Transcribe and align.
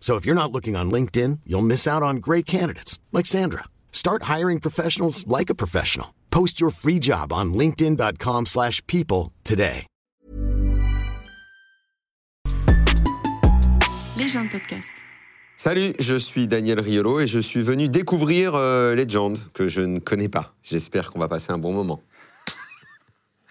So 0.00 0.16
if 0.16 0.24
you're 0.24 0.34
not 0.34 0.50
looking 0.52 0.74
on 0.74 0.90
LinkedIn, 0.90 1.40
you'll 1.44 1.60
miss 1.60 1.86
out 1.86 2.02
on 2.02 2.16
great 2.16 2.46
candidates 2.46 2.98
like 3.12 3.26
Sandra. 3.26 3.64
Start 3.92 4.22
hiring 4.22 4.58
professionals 4.58 5.26
like 5.26 5.50
a 5.50 5.54
professional. 5.54 6.14
Post 6.30 6.58
your 6.62 6.70
free 6.70 6.98
job 6.98 7.30
on 7.32 7.52
linkedin.com/people 7.52 8.46
slash 8.46 8.80
people 8.86 9.32
today. 9.44 9.86
Légende 14.18 14.50
podcast. 14.50 14.88
Salut, 15.56 15.92
je 15.98 16.16
suis 16.16 16.46
Daniel 16.46 16.80
Riolo 16.80 17.20
et 17.20 17.26
je 17.26 17.38
suis 17.40 17.62
venu 17.62 17.88
découvrir 17.88 18.54
euh, 18.54 18.94
Legend 18.94 19.36
que 19.52 19.68
je 19.68 19.80
ne 19.80 19.98
connais 19.98 20.28
pas. 20.28 20.54
J'espère 20.62 21.10
qu'on 21.10 21.18
va 21.18 21.28
passer 21.28 21.50
un 21.52 21.58
bon 21.58 21.72
moment. 21.72 22.00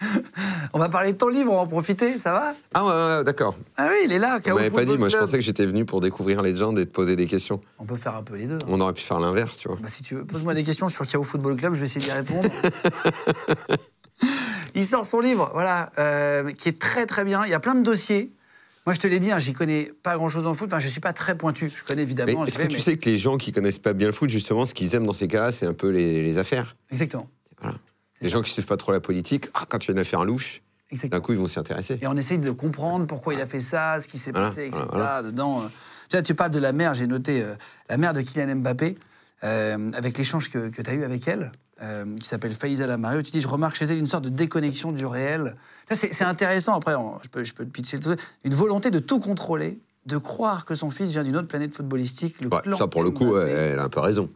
On 0.72 0.78
va 0.78 0.88
parler 0.88 1.12
de 1.12 1.16
ton 1.18 1.28
livre, 1.28 1.50
on 1.50 1.56
va 1.56 1.60
en 1.62 1.66
profiter, 1.66 2.18
ça 2.18 2.30
va? 2.32 2.54
Ah 2.74 2.84
ouais, 2.84 3.16
ouais, 3.18 3.24
d'accord. 3.24 3.54
Ah 3.76 3.88
oui, 3.90 4.02
il 4.04 4.12
est 4.12 4.18
là, 4.18 4.38
Vous 4.44 4.54
m'avez 4.54 4.70
pas 4.70 4.84
dit, 4.84 4.96
moi 4.98 5.08
je 5.08 5.16
pensais 5.16 5.38
que 5.38 5.42
j'étais 5.44 5.64
venu 5.64 5.84
pour 5.86 6.00
découvrir 6.00 6.42
Legend 6.42 6.78
et 6.78 6.84
te 6.86 6.90
poser 6.90 7.16
des 7.16 7.26
questions. 7.26 7.60
On 7.78 7.84
peut 7.84 7.96
faire 7.96 8.14
un 8.14 8.22
peu 8.22 8.36
les 8.36 8.44
deux. 8.46 8.56
hein. 8.56 8.66
On 8.68 8.78
aurait 8.80 8.92
pu 8.92 9.02
faire 9.02 9.18
l'inverse, 9.18 9.56
tu 9.56 9.68
vois. 9.68 9.78
Bah, 9.80 9.88
si 9.88 10.02
tu 10.02 10.14
veux, 10.14 10.24
pose-moi 10.24 10.54
des 10.54 10.62
questions 10.64 10.88
sur 10.88 11.06
K.O. 11.06 11.22
Football 11.22 11.56
Club, 11.56 11.74
je 11.74 11.80
vais 11.80 11.86
essayer 11.86 12.04
d'y 12.04 12.12
répondre. 12.12 12.48
il 14.74 14.84
sort 14.84 15.06
son 15.06 15.20
livre, 15.20 15.50
voilà, 15.52 15.90
euh, 15.98 16.52
qui 16.52 16.68
est 16.68 16.78
très 16.78 17.06
très 17.06 17.24
bien. 17.24 17.44
Il 17.44 17.50
y 17.50 17.54
a 17.54 17.60
plein 17.60 17.74
de 17.74 17.82
dossiers. 17.82 18.32
Moi, 18.86 18.94
je 18.94 19.00
te 19.00 19.06
l'ai 19.06 19.18
dit, 19.20 19.30
hein, 19.30 19.38
j'y 19.38 19.52
connais 19.52 19.92
pas 20.02 20.16
grand-chose 20.16 20.46
en 20.46 20.54
foot. 20.54 20.68
Enfin, 20.68 20.78
je 20.78 20.88
suis 20.88 21.00
pas 21.00 21.12
très 21.12 21.36
pointu. 21.36 21.70
Je 21.74 21.82
connais 21.84 22.02
évidemment. 22.02 22.44
est-ce 22.44 22.56
que 22.56 22.66
tu 22.66 22.76
mais- 22.76 22.82
sais 22.82 22.96
que 22.96 23.08
les 23.08 23.16
gens 23.16 23.36
qui 23.36 23.52
connaissent 23.52 23.78
pas 23.78 23.92
bien 23.92 24.06
le 24.06 24.12
foot, 24.12 24.30
justement, 24.30 24.64
ce 24.64 24.72
qu'ils 24.74 24.94
aiment 24.94 25.06
dans 25.06 25.12
ces 25.12 25.28
cas-là, 25.28 25.52
c'est 25.52 25.66
un 25.66 25.74
peu 25.74 25.88
les, 25.90 26.22
les 26.22 26.38
affaires? 26.38 26.76
Exactement. 26.90 27.28
Les 28.20 28.28
gens 28.28 28.42
qui 28.42 28.50
suivent 28.50 28.66
pas 28.66 28.76
trop 28.76 28.92
la 28.92 29.00
politique, 29.00 29.48
ah, 29.54 29.64
quand 29.68 29.84
il 29.84 29.88
y 29.88 29.90
a 29.90 29.92
une 29.92 29.98
affaire 30.00 30.24
louche, 30.24 30.62
d'un 31.04 31.20
coup 31.20 31.32
ils 31.32 31.38
vont 31.38 31.46
s'y 31.46 31.58
intéresser. 31.58 31.98
Et 32.00 32.06
on 32.06 32.16
essaye 32.16 32.38
de 32.38 32.50
comprendre 32.50 33.06
pourquoi 33.06 33.34
il 33.34 33.40
a 33.40 33.46
fait 33.46 33.60
ça, 33.60 34.00
ce 34.00 34.08
qui 34.08 34.18
s'est 34.18 34.32
Voilà, 34.32 34.48
passé, 34.48 34.66
etc. 34.66 34.84
voilà, 34.88 35.04
voilà. 35.20 35.22
Dedans, 35.22 35.60
euh, 35.60 35.66
tu 36.08 36.16
vois, 36.16 36.22
tu 36.22 36.34
parles 36.34 36.50
de 36.50 36.58
la 36.58 36.72
mère, 36.72 36.94
j'ai 36.94 37.06
noté 37.06 37.42
euh, 37.42 37.54
la 37.88 37.96
mère 37.96 38.12
de 38.14 38.20
Kylian 38.22 38.56
Mbappé, 38.56 38.96
euh, 39.44 39.90
avec 39.92 40.18
l'échange 40.18 40.50
que, 40.50 40.68
tu 40.68 40.90
as 40.90 40.94
eu 40.94 41.04
avec 41.04 41.28
elle, 41.28 41.52
qui 42.20 42.26
s'appelle 42.26 42.52
Faïza 42.52 42.86
Lamario. 42.88 43.22
Tu 43.22 43.30
dis, 43.30 43.40
je 43.40 43.46
remarque 43.46 43.76
chez 43.76 43.84
elle 43.84 43.98
une 43.98 44.06
sorte 44.06 44.24
de 44.24 44.30
déconnexion 44.30 44.90
du 44.90 45.06
réel. 45.06 45.54
Ça, 45.88 45.94
C'est 45.94 46.24
intéressant, 46.24 46.74
après, 46.74 46.96
on- 46.96 47.20
je, 47.22 47.28
peux, 47.28 47.44
je 47.44 47.54
peux 47.54 47.64
te 47.64 47.70
pitcher. 47.70 48.00
Une 48.42 48.54
volonté 48.54 48.90
de 48.90 48.98
tout 48.98 49.20
contrôler, 49.20 49.78
de 50.06 50.16
croire 50.16 50.64
que 50.64 50.74
son 50.74 50.90
fils 50.90 51.10
vient 51.12 51.22
d'une 51.22 51.36
autre 51.36 51.46
planète 51.46 51.72
footballistique. 51.72 52.40
Le 52.42 52.48
Ouais, 52.48 52.60
clan 52.62 52.76
ça, 52.76 52.88
pour 52.88 53.04
le 53.04 53.10
coup, 53.10 53.30
Mbappé, 53.32 53.50
elle 53.52 53.78
a 53.78 53.84
un 53.84 53.88
peu 53.88 54.00
raison. 54.00 54.28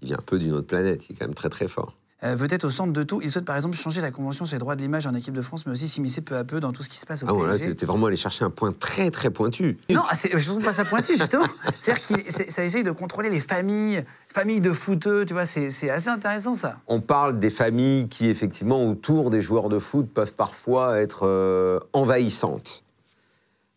Il 0.00 0.08
vient 0.08 0.18
un 0.18 0.22
peu 0.22 0.38
d'une 0.38 0.52
autre 0.52 0.66
planète, 0.66 1.10
il 1.10 1.12
est 1.12 1.18
quand 1.18 1.26
même 1.26 1.34
très 1.34 1.50
très 1.50 1.68
fort. 1.68 1.94
Euh, 2.24 2.34
veut 2.34 2.46
être 2.50 2.64
au 2.64 2.70
centre 2.70 2.92
de 2.92 3.02
tout. 3.02 3.20
Il 3.22 3.30
souhaite 3.30 3.44
par 3.44 3.56
exemple 3.56 3.76
changer 3.76 4.00
la 4.00 4.10
convention 4.10 4.46
sur 4.46 4.54
les 4.54 4.58
droits 4.58 4.74
de 4.74 4.80
l'image 4.80 5.06
en 5.06 5.12
équipe 5.12 5.34
de 5.34 5.42
France, 5.42 5.66
mais 5.66 5.72
aussi 5.72 5.86
s'immiscer 5.86 6.22
peu 6.22 6.36
à 6.36 6.44
peu 6.44 6.60
dans 6.60 6.72
tout 6.72 6.82
ce 6.82 6.88
qui 6.88 6.96
se 6.96 7.04
passe 7.04 7.22
au 7.22 7.26
Ah 7.28 7.32
voilà, 7.32 7.54
PSG. 7.54 7.68
t'es 7.70 7.74
t'es 7.74 7.86
vraiment 7.86 8.06
allé 8.06 8.16
chercher 8.16 8.44
un 8.44 8.50
point 8.50 8.72
très 8.72 9.10
très 9.10 9.30
pointu. 9.30 9.78
Non, 9.90 10.00
ah, 10.10 10.14
je 10.14 10.44
trouve 10.48 10.62
pas 10.62 10.72
ça 10.72 10.84
pointu, 10.86 11.16
justement. 11.18 11.44
C'est-à-dire 11.80 12.02
que 12.06 12.50
ça 12.50 12.64
essaye 12.64 12.82
de 12.84 12.90
contrôler 12.90 13.28
les 13.28 13.40
familles, 13.40 14.02
familles 14.28 14.62
de 14.62 14.72
footeux, 14.72 15.26
tu 15.26 15.34
vois, 15.34 15.44
c'est 15.44 15.70
c'est 15.70 15.90
assez 15.90 16.08
intéressant, 16.08 16.54
ça. 16.54 16.78
On 16.86 17.00
parle 17.00 17.38
des 17.38 17.50
familles 17.50 18.08
qui, 18.08 18.28
effectivement, 18.28 18.88
autour 18.88 19.30
des 19.30 19.42
joueurs 19.42 19.68
de 19.68 19.78
foot, 19.78 20.12
peuvent 20.12 20.34
parfois 20.34 20.98
être 20.98 21.26
euh, 21.26 21.78
envahissantes. 21.92 22.82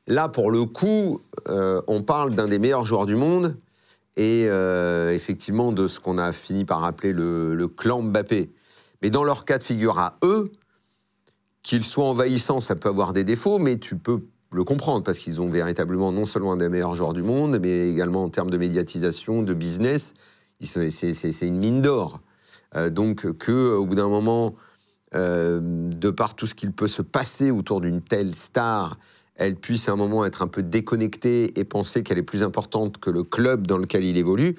Là, 0.08 0.30
pour 0.30 0.50
le 0.50 0.66
coup, 0.66 1.22
euh, 1.50 1.82
on 1.88 2.04
parle 2.04 2.34
d'un 2.34 2.48
des 2.48 2.58
meilleurs 2.58 2.86
joueurs 2.86 3.06
du 3.06 3.16
monde 3.16 3.58
et 4.20 4.48
euh, 4.50 5.14
effectivement 5.14 5.72
de 5.72 5.88
ce 5.88 6.02
qu'on 6.02 6.18
a 6.18 6.34
fini 6.34 6.66
par 6.66 6.84
appeler 6.84 7.14
le, 7.14 7.68
clan 7.68 8.02
Mbappé. 8.02 8.52
Mais 9.02 9.10
dans 9.10 9.24
leur 9.24 9.46
cas 9.46 9.58
de 9.58 9.64
figure 9.64 9.98
à 9.98 10.18
eux, 10.26 10.52
qu'ils 11.64 11.86
soient 11.86 12.04
envahissants, 12.04 12.60
ça 12.60 12.76
peut 12.76 12.90
avoir 12.90 13.14
des 13.14 13.24
défauts, 13.24 13.60
mais 13.60 13.78
tu 13.78 13.96
peux 13.96 14.20
le 14.52 14.66
comprendre 14.66 15.06
parce 15.06 15.20
qu'ils 15.20 15.40
ont 15.40 15.48
véritablement 15.48 16.12
non 16.12 16.26
seulement 16.26 16.52
un 16.52 16.58
des 16.58 16.68
meilleurs 16.68 16.96
joueurs 16.96 17.14
du 17.14 17.24
monde, 17.24 17.60
mais 17.62 17.90
également 17.90 18.24
en 18.26 18.30
termes 18.30 18.50
de 18.50 18.58
médiatisation, 18.58 19.42
de 19.42 19.54
business, 19.54 20.14
c'est 20.60 21.48
une 21.48 21.58
mine 21.58 21.82
d'or. 21.82 22.20
Euh, 22.76 22.90
donc 22.90 23.32
que 23.38 23.74
au 23.76 23.86
bout 23.86 23.96
d'un 23.96 24.10
moment, 24.10 24.54
euh, 25.16 25.60
de 25.62 26.10
par 26.10 26.36
tout 26.36 26.46
ce 26.46 26.56
qu'il 26.56 26.74
peut 26.74 26.88
se 26.88 27.02
passer 27.02 27.52
autour 27.52 27.80
d'une 27.80 28.02
telle 28.02 28.36
star, 28.36 29.00
elle 29.40 29.56
puisse 29.56 29.88
à 29.88 29.94
un 29.94 29.96
moment 29.96 30.26
être 30.26 30.42
un 30.42 30.48
peu 30.48 30.62
déconnectée 30.62 31.58
et 31.58 31.64
penser 31.64 32.04
qu'elle 32.04 32.18
est 32.18 32.24
plus 32.24 32.44
importante 32.44 32.98
que 32.98 33.10
le 33.10 33.24
club 33.24 33.66
dans 33.66 33.78
lequel 33.78 34.04
il 34.04 34.18
évolue, 34.18 34.56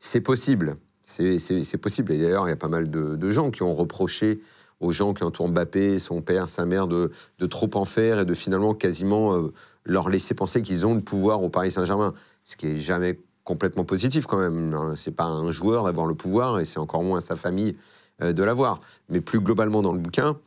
c'est 0.00 0.20
possible. 0.20 0.76
C'est 1.02 1.78
possible. 1.78 2.12
Et 2.12 2.18
d'ailleurs, 2.18 2.46
il 2.48 2.50
y 2.50 2.52
a 2.52 2.56
pas 2.56 2.68
mal 2.68 2.90
de, 2.90 3.28
gens 3.30 3.50
qui 3.50 3.62
ont 3.62 3.72
reproché 3.72 4.40
aux 4.80 4.90
gens 4.90 5.14
qui 5.14 5.22
entourent 5.22 5.48
Mbappé, 5.48 6.00
son 6.00 6.20
père, 6.20 6.48
sa 6.48 6.66
mère, 6.66 6.88
de, 6.88 7.12
de 7.38 7.46
trop 7.46 7.70
en 7.74 7.84
faire 7.84 8.20
et 8.20 8.24
de 8.24 8.34
finalement 8.34 8.74
quasiment 8.74 9.34
euh, 9.34 9.52
leur 9.84 10.08
laisser 10.08 10.34
penser 10.34 10.62
qu'ils 10.62 10.84
ont 10.84 10.94
le 10.94 11.00
pouvoir 11.00 11.42
au 11.42 11.48
Paris 11.48 11.70
Saint-Germain. 11.70 12.12
Ce 12.42 12.56
qui 12.56 12.66
est 12.66 12.76
jamais 12.76 13.20
complètement 13.44 13.84
positif 13.84 14.26
quand 14.26 14.38
même. 14.38 14.74
hein. 14.74 14.94
C'est 14.96 15.14
pas 15.14 15.24
un 15.24 15.52
joueur 15.52 15.84
d'avoir 15.84 16.06
le 16.06 16.16
pouvoir 16.16 16.58
et 16.58 16.64
c'est 16.64 16.80
encore 16.80 17.04
moins 17.04 17.20
sa 17.20 17.36
famille 17.36 17.76
euh, 18.20 18.32
de 18.32 18.42
l'avoir. 18.42 18.80
Mais 19.08 19.20
plus 19.20 19.40
globalement 19.40 19.80
dans 19.80 19.92
le 19.92 20.00
bouquin, 20.00 20.38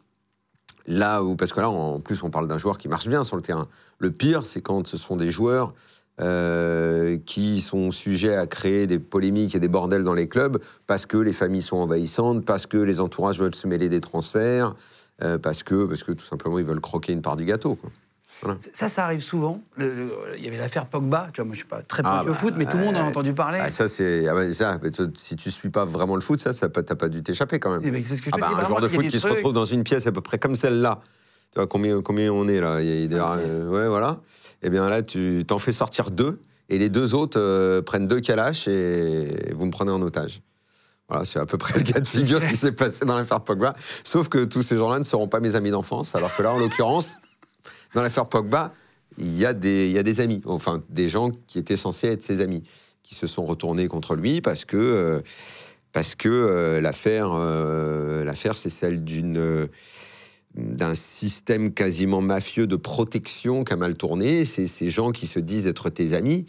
là 0.87 1.23
où, 1.23 1.35
parce 1.35 1.53
que 1.53 1.59
là, 1.59 1.69
en 1.69 1.99
plus, 1.99 2.23
on 2.23 2.29
parle 2.29 2.47
d'un 2.47 2.57
joueur 2.57 2.77
qui 2.77 2.87
marche 2.87 3.07
bien 3.07 3.23
sur 3.23 3.35
le 3.35 3.41
terrain. 3.41 3.67
Le 3.99 4.11
pire, 4.11 4.45
c'est 4.45 4.61
quand 4.61 4.87
ce 4.87 4.97
sont 4.97 5.15
des 5.15 5.29
joueurs 5.29 5.73
euh, 6.19 7.17
qui 7.25 7.61
sont 7.61 7.91
sujets 7.91 8.35
à 8.35 8.47
créer 8.47 8.87
des 8.87 8.97
polémiques 8.97 9.53
et 9.53 9.59
des 9.59 9.67
bordels 9.67 10.03
dans 10.03 10.15
les 10.15 10.27
clubs 10.27 10.59
parce 10.87 11.05
que 11.05 11.17
les 11.17 11.33
familles 11.33 11.61
sont 11.61 11.77
envahissantes, 11.77 12.43
parce 12.43 12.65
que 12.65 12.77
les 12.77 12.99
entourages 12.99 13.39
veulent 13.39 13.53
se 13.53 13.67
mêler 13.67 13.87
des 13.87 14.01
transferts, 14.01 14.73
euh, 15.21 15.37
parce, 15.37 15.61
que, 15.61 15.85
parce 15.85 16.03
que 16.03 16.13
tout 16.13 16.25
simplement 16.25 16.57
ils 16.57 16.65
veulent 16.65 16.81
croquer 16.81 17.13
une 17.13 17.21
part 17.21 17.35
du 17.35 17.45
gâteau. 17.45 17.77
Ça, 18.73 18.87
ça 18.89 19.03
arrive 19.05 19.19
souvent. 19.21 19.61
Le- 19.77 19.87
le- 19.93 20.11
Il 20.37 20.43
y 20.43 20.47
avait 20.47 20.57
l'affaire 20.57 20.85
Pogba, 20.85 21.29
tu 21.33 21.41
vois, 21.41 21.45
moi 21.45 21.53
je 21.53 21.59
suis 21.59 21.67
pas 21.67 21.81
très 21.81 22.03
Ah, 22.05 22.17
pointu 22.17 22.29
au 22.29 22.33
bah, 22.33 22.37
foot, 22.37 22.53
mais 22.57 22.65
tout 22.65 22.77
le 22.77 22.83
monde 22.83 22.95
en 22.97 22.99
a 22.99 23.03
entendu 23.03 23.33
parler. 23.33 23.59
Ah, 23.61 23.71
ça, 23.71 23.87
c'est. 23.87 24.27
ah 24.27 24.53
ça, 24.53 24.79
mais 24.83 24.89
si 25.15 25.35
tu 25.35 25.49
suis 25.49 25.69
pas 25.69 25.85
vraiment 25.85 26.15
le 26.15 26.21
foot, 26.21 26.39
ça, 26.39 26.53
ça 26.53 26.69
t'as 26.69 26.95
pas 26.95 27.09
dû 27.09 27.23
t'échapper 27.23 27.59
quand 27.59 27.71
même. 27.71 27.81
Eh 27.83 27.89
ben, 27.91 28.03
ce 28.03 28.21
que 28.21 28.25
je 28.25 28.29
Ah 28.33 28.35
te 28.35 28.41
bah, 28.41 28.47
dis, 28.53 28.61
un 28.61 28.67
joueur 28.67 28.81
de 28.81 28.87
foot 28.87 29.07
qui 29.07 29.19
se 29.19 29.27
retrouve 29.27 29.53
dans 29.53 29.65
une 29.65 29.83
pièce 29.83 30.05
à 30.07 30.11
peu 30.11 30.21
près 30.21 30.37
comme 30.37 30.55
celle-là. 30.55 30.99
Tu 31.51 31.59
vois 31.59 31.67
combien, 31.67 32.01
combien 32.01 32.31
on 32.31 32.47
est 32.47 32.59
là 32.59 32.81
Il 32.81 33.11
y 33.11 33.15
a- 33.15 33.31
euh, 33.37 33.69
Ouais, 33.69 33.87
voilà. 33.87 34.19
Et 34.61 34.69
bien 34.69 34.87
là, 34.89 35.01
tu 35.01 35.43
t'en 35.47 35.57
fais 35.57 35.71
sortir 35.71 36.11
deux, 36.11 36.39
et 36.69 36.77
les 36.77 36.89
deux 36.89 37.15
autres 37.15 37.39
euh, 37.39 37.81
prennent 37.81 38.07
deux 38.07 38.19
calaches 38.21 38.67
et 38.67 39.53
vous 39.55 39.65
me 39.65 39.71
prenez 39.71 39.91
en 39.91 40.01
otage. 40.01 40.41
Voilà, 41.09 41.23
c'est 41.23 41.39
à 41.39 41.45
peu 41.45 41.57
près 41.57 41.79
le 41.79 41.85
cas 41.85 42.01
de 42.01 42.07
figure 42.07 42.45
qui 42.45 42.57
s'est 42.57 42.73
passé 42.73 43.05
dans 43.05 43.15
l'affaire 43.15 43.39
Pogba. 43.39 43.73
Sauf 44.03 44.27
que 44.27 44.43
tous 44.43 44.61
ces 44.61 44.75
gens-là 44.75 44.99
ne 44.99 45.05
seront 45.05 45.29
pas 45.29 45.39
mes 45.39 45.55
amis 45.55 45.71
d'enfance, 45.71 46.13
alors 46.15 46.35
que 46.35 46.43
là, 46.43 46.51
en 46.51 46.57
l'occurrence, 46.59 47.11
dans 47.97 48.03
l'affaire 48.03 48.29
Pogba, 48.29 48.75
il 49.17 49.35
y, 49.35 49.43
a 49.47 49.53
des, 49.53 50.21
amis, 50.21 50.43
enfin 50.45 50.83
des 50.89 51.09
gens 51.09 51.31
qui 51.47 51.57
étaient 51.57 51.75
censés 51.75 52.05
être 52.05 52.21
ses 52.21 52.41
amis, 52.41 52.61
qui 53.01 53.15
se 53.15 53.25
sont 53.25 53.43
retournés 53.43 53.87
contre 53.87 54.13
lui 54.13 54.39
parce 54.39 54.65
que, 54.65 54.77
euh, 54.77 55.21
parce 55.93 56.13
que 56.13 56.29
euh, 56.29 56.79
l'affaire, 56.79 57.31
euh, 57.31 58.23
l'affaire, 58.23 58.53
c'est 58.53 58.69
celle 58.69 59.03
d'un 60.53 60.93
système 60.93 61.73
quasiment 61.73 62.21
mafieux 62.21 62.67
de 62.67 62.75
protection 62.75 63.63
qui 63.63 63.73
a 63.73 63.77
mal 63.77 63.97
tourné. 63.97 64.45
C'est 64.45 64.67
ces 64.67 64.91
gens 64.91 65.11
qui 65.11 65.25
se 65.25 65.39
disent 65.39 65.65
être 65.65 65.89
tes 65.89 66.13
amis, 66.13 66.45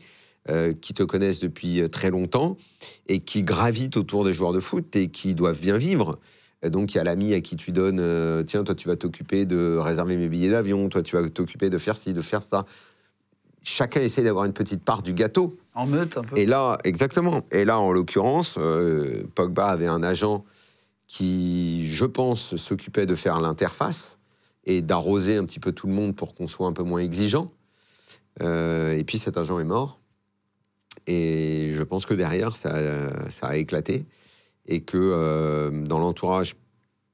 qui 0.82 0.92
te 0.92 1.02
connaissent 1.02 1.40
depuis 1.40 1.88
très 1.88 2.10
longtemps 2.10 2.58
et 3.06 3.20
qui 3.20 3.42
gravitent 3.42 3.96
autour 3.96 4.24
des 4.24 4.34
joueurs 4.34 4.52
de 4.52 4.60
foot 4.60 4.96
et 4.96 5.08
qui 5.08 5.34
doivent 5.34 5.60
bien 5.60 5.78
vivre. 5.78 6.18
Et 6.62 6.70
donc, 6.70 6.94
il 6.94 6.96
y 6.96 7.00
a 7.00 7.04
l'ami 7.04 7.34
à 7.34 7.40
qui 7.40 7.56
tu 7.56 7.70
donnes, 7.70 8.00
euh, 8.00 8.42
tiens, 8.42 8.64
toi, 8.64 8.74
tu 8.74 8.88
vas 8.88 8.96
t'occuper 8.96 9.44
de 9.44 9.76
réserver 9.76 10.16
mes 10.16 10.28
billets 10.28 10.50
d'avion, 10.50 10.88
toi, 10.88 11.02
tu 11.02 11.16
vas 11.16 11.28
t'occuper 11.28 11.70
de 11.70 11.78
faire 11.78 11.96
ci, 11.96 12.12
de 12.12 12.20
faire 12.20 12.42
ça. 12.42 12.64
Chacun 13.62 14.00
essaie 14.00 14.22
d'avoir 14.22 14.44
une 14.44 14.52
petite 14.52 14.82
part 14.82 15.02
du 15.02 15.12
gâteau. 15.12 15.56
En 15.74 15.86
meute, 15.86 16.16
un 16.16 16.22
peu. 16.22 16.36
Et 16.36 16.46
là, 16.46 16.78
exactement. 16.84 17.42
Et 17.52 17.64
là, 17.64 17.78
en 17.78 17.92
l'occurrence, 17.92 18.56
euh, 18.58 19.24
Pogba 19.34 19.66
avait 19.66 19.86
un 19.86 20.02
agent 20.02 20.44
qui, 21.06 21.86
je 21.86 22.04
pense, 22.04 22.56
s'occupait 22.56 23.06
de 23.06 23.14
faire 23.14 23.40
l'interface 23.40 24.18
et 24.64 24.82
d'arroser 24.82 25.36
un 25.36 25.44
petit 25.44 25.60
peu 25.60 25.72
tout 25.72 25.86
le 25.86 25.92
monde 25.92 26.16
pour 26.16 26.34
qu'on 26.34 26.48
soit 26.48 26.66
un 26.66 26.72
peu 26.72 26.82
moins 26.82 27.00
exigeant. 27.00 27.52
Euh, 28.42 28.96
et 28.96 29.04
puis 29.04 29.18
cet 29.18 29.36
agent 29.36 29.58
est 29.60 29.64
mort. 29.64 30.00
Et 31.06 31.70
je 31.72 31.82
pense 31.82 32.04
que 32.04 32.14
derrière, 32.14 32.56
ça, 32.56 32.76
ça 33.30 33.46
a 33.48 33.56
éclaté. 33.56 34.04
Et 34.68 34.80
que 34.80 34.96
euh, 34.96 35.82
dans 35.84 35.98
l'entourage, 35.98 36.54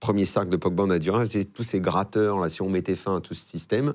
premier 0.00 0.26
cercle 0.26 0.50
de 0.50 0.56
Pogba, 0.56 0.82
on 0.82 0.90
a 0.90 0.98
dit 0.98 1.08
c'est 1.26 1.44
tous 1.44 1.62
ces 1.62 1.80
gratteurs, 1.80 2.38
là, 2.38 2.50
si 2.50 2.60
on 2.60 2.68
mettait 2.68 2.94
fin 2.94 3.16
à 3.16 3.20
tout 3.20 3.34
ce 3.34 3.44
système. 3.48 3.94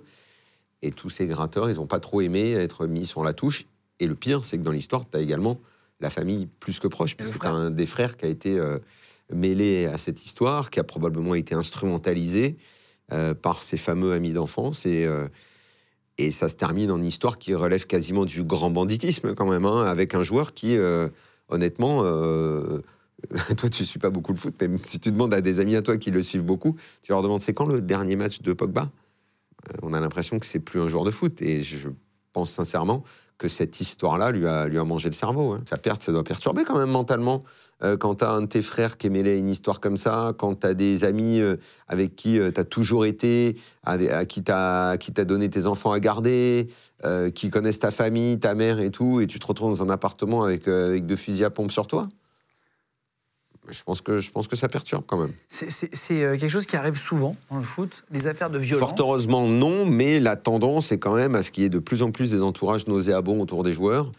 Et 0.81 0.91
tous 0.91 1.09
ces 1.09 1.27
gratteurs, 1.27 1.69
ils 1.69 1.75
n'ont 1.75 1.87
pas 1.87 1.99
trop 1.99 2.21
aimé 2.21 2.53
être 2.53 2.87
mis 2.87 3.05
sur 3.05 3.23
la 3.23 3.33
touche. 3.33 3.65
Et 3.99 4.07
le 4.07 4.15
pire, 4.15 4.43
c'est 4.45 4.57
que 4.57 4.63
dans 4.63 4.71
l'histoire, 4.71 5.07
tu 5.07 5.17
as 5.17 5.19
également 5.19 5.59
la 5.99 6.09
famille 6.09 6.47
plus 6.61 6.79
que 6.79 6.87
proche, 6.87 7.17
puisque 7.17 7.33
tu 7.33 7.39
frère, 7.39 7.55
un 7.55 7.69
des 7.69 7.85
frères 7.85 8.15
qui 8.15 8.25
a 8.25 8.29
été 8.29 8.57
euh, 8.57 8.79
mêlé 9.31 9.85
à 9.87 9.97
cette 9.97 10.25
histoire, 10.25 10.69
qui 10.69 10.79
a 10.79 10.85
probablement 10.85 11.35
été 11.35 11.53
instrumentalisé 11.53 12.55
euh, 13.11 13.33
par 13.33 13.61
ses 13.61 13.75
fameux 13.75 14.13
amis 14.13 14.31
d'enfance. 14.31 14.85
Et, 14.85 15.05
et 16.19 16.31
ça 16.31 16.49
se 16.49 16.55
termine 16.55 16.91
en 16.91 17.01
histoire 17.01 17.39
qui 17.39 17.55
relève 17.55 17.87
quasiment 17.87 18.25
du 18.25 18.43
grand 18.43 18.69
banditisme, 18.69 19.33
quand 19.35 19.49
même, 19.49 19.65
hein, 19.65 19.83
avec 19.83 20.13
un 20.15 20.21
joueur 20.21 20.53
qui, 20.53 20.75
euh, 20.75 21.07
honnêtement, 21.47 22.01
euh, 22.03 22.81
toi, 23.57 23.69
tu 23.69 23.85
suis 23.85 23.99
pas 23.99 24.09
beaucoup 24.09 24.31
le 24.31 24.37
foot, 24.37 24.55
mais 24.61 24.77
si 24.81 24.99
tu 24.99 25.11
demandes 25.11 25.33
à 25.33 25.41
des 25.41 25.59
amis 25.59 25.75
à 25.75 25.81
toi 25.81 25.97
qui 25.97 26.11
le 26.11 26.21
suivent 26.21 26.43
beaucoup, 26.43 26.75
tu 27.01 27.11
leur 27.11 27.21
demandes 27.21 27.41
c'est 27.41 27.53
quand 27.53 27.65
le 27.65 27.81
dernier 27.81 28.15
match 28.15 28.41
de 28.41 28.53
Pogba? 28.53 28.89
Euh, 29.69 29.77
On 29.81 29.93
a 29.93 29.99
l'impression 29.99 30.39
que 30.39 30.45
c'est 30.45 30.59
plus 30.59 30.81
un 30.81 30.87
joueur 30.87 31.03
de 31.03 31.11
foot. 31.11 31.41
Et 31.41 31.61
je 31.61 31.89
pense 32.33 32.51
sincèrement 32.51 33.03
que 33.37 33.47
cette 33.47 33.79
histoire-là 33.79 34.31
lui 34.31 34.45
a, 34.45 34.67
mangé 34.83 35.07
le 35.07 35.13
cerveau. 35.13 35.53
hein. 35.53 35.61
Sa 35.67 35.77
perte, 35.77 36.03
ça 36.03 36.11
doit 36.11 36.25
perturber 36.25 36.65
quand 36.65 36.77
même 36.77 36.89
mentalement. 36.89 37.43
Euh, 37.83 37.95
quand 37.95 38.15
tu 38.15 38.25
as 38.25 38.31
un 38.31 38.41
de 38.41 38.47
tes 38.47 38.61
frères 38.61 38.97
qui 38.97 39.07
est 39.07 39.09
mêlé 39.09 39.31
à 39.31 39.35
une 39.35 39.47
histoire 39.47 39.79
comme 39.79 39.95
ça, 39.95 40.33
quand 40.37 40.61
tu 40.61 40.67
as 40.67 40.73
des 40.73 41.05
amis 41.05 41.39
euh, 41.39 41.55
avec 41.87 42.17
qui 42.17 42.33
tu 42.33 42.59
as 42.59 42.63
toujours 42.65 43.05
été, 43.05 43.55
à 43.83 44.25
qui 44.25 44.43
tu 44.43 44.51
as, 44.51 44.97
donné 45.25 45.49
tes 45.49 45.67
enfants 45.67 45.93
à 45.93 45.99
garder, 46.01 46.67
qui 47.33 47.49
connaissent 47.49 47.79
ta 47.79 47.91
famille, 47.91 48.39
ta 48.39 48.55
mère 48.55 48.79
et 48.81 48.91
tout, 48.91 49.21
et 49.21 49.27
tu 49.27 49.39
te 49.39 49.47
retrouves 49.47 49.69
dans 49.69 49.83
un 49.83 49.89
appartement 49.89 50.43
avec 50.43 50.65
deux 50.65 51.15
fusils 51.15 51.45
à 51.45 51.49
pompe 51.49 51.71
sur 51.71 51.87
toi. 51.87 52.09
Je 53.71 53.83
pense 53.83 54.01
que, 54.01 54.19
je 54.19 54.31
pense 54.31 54.47
que 54.47 54.55
ça 54.55 54.67
perturbe 54.67 55.03
quand 55.05 55.17
même. 55.17 55.33
C'est- 55.47 55.69
euh, 56.11 56.37
quelque 56.37 56.49
chose 56.49 56.65
qui 56.65 56.75
arrive 56.75 56.97
souvent 56.97 57.35
dans 57.51 57.57
le 57.57 57.63
foot, 57.63 58.03
les 58.11 58.27
affaires 58.27 58.49
de 58.49 58.57
violence. 58.57 58.89
Fort 58.89 58.95
heureusement, 58.99 59.47
non, 59.47 59.85
mais 59.85 60.19
la 60.19 60.35
tendance 60.35 60.91
est 60.91 60.97
quand 60.99 61.15
même 61.15 61.35
à 61.35 61.41
ce 61.43 61.51
qu'il 61.51 61.63
y 61.63 61.65
ait 61.65 61.69
de 61.69 61.79
plus 61.79 62.03
en 62.03 62.11
plus 62.11 62.31
des 62.31 62.41
entourages 62.41 62.87
nauséabonds 62.87 63.39
autour 63.41 63.63
des 63.63 63.73
joueurs, 63.73 64.11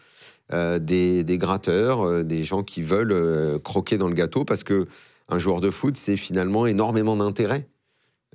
euh, 0.52 0.78
des, 0.78 1.24
des 1.24 1.38
gratteurs, 1.38 2.06
euh, 2.06 2.22
des 2.24 2.44
gens 2.44 2.62
qui 2.62 2.82
veulent 2.82 3.12
euh, 3.12 3.58
croquer 3.58 3.98
dans 3.98 4.08
le 4.08 4.14
gâteau 4.14 4.44
parce 4.44 4.62
que 4.62 4.86
un 5.28 5.38
joueur 5.38 5.60
de 5.60 5.70
foot, 5.70 5.96
c'est 5.96 6.16
finalement 6.16 6.66
énormément 6.66 7.16
d'intérêt. 7.16 7.68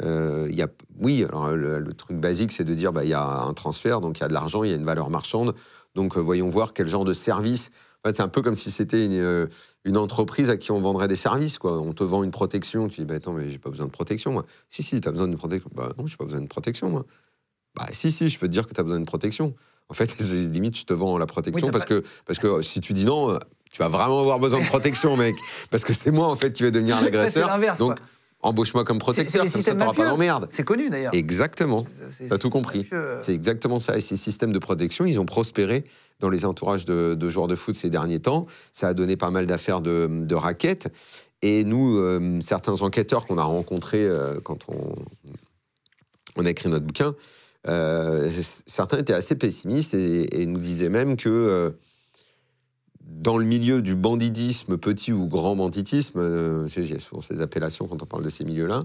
Il 0.02 0.62
a, 0.62 0.68
oui, 1.00 1.24
alors 1.24 1.52
le, 1.52 1.80
le 1.80 1.94
truc 1.94 2.18
basique, 2.18 2.52
c'est 2.52 2.66
de 2.66 2.74
dire 2.74 2.92
bah, 2.92 3.04
il 3.06 3.10
y 3.10 3.14
a 3.14 3.24
un 3.24 3.54
transfert, 3.54 4.02
donc 4.02 4.18
il 4.20 4.22
y 4.22 4.24
a 4.26 4.28
de 4.28 4.34
l'argent, 4.34 4.64
il 4.64 4.70
y 4.70 4.74
a 4.74 4.76
une 4.76 4.84
valeur 4.86 5.10
marchande, 5.10 5.56
donc 5.96 6.18
voyons 6.18 6.50
voir 6.50 6.74
quel 6.74 6.88
genre 6.88 7.06
de 7.06 7.14
service. 7.14 7.70
Fait, 8.06 8.16
c'est 8.16 8.22
un 8.22 8.28
peu 8.28 8.44
comme 8.44 8.54
si 8.54 8.70
c'était 8.70 9.04
une, 9.04 9.20
euh, 9.20 9.48
une 9.84 9.98
entreprise 9.98 10.52
à 10.52 10.58
qui 10.58 10.72
on 10.72 10.80
vendrait 10.80 11.08
des 11.08 11.16
services. 11.16 11.58
Quoi. 11.58 11.80
On 11.82 11.92
te 11.92 12.04
vend 12.04 12.24
une 12.24 12.30
protection, 12.30 12.88
tu 12.88 13.02
dis 13.02 13.06
bah, 13.06 13.16
attends, 13.16 13.34
mais 13.34 13.50
j'ai 13.50 13.58
pas 13.58 13.72
besoin 13.72 13.88
de 13.88 13.92
protection, 13.92 14.32
moi. 14.32 14.46
Si, 14.70 14.84
si, 14.84 15.02
tu 15.02 15.08
as 15.08 15.12
besoin 15.12 15.28
d'une 15.28 15.38
protection. 15.38 15.72
Bah 15.74 15.92
non, 15.98 16.06
j'ai 16.06 16.16
pas 16.16 16.26
besoin 16.26 16.42
de 16.42 16.48
protection, 16.48 16.92
moi. 16.92 17.06
Bah 17.76 17.88
si, 17.92 18.12
si, 18.12 18.30
je 18.30 18.38
peux 18.38 18.48
te 18.48 18.52
dire 18.52 18.68
que 18.68 18.76
tu 18.76 18.80
as 18.80 18.84
besoin 18.84 19.00
de 19.00 19.06
protection. 19.06 19.56
En 19.90 19.96
fait, 19.96 20.16
limite, 20.20 20.78
je 20.78 20.86
te 20.86 20.94
vends 20.94 21.18
la 21.18 21.26
protection 21.26 21.66
Oui, 21.66 21.72
parce, 21.72 21.86
que, 21.86 22.04
parce 22.28 22.38
que 22.38 22.62
si 22.62 22.80
tu 22.80 22.94
dis 22.94 23.06
non, 23.06 23.32
euh, 23.32 23.40
tu 23.72 23.80
vas 23.80 23.90
vraiment 23.90 24.22
avoir 24.22 24.38
besoin 24.38 24.60
de 24.62 24.68
protection, 24.68 25.18
mec. 25.18 25.36
Parce 25.72 25.84
que 25.84 25.94
c'est 25.94 26.12
moi, 26.12 26.28
en 26.28 26.36
fait, 26.36 26.54
qui 26.54 26.62
vais 26.62 26.70
devenir 26.70 26.96
Ouais, 27.02 27.06
c'est 27.06 27.12
l'agresseur. 27.12 27.48
l'inverse. 27.48 27.80
Donc, 27.80 27.98
quoi. 27.98 28.06
Embauche-moi 28.46 28.84
comme 28.84 29.00
protecteur, 29.00 29.42
comme 29.42 29.50
ça, 29.50 29.76
t'auras 29.76 29.94
pas 29.94 30.06
d'emmerde. 30.06 30.48
C'est 30.50 30.64
connu 30.64 30.90
d'ailleurs. 30.90 31.14
Exactement. 31.14 31.86
T'as 32.30 32.38
tout 32.38 32.50
compris. 32.50 32.88
euh. 32.94 33.20
C'est 33.22 33.34
exactement 33.34 33.80
ça. 33.80 33.98
Et 33.98 34.02
ces 34.02 34.16
systèmes 34.16 34.54
de 34.54 34.60
protection, 34.60 35.06
ils 35.06 35.20
ont 35.20 35.26
prospéré 35.26 35.84
dans 36.20 36.30
les 36.30 36.46
entourages 36.46 36.86
de, 36.86 37.16
de 37.16 37.30
joueurs 37.30 37.48
de 37.48 37.56
foot 37.56 37.76
ces 37.76 37.90
derniers 37.90 38.20
temps. 38.20 38.46
Ça 38.72 38.88
a 38.88 38.94
donné 38.94 39.18
pas 39.18 39.32
mal 39.32 39.46
d'affaires 39.46 39.82
de, 39.82 40.08
de 40.10 40.36
raquettes. 40.36 40.88
Et 41.42 41.64
nous, 41.64 41.98
euh, 41.98 42.40
certains 42.42 42.82
enquêteurs 42.82 43.26
qu'on 43.26 43.38
a 43.38 43.44
rencontrés 43.44 44.06
euh, 44.06 44.40
quand 44.44 44.66
on, 44.70 44.96
on 46.38 46.46
a 46.46 46.50
écrit 46.50 46.70
notre 46.70 46.86
bouquin, 46.86 47.14
euh, 47.68 48.30
certains 48.66 49.00
étaient 49.00 49.14
assez 49.14 49.36
pessimistes 49.36 49.94
et, 49.94 50.42
et 50.42 50.46
nous 50.46 50.60
disaient 50.60 50.90
même 50.90 51.18
que 51.18 51.74
dans 53.08 53.38
le 53.38 53.46
milieu 53.46 53.82
du 53.82 53.96
banditisme, 53.96 54.78
petit 54.78 55.14
ou 55.14 55.28
grand 55.28 55.56
banditisme, 55.56 56.20
euh, 56.20 56.66
a 56.66 57.00
souvent 57.00 57.22
ces 57.22 57.42
appellations 57.42 57.88
quand 57.88 58.02
on 58.02 58.06
parle 58.06 58.24
de 58.24 58.30
ces 58.30 58.44
milieux-là, 58.44 58.84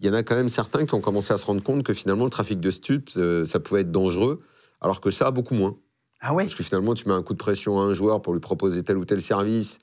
il 0.00 0.06
y 0.06 0.10
en 0.10 0.14
a 0.14 0.22
quand 0.22 0.36
même 0.36 0.48
certains 0.48 0.86
qui 0.86 0.94
ont 0.94 1.00
commencé 1.00 1.32
à 1.32 1.36
se 1.36 1.44
rendre 1.44 1.62
compte 1.62 1.82
que 1.82 1.94
finalement 1.94 2.24
le 2.24 2.30
trafic 2.30 2.60
de 2.60 2.70
stupes, 2.70 3.10
euh, 3.16 3.44
ça 3.44 3.60
pouvait 3.60 3.80
être 3.80 3.90
dangereux, 3.90 4.40
alors 4.80 5.00
que 5.00 5.10
ça, 5.10 5.30
beaucoup 5.30 5.54
moins. 5.54 5.72
Ah 6.20 6.34
ouais? 6.34 6.44
Parce 6.44 6.54
que 6.54 6.62
finalement, 6.62 6.94
tu 6.94 7.08
mets 7.08 7.14
un 7.14 7.22
coup 7.22 7.32
de 7.32 7.38
pression 7.38 7.80
à 7.80 7.84
un 7.84 7.92
joueur 7.92 8.22
pour 8.22 8.32
lui 8.32 8.40
proposer 8.40 8.82
tel 8.82 8.96
ou 8.96 9.04
tel 9.04 9.20
service. 9.20 9.78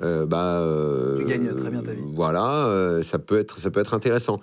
euh, 0.00 0.26
bah, 0.26 0.60
euh, 0.60 1.16
Tu 1.18 1.24
gagnes 1.24 1.54
très 1.54 1.70
bien 1.70 1.82
ta 1.82 1.92
vie. 1.92 2.02
Voilà, 2.14 2.66
euh, 2.66 3.02
ça, 3.02 3.18
peut 3.18 3.38
être, 3.38 3.58
ça 3.58 3.70
peut 3.70 3.80
être 3.80 3.94
intéressant. 3.94 4.40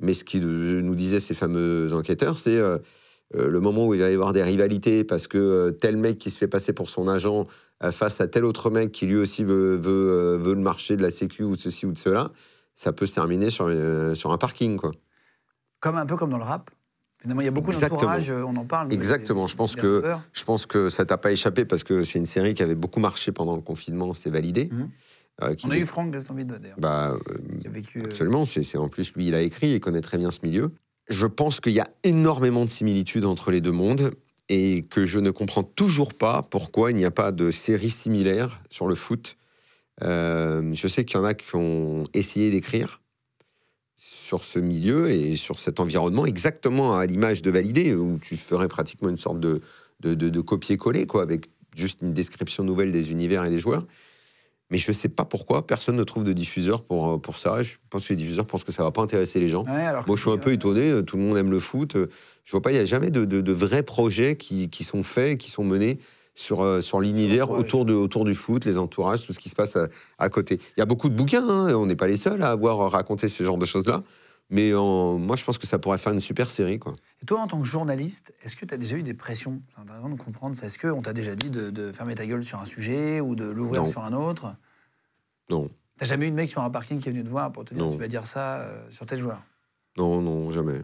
Mais 0.00 0.14
ce 0.14 0.24
qui 0.24 0.40
nous 0.40 0.94
disaient 0.94 1.20
ces 1.20 1.34
fameux 1.34 1.94
enquêteurs, 1.94 2.36
c'est 2.36 2.60
euh, 3.34 3.48
le 3.48 3.60
moment 3.60 3.86
où 3.86 3.94
il 3.94 4.00
va 4.00 4.10
y 4.10 4.14
avoir 4.14 4.32
des 4.32 4.42
rivalités 4.42 5.04
parce 5.04 5.26
que 5.26 5.38
euh, 5.38 5.70
tel 5.70 5.96
mec 5.96 6.18
qui 6.18 6.30
se 6.30 6.38
fait 6.38 6.48
passer 6.48 6.72
pour 6.72 6.88
son 6.88 7.08
agent 7.08 7.46
euh, 7.82 7.90
face 7.90 8.20
à 8.20 8.26
tel 8.28 8.44
autre 8.44 8.70
mec 8.70 8.92
qui 8.92 9.06
lui 9.06 9.16
aussi 9.16 9.44
veut, 9.44 9.76
veut, 9.76 10.36
veut 10.36 10.54
le 10.54 10.60
marché 10.60 10.96
de 10.96 11.02
la 11.02 11.10
sécu 11.10 11.42
ou 11.42 11.56
de 11.56 11.60
ceci 11.60 11.86
ou 11.86 11.92
de 11.92 11.98
cela, 11.98 12.30
ça 12.74 12.92
peut 12.92 13.06
se 13.06 13.14
terminer 13.14 13.50
sur, 13.50 13.70
sur 14.14 14.32
un 14.32 14.38
parking. 14.38 14.76
Quoi. 14.76 14.92
Comme 15.80 15.96
un 15.96 16.06
peu 16.06 16.16
comme 16.16 16.30
dans 16.30 16.38
le 16.38 16.44
rap. 16.44 16.70
Finalement, 17.18 17.40
il 17.42 17.44
y 17.44 17.48
a 17.48 17.52
beaucoup 17.52 17.70
euh, 17.70 18.42
on 18.44 18.56
en 18.56 18.64
parle. 18.64 18.92
Exactement, 18.92 19.46
je 19.46 19.54
pense 19.54 19.76
que- 19.76 19.96
rappeurs. 19.96 20.22
Je 20.32 20.42
pense 20.42 20.66
que 20.66 20.88
ça 20.88 21.04
t'a 21.04 21.18
pas 21.18 21.30
échappé 21.30 21.64
parce 21.64 21.84
que 21.84 22.02
c'est 22.02 22.18
une 22.18 22.26
série 22.26 22.54
qui 22.54 22.64
avait 22.64 22.74
beaucoup 22.74 22.98
marché 22.98 23.30
pendant 23.30 23.54
le 23.54 23.62
confinement, 23.62 24.12
c'est 24.12 24.30
validé. 24.30 24.70
Qui 25.56 25.66
On 25.66 25.70
a 25.70 25.78
eu 25.78 25.86
Franck 25.86 26.10
Gastambide 26.12 26.58
d'ailleurs, 26.60 26.76
bah, 26.78 27.16
qui 27.60 27.66
a 27.66 27.70
vécu. 27.70 28.02
Absolument, 28.04 28.44
c'est- 28.44 28.76
en 28.76 28.88
plus 28.88 29.12
lui 29.14 29.28
il 29.28 29.34
a 29.34 29.40
écrit, 29.40 29.70
il 29.72 29.80
connaît 29.80 30.00
très 30.00 30.18
bien 30.18 30.30
ce 30.30 30.38
milieu. 30.42 30.72
Je 31.08 31.26
pense 31.26 31.60
qu'il 31.60 31.72
y 31.72 31.80
a 31.80 31.90
énormément 32.04 32.64
de 32.64 32.70
similitudes 32.70 33.24
entre 33.24 33.50
les 33.50 33.60
deux 33.60 33.72
mondes 33.72 34.14
et 34.48 34.86
que 34.88 35.04
je 35.04 35.18
ne 35.18 35.30
comprends 35.30 35.62
toujours 35.62 36.14
pas 36.14 36.42
pourquoi 36.42 36.90
il 36.90 36.96
n'y 36.96 37.04
a 37.04 37.10
pas 37.10 37.32
de 37.32 37.50
série 37.50 37.90
similaire 37.90 38.60
sur 38.70 38.86
le 38.86 38.94
foot. 38.94 39.36
Euh, 40.02 40.72
je 40.72 40.88
sais 40.88 41.04
qu'il 41.04 41.18
y 41.18 41.20
en 41.20 41.24
a 41.24 41.34
qui 41.34 41.54
ont 41.54 42.04
essayé 42.14 42.50
d'écrire 42.50 43.00
sur 43.96 44.42
ce 44.42 44.58
milieu 44.58 45.10
et 45.10 45.36
sur 45.36 45.58
cet 45.58 45.78
environnement 45.78 46.26
exactement 46.26 46.96
à 46.96 47.06
l'image 47.06 47.42
de 47.42 47.50
Validé 47.50 47.94
où 47.94 48.18
tu 48.18 48.36
ferais 48.36 48.68
pratiquement 48.68 49.10
une 49.10 49.18
sorte 49.18 49.38
de, 49.40 49.60
de, 50.00 50.14
de- 50.14 50.40
copier-coller 50.40 51.06
quoi 51.06 51.22
avec 51.22 51.46
juste 51.76 52.00
une 52.02 52.12
description 52.12 52.64
nouvelle 52.64 52.92
des 52.92 53.12
univers 53.12 53.44
et 53.44 53.50
des 53.50 53.58
joueurs. 53.58 53.86
Mais 54.72 54.78
je 54.78 54.88
ne 54.90 54.94
sais 54.94 55.08
pas 55.10 55.24
pourquoi 55.26 55.66
personne 55.66 55.96
ne 55.96 56.02
trouve 56.02 56.24
de 56.24 56.32
diffuseur 56.32 56.82
pour, 56.82 57.20
pour 57.20 57.36
ça. 57.36 57.62
Je 57.62 57.74
pense 57.90 58.06
que 58.06 58.12
les 58.14 58.16
diffuseurs 58.16 58.46
pensent 58.46 58.64
que 58.64 58.72
ça 58.72 58.82
ne 58.82 58.88
va 58.88 58.90
pas 58.90 59.02
intéresser 59.02 59.38
les 59.38 59.48
gens. 59.48 59.64
ouais, 59.64 59.70
alors 59.84 60.04
Moi, 60.06 60.16
je 60.16 60.22
suis 60.22 60.30
un 60.30 60.38
peu 60.38 60.48
euh, 60.50 60.54
étonné. 60.54 60.90
euh, 60.90 61.02
Tout 61.02 61.18
le 61.18 61.22
monde 61.24 61.36
aime 61.36 61.50
le 61.50 61.58
foot. 61.60 61.94
euh, 61.94 62.08
Je 62.42 62.50
vois 62.52 62.62
pas, 62.62 62.70
il 62.70 62.74
n'y 62.74 62.80
a 62.80 62.84
jamais 62.86 63.10
de, 63.10 63.24
de- 63.26 63.42
de 63.42 63.52
vrais 63.52 63.82
projets 63.82 64.36
qui, 64.36 64.70
qui 64.70 64.82
sont 64.82 65.02
faits, 65.02 65.36
qui 65.38 65.50
sont 65.50 65.62
menés 65.62 65.98
sur, 66.34 66.62
euh, 66.62 66.80
sur 66.80 66.98
l'univers 67.00 67.50
autour, 67.50 67.84
de, 67.84 67.92
autour 67.92 68.24
du 68.24 68.34
foot, 68.34 68.64
les 68.64 68.78
entourages, 68.78 69.26
tout 69.26 69.34
ce 69.34 69.38
qui 69.38 69.50
se 69.50 69.54
passe 69.54 69.76
à, 69.76 69.88
à 70.18 70.30
côté. 70.30 70.58
Il 70.76 70.80
y 70.80 70.82
a 70.82 70.86
beaucoup 70.86 71.10
de 71.10 71.14
bouquins. 71.14 71.46
hein, 71.46 71.74
on 71.74 71.84
n'est 71.84 71.94
pas 71.94 72.06
les 72.06 72.16
seuls 72.16 72.42
à 72.42 72.50
avoir 72.50 72.90
raconté 72.90 73.28
ce 73.28 73.44
genre 73.44 73.58
de 73.58 73.66
choses-là. 73.66 74.02
Mais 74.52 74.74
en- 74.74 75.18
moi, 75.18 75.34
je 75.34 75.44
pense 75.44 75.56
que 75.56 75.66
ça 75.66 75.78
pourrait 75.78 75.96
faire 75.96 76.12
une 76.12 76.20
super 76.20 76.48
série. 76.50 76.78
Quoi. 76.78 76.94
Et 77.22 77.24
toi, 77.26 77.40
en 77.40 77.46
tant 77.46 77.58
que 77.58 77.66
journaliste, 77.66 78.34
est-ce 78.44 78.54
que 78.54 78.66
tu 78.66 78.74
as 78.74 78.76
déjà 78.76 78.96
eu 78.96 79.02
des 79.02 79.14
pressions? 79.14 79.62
C'est 79.68 79.80
intéressant 79.80 80.10
de 80.10 80.14
comprendre. 80.16 80.54
Est-ce 80.62 80.78
qu'on 80.78 81.00
t'a 81.00 81.14
déjà 81.14 81.34
dit 81.34 81.48
de, 81.48 81.70
de 81.70 81.90
fermer 81.90 82.14
ta 82.14 82.26
gueule 82.26 82.44
sur 82.44 82.60
un 82.60 82.66
sujet 82.66 83.20
ou 83.20 83.34
de 83.34 83.44
l'ouvrir 83.46 83.86
sur 83.86 84.04
un 84.04 84.12
autre? 84.12 84.54
Non, 85.50 85.70
T'as 85.98 86.04
jamais 86.06 86.26
eu 86.28 86.30
de 86.30 86.36
mec 86.36 86.48
sur 86.48 86.62
un 86.62 86.68
parking 86.70 86.98
qui 87.00 87.08
est 87.08 87.12
venu 87.12 87.24
te 87.24 87.28
voir 87.30 87.50
pour 87.50 87.64
te 87.64 87.72
dire 87.74 87.84
Non. 87.84 87.92
tu 87.92 87.98
vas 87.98 88.08
dire 88.08 88.26
ça 88.26 88.60
euh, 88.60 88.90
sur 88.90 89.06
tel 89.06 89.18
joueur 89.20 89.42
non, 89.98 90.20
non, 90.22 90.50
jamais. 90.50 90.80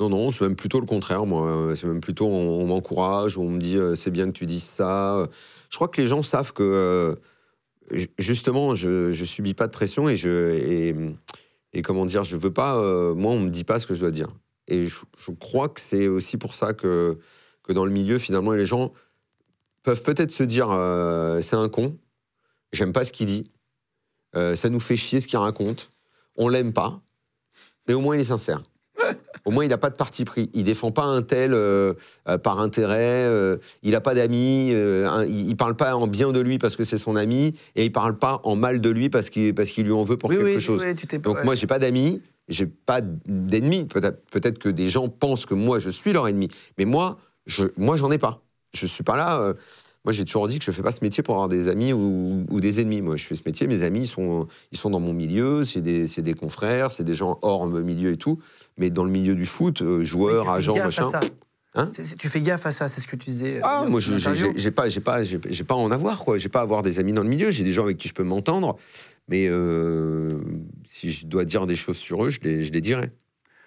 Non, 0.00 0.08
non, 0.08 0.30
c'est 0.32 0.42
même 0.44 0.56
plutôt 0.56 0.80
le 0.80 0.86
contraire, 0.86 1.26
moi. 1.26 1.74
C'est 1.76 1.86
même 1.86 2.00
plutôt, 2.00 2.26
on, 2.26 2.60
on 2.62 2.66
m'encourage, 2.66 3.38
on 3.38 3.48
me 3.48 3.58
dit, 3.58 3.76
euh, 3.76 3.94
c'est 3.94 4.10
bien 4.10 4.26
que 4.26 4.32
tu 4.32 4.46
dises 4.46 4.64
ça. 4.64 5.28
Je 5.70 5.76
crois 5.76 5.86
que 5.88 6.00
les 6.00 6.06
gens 6.08 6.22
savent 6.22 6.52
que, 6.52 6.62
euh, 6.62 7.14
ju- 7.96 8.08
justement, 8.18 8.74
je, 8.74 9.12
je 9.12 9.24
subis 9.24 9.54
pas 9.54 9.66
de 9.68 9.72
pression 9.72 10.08
et 10.08 10.16
je, 10.16 10.54
et, 10.56 10.94
et 11.72 11.82
comment 11.82 12.04
dire, 12.04 12.24
je 12.24 12.36
veux 12.36 12.52
pas, 12.52 12.76
euh, 12.76 13.14
moi, 13.14 13.32
on 13.32 13.40
me 13.40 13.48
dit 13.48 13.64
pas 13.64 13.78
ce 13.78 13.86
que 13.86 13.94
je 13.94 14.00
dois 14.00 14.10
dire. 14.10 14.28
Et 14.68 14.86
je, 14.86 15.00
crois 15.40 15.68
que 15.68 15.80
c'est 15.80 16.06
aussi 16.06 16.36
pour 16.36 16.54
ça 16.54 16.72
que, 16.74 17.18
que 17.62 17.72
dans 17.72 17.84
le 17.84 17.90
milieu, 17.90 18.18
finalement, 18.18 18.52
les 18.52 18.66
gens 18.66 18.92
peuvent 19.82 20.02
peut-être 20.02 20.30
se 20.30 20.42
dire, 20.42 20.70
euh, 20.70 21.40
c'est 21.40 21.56
un 21.56 21.68
con, 21.68 21.98
j'aime 22.72 22.92
pas 22.92 23.04
ce 23.04 23.12
qu'il 23.12 23.26
dit, 23.26 23.44
euh, 24.36 24.54
ça 24.54 24.68
nous 24.68 24.80
fait 24.80 24.96
chier 24.96 25.20
ce 25.20 25.26
qu'il 25.26 25.38
raconte, 25.38 25.90
on 26.36 26.48
l'aime 26.48 26.72
pas, 26.72 27.00
mais 27.88 27.94
au 27.94 28.00
moins 28.00 28.16
il 28.16 28.20
est 28.20 28.24
sincère. 28.24 28.62
Au 29.44 29.50
moins, 29.50 29.64
il 29.64 29.68
n'a 29.68 29.78
pas 29.78 29.90
de 29.90 29.96
parti 29.96 30.24
pris. 30.24 30.50
Il 30.54 30.62
défend 30.64 30.92
pas 30.92 31.02
un 31.02 31.22
tel 31.22 31.52
euh, 31.52 31.94
euh, 32.28 32.38
par 32.38 32.60
intérêt. 32.60 33.24
euh, 33.26 33.56
il 33.82 33.90
n'a 33.90 34.00
pas 34.00 34.14
d'amis. 34.14 34.70
euh, 34.72 35.24
il, 35.28 35.48
il 35.48 35.56
parle 35.56 35.74
pas 35.74 35.96
en 35.96 36.06
bien 36.06 36.30
de 36.32 36.38
lui 36.40 36.58
parce 36.58 36.76
que 36.76 36.84
c'est 36.84 36.98
son 36.98 37.16
ami, 37.16 37.54
et 37.74 37.84
il 37.84 37.90
parle 37.92 38.16
pas 38.18 38.40
en 38.44 38.54
mal 38.54 38.80
de 38.80 38.90
lui 38.90 39.08
parce 39.08 39.30
qu'il 39.30 39.54
parce 39.54 39.70
qu'il 39.70 39.84
lui 39.86 39.92
en 39.92 40.02
veut 40.04 40.16
pour 40.16 40.30
Oui, 40.30 40.36
quelque 40.36 40.54
oui, 40.56 40.60
chose. 40.60 40.82
oui, 40.86 40.94
tu 40.94 41.06
t'es 41.06 41.18
Donc 41.18 41.38
ouais. 41.38 41.44
moi, 41.44 41.54
j'ai 41.56 41.66
pas 41.66 41.78
d'amis, 41.80 42.22
j'ai 42.48 42.66
pas 42.66 43.00
d'ennemis. 43.02 43.84
Peut-être 43.86 44.24
peut-être 44.30 44.58
que 44.58 44.68
des 44.68 44.86
gens 44.86 45.08
pensent 45.08 45.44
que 45.46 45.54
moi, 45.54 45.78
je 45.80 45.90
suis 45.90 46.12
leur 46.12 46.28
ennemi, 46.28 46.48
mais 46.78 46.84
moi, 46.84 47.18
je, 47.46 47.64
moi, 47.76 47.96
j'en 47.96 48.10
ai 48.12 48.18
pas. 48.18 48.42
Je 48.74 48.86
suis 48.86 49.02
pas 49.04 49.16
là. 49.16 49.54
Moi, 50.04 50.12
j'ai 50.12 50.24
toujours 50.24 50.48
dit 50.48 50.58
que 50.58 50.64
je 50.64 50.70
fais 50.72 50.82
pas 50.82 50.90
ce 50.90 50.98
métier 51.02 51.22
pour 51.22 51.34
avoir 51.34 51.48
des 51.48 51.68
amis 51.68 51.92
ou, 51.92 52.44
ou 52.50 52.60
des 52.60 52.80
ennemis. 52.80 53.00
Moi, 53.02 53.16
je 53.16 53.24
fais 53.24 53.34
ce 53.36 53.42
métier. 53.46 53.66
Mes 53.66 53.82
amis, 53.84 54.00
ils 54.00 54.06
sont, 54.08 54.48
ils 54.72 54.78
sont 54.78 54.90
dans 54.90 54.98
mon 55.00 55.12
milieu. 55.12 55.64
C'est 55.64 55.80
des, 55.80 56.06
des 56.06 56.34
confrères, 56.34 56.90
c'est 56.90 57.04
des 57.04 57.14
gens 57.14 57.38
hors 57.42 57.66
milieu 57.66 58.12
et 58.12 58.16
tout. 58.16 58.38
Mais 58.78 58.90
dans 58.90 59.04
le 59.04 59.10
milieu 59.10 59.34
du 59.34 59.46
foot, 59.46 59.80
euh, 59.82 60.02
joueurs, 60.02 60.50
agents, 60.50 60.74
machin. 60.86 61.02
Hein 61.74 61.88
C'est- 61.92 62.04
c'est- 62.04 62.16
tu 62.16 62.28
fais 62.28 62.40
gaffe 62.42 62.66
à 62.66 62.70
ça, 62.72 62.86
c'est 62.88 63.00
ce 63.00 63.06
que 63.08 63.16
tu 63.16 63.30
disais. 63.30 63.60
Ah, 63.62 63.84
euh, 63.84 63.88
moi, 63.88 63.98
j'ai 64.56 64.70
pas, 64.72 64.88
j'ai 64.90 65.00
pas, 65.00 65.22
j'ai 65.24 65.40
j'ai 65.48 65.64
pas 65.64 65.74
à 65.74 65.78
en 65.78 65.90
avoir 65.90 66.22
quoi. 66.24 66.36
J'ai 66.36 66.50
pas 66.50 66.58
à 66.60 66.62
avoir 66.64 66.82
des 66.82 66.98
amis 66.98 67.12
dans 67.14 67.22
le 67.22 67.30
milieu. 67.30 67.50
J'ai 67.50 67.64
des 67.64 67.70
gens 67.70 67.84
avec 67.84 67.96
qui 67.96 68.08
je 68.08 68.12
peux 68.12 68.24
m'entendre, 68.24 68.76
mais 69.28 69.46
euh, 69.48 70.36
si 70.84 71.10
je 71.10 71.24
dois 71.26 71.44
dire 71.46 71.66
des 71.66 71.74
choses 71.76 71.96
sur 71.96 72.24
eux, 72.24 72.28
je 72.28 72.40
les, 72.42 72.62
je 72.62 72.72
les 72.72 72.80
dirai. 72.82 73.10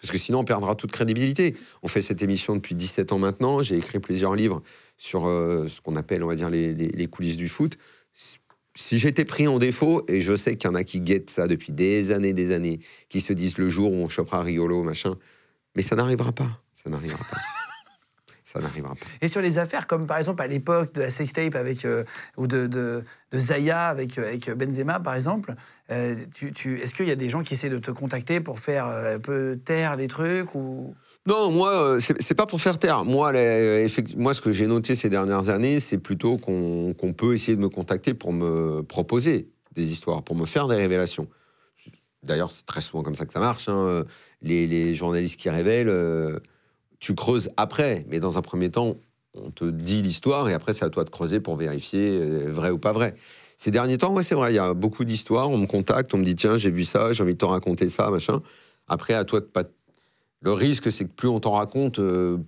Parce 0.05 0.11
que 0.11 0.23
sinon, 0.23 0.39
on 0.39 0.43
perdra 0.45 0.75
toute 0.75 0.91
crédibilité. 0.91 1.55
On 1.81 1.87
fait 1.87 2.01
cette 2.01 2.21
émission 2.21 2.55
depuis 2.55 2.75
17 2.75 3.11
ans 3.11 3.17
maintenant. 3.17 3.61
J'ai 3.63 3.75
écrit 3.77 3.99
plusieurs 3.99 4.35
livres 4.35 4.61
sur 4.97 5.25
euh, 5.27 5.67
ce 5.67 5.81
qu'on 5.81 5.95
appelle, 5.95 6.23
on 6.23 6.27
va 6.27 6.35
dire, 6.35 6.49
les, 6.51 7.07
coulisses 7.07 7.37
du 7.37 7.49
foot. 7.49 7.77
Si- 8.13 8.37
Si 8.75 8.99
j'étais 8.99 9.25
pris 9.25 9.47
en 9.47 9.57
défaut, 9.57 10.03
et 10.07 10.21
je 10.21 10.35
sais 10.35 10.55
qu'il 10.57 10.69
y 10.69 10.71
en 10.71 10.75
a 10.75 10.83
qui 10.83 10.99
guettent 11.01 11.31
ça 11.31 11.47
depuis 11.47 11.71
des 11.71 12.11
années, 12.11 12.33
des 12.33 12.51
années, 12.51 12.79
qui 13.09 13.19
se 13.21 13.33
disent 13.33 13.57
le 13.57 13.67
jour 13.67 13.91
où 13.93 13.95
on 13.95 14.09
chopera 14.09 14.41
Riolo, 14.41 14.83
machin, 14.83 15.15
mais 15.75 15.81
ça 15.81 15.95
n'arrivera 15.95 16.31
pas. 16.33 16.59
Ça 16.83 16.89
n'arrivera 16.89 17.23
pas. 17.23 17.37
Ça 18.55 18.61
n'arrivera 18.61 18.95
pas. 18.95 19.05
Et 19.21 19.27
sur 19.27 19.41
les 19.41 19.57
affaires, 19.57 19.85
comme 19.87 20.07
par 20.07 20.17
exemple 20.17 20.41
à 20.41 20.47
l'époque 20.47 20.93
de 20.93 21.01
la 21.01 21.09
sextape 21.09 21.55
avec, 21.55 21.85
euh, 21.85 22.03
ou 22.37 22.47
de, 22.47 22.67
de, 22.67 23.03
de 23.31 23.37
Zaya 23.39 23.87
avec, 23.87 24.17
euh, 24.17 24.27
avec 24.27 24.49
Benzema, 24.51 24.99
par 24.99 25.15
exemple, 25.15 25.53
euh, 25.91 26.15
tu, 26.33 26.51
tu- 26.53 26.79
est-ce 26.79 26.95
qu'il 26.95 27.07
y 27.07 27.11
a 27.11 27.15
des 27.15 27.29
gens 27.29 27.43
qui 27.43 27.53
essaient 27.53 27.69
de 27.69 27.77
te 27.79 27.91
contacter 27.91 28.39
pour 28.39 28.59
faire 28.59 28.85
un 28.87 29.19
peu 29.19 29.59
taire 29.63 29.95
les 29.95 30.07
trucs 30.07 30.55
ou... 30.55 30.95
Non, 31.27 31.51
moi, 31.51 31.97
c'est 32.01 32.21
c'est 32.21 32.35
pas 32.35 32.45
pour 32.45 32.61
faire 32.61 32.77
taire. 32.77 33.03
Moi, 33.03 33.31
les- 33.33 33.83
effect- 33.85 34.15
moi 34.15 34.33
ce 34.33 34.41
que 34.41 34.51
j'ai 34.51 34.67
noté 34.67 34.93
ces 34.95 35.09
dernières 35.09 35.49
années, 35.49 35.79
c'est 35.79 35.97
plutôt 35.97 36.37
qu'on 36.37 36.93
qu'on 36.93 37.13
peut 37.13 37.33
essayer 37.33 37.55
de 37.55 37.61
me 37.61 37.69
contacter 37.69 38.13
pour 38.13 38.31
me 38.31 38.81
proposer 38.83 39.49
des 39.73 39.91
histoires, 39.91 40.23
pour 40.23 40.35
me 40.35 40.45
faire 40.45 40.67
des 40.67 40.75
révélations. 40.75 41.27
D'ailleurs, 42.23 42.51
c'est 42.51 42.65
très 42.65 42.81
souvent 42.81 43.03
comme 43.03 43.13
ça 43.15 43.25
que 43.25 43.31
ça 43.33 43.39
marche. 43.39 43.67
hein. 43.69 44.03
Les, 44.41 44.65
les 44.67 44.93
journalistes 44.95 45.37
qui 45.39 45.49
révèlent, 45.49 45.89
euh, 45.89 46.39
tu 47.05 47.13
creuses 47.13 47.49
après, 47.55 48.03
mais 48.09 48.19
dans 48.19 48.39
un 48.39 48.41
premier 48.41 48.71
temps, 48.71 48.95
on 49.35 49.51
te 49.51 49.65
dit 49.65 50.01
l'histoire 50.01 50.49
et 50.49 50.55
après, 50.55 50.73
c'est 50.73 50.85
à 50.85 50.89
toi 50.89 51.03
de 51.03 51.11
creuser 51.11 51.39
pour 51.39 51.55
vérifier 51.55 52.19
euh, 52.19 52.47
vrai 52.49 52.71
ou 52.71 52.79
pas 52.79 52.93
vrai. 52.93 53.13
Ces 53.57 53.69
derniers 53.69 53.99
temps, 53.99 54.11
ouais, 54.11 54.23
c'est 54.23 54.33
vrai, 54.33 54.53
il 54.53 54.55
y 54.55 54.59
a 54.59 54.73
beaucoup 54.73 55.05
d'histoires. 55.05 55.51
On 55.51 55.59
me 55.59 55.67
contacte, 55.67 56.15
on 56.15 56.17
me 56.17 56.23
dit 56.23 56.33
tiens, 56.33 56.55
j'ai 56.55 56.71
vu 56.71 56.83
ça, 56.83 57.13
j'ai 57.13 57.21
envie 57.21 57.33
de 57.33 57.37
te 57.37 57.45
raconter 57.45 57.89
ça, 57.89 58.09
machin. 58.09 58.41
Après, 58.87 59.13
à 59.13 59.23
toi 59.23 59.39
de 59.39 59.45
pas. 59.45 59.65
Le 60.41 60.51
risque, 60.51 60.91
c'est 60.91 61.05
que 61.05 61.11
plus 61.11 61.27
on 61.27 61.39
t'en 61.39 61.51
raconte, 61.51 61.99
euh, 61.99 62.39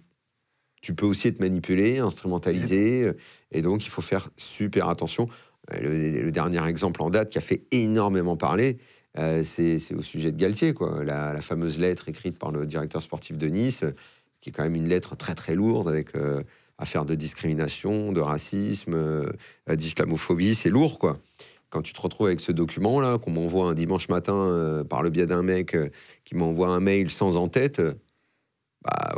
tu 0.82 0.96
peux 0.96 1.06
aussi 1.06 1.28
être 1.28 1.40
manipulé, 1.40 2.00
instrumentalisé, 2.00 3.12
et 3.52 3.62
donc 3.62 3.86
il 3.86 3.90
faut 3.90 4.02
faire 4.02 4.28
super 4.38 4.90
attention. 4.90 5.30
Euh, 5.72 6.24
Le, 6.24 6.32
dernier 6.32 6.66
exemple 6.68 7.04
en 7.04 7.12
date 7.12 7.30
qui 7.30 7.38
a 7.38 7.42
fait 7.42 7.62
énormément 7.70 8.38
parler, 8.38 8.80
c'est 9.44 9.94
au 9.96 10.02
sujet 10.02 10.32
de 10.32 10.38
Galtier, 10.38 10.74
quoi. 10.74 11.04
La, 11.04 11.42
fameuse 11.42 11.80
lettre 11.80 12.10
écrite 12.10 12.40
par 12.40 12.52
le 12.52 12.66
directeur 12.66 13.02
sportif 13.04 13.38
de 13.38 13.48
Nice, 13.48 13.84
qui 14.42 14.50
est 14.50 14.54
quand 14.54 14.64
même 14.64 14.76
une 14.76 14.88
lettre 14.88 15.16
très 15.16 15.36
très 15.36 15.56
lourde 15.56 15.88
avec 15.88 16.16
euh, 16.16 16.44
affaire 16.78 17.06
de 17.06 17.16
discrimination, 17.16 18.12
de 18.12 18.22
racisme, 18.22 18.94
euh, 18.94 19.32
d'islamophobie, 19.68 20.56
c'est 20.56 20.70
lourd, 20.70 21.00
quoi. 21.00 21.18
Quand 21.70 21.82
tu 21.82 21.92
te 21.94 22.00
retrouves 22.00 22.28
avec 22.28 22.40
ce 22.40 22.52
document-là, 22.52 23.18
qu'on 23.18 23.32
m'envoie 23.32 23.70
un 23.70 23.74
dimanche 23.74 24.08
matin 24.10 24.36
euh, 24.36 24.84
par 24.84 25.02
le 25.04 25.10
biais 25.10 25.26
d'un 25.26 25.42
mec 25.44 25.76
euh, 25.76 25.90
qui 26.24 26.36
m'envoie 26.36 26.70
un 26.70 26.80
mail 26.80 27.10
sans 27.10 27.36
en-tête, 27.36 27.80
euh, 27.80 27.94
bah 28.84 29.16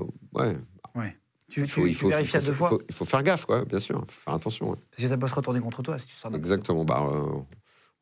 ouais, 0.96 1.16
Tu, 1.50 1.62
il 1.64 1.68
faut, 1.68 1.82
tu- 1.82 1.88
il 1.90 1.94
tu 1.94 2.00
faut, 2.00 2.10
vérifies 2.10 2.36
il 2.36 2.38
à 2.38 2.42
deux 2.42 2.54
fois 2.54 2.78
il 2.88 2.94
faut 2.96 3.06
faire 3.06 3.24
gaffe, 3.24 3.46
quoi, 3.46 3.66
bien 3.66 3.80
sûr, 3.80 4.04
faut 4.08 4.22
faire 4.22 4.34
attention. 4.34 4.70
ouais. 4.72 4.78
Parce 4.92 5.04
que 5.04 5.10
ça 5.10 5.18
peut 5.18 5.28
se 5.28 5.36
retourner 5.36 5.60
contre 5.60 5.82
toi 5.84 5.98
si 5.98 6.08
tu 6.08 6.14
sors 6.16 6.34
Exactement. 6.36 6.86
Bah, 6.86 7.06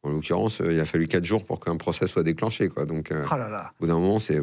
en 0.03 0.09
l'occurrence, 0.09 0.61
euh, 0.61 0.71
il 0.73 0.79
a 0.79 0.85
fallu 0.85 1.07
quatre 1.07 1.25
jours 1.25 1.43
pour 1.45 1.59
qu'un 1.59 1.75
procès 1.77 2.07
soit 2.07 2.23
déclenché, 2.23 2.69
quoi. 2.69 2.85
Donc, 2.85 3.11
euh, 3.11 3.25
Oh 3.31 3.35
là 3.35 3.49
là. 3.49 3.71
au 3.79 3.83
bout 3.83 3.87
d'un 3.87 3.99
moment, 3.99 4.19
c'est 4.19 4.41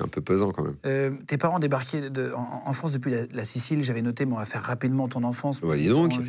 un 0.00 0.08
peu 0.08 0.20
pesant 0.20 0.50
quand 0.50 0.64
même. 0.64 0.76
Euh, 0.86 1.10
tes 1.26 1.36
parents 1.38 1.58
débarquaient 1.58 2.10
de- 2.10 2.32
en, 2.34 2.62
en 2.66 2.72
France 2.72 2.92
depuis 2.92 3.10
la, 3.12 3.18
la 3.32 3.44
Sicile. 3.44 3.84
J'avais 3.84 4.02
noté, 4.02 4.24
mais 4.26 4.32
on 4.34 4.38
va 4.38 4.44
faire 4.44 4.62
rapidement 4.62 5.06
ton 5.08 5.22
enfance. 5.24 5.60
Bah, 5.60 5.76
dis 5.76 5.88
donc. 5.88 6.12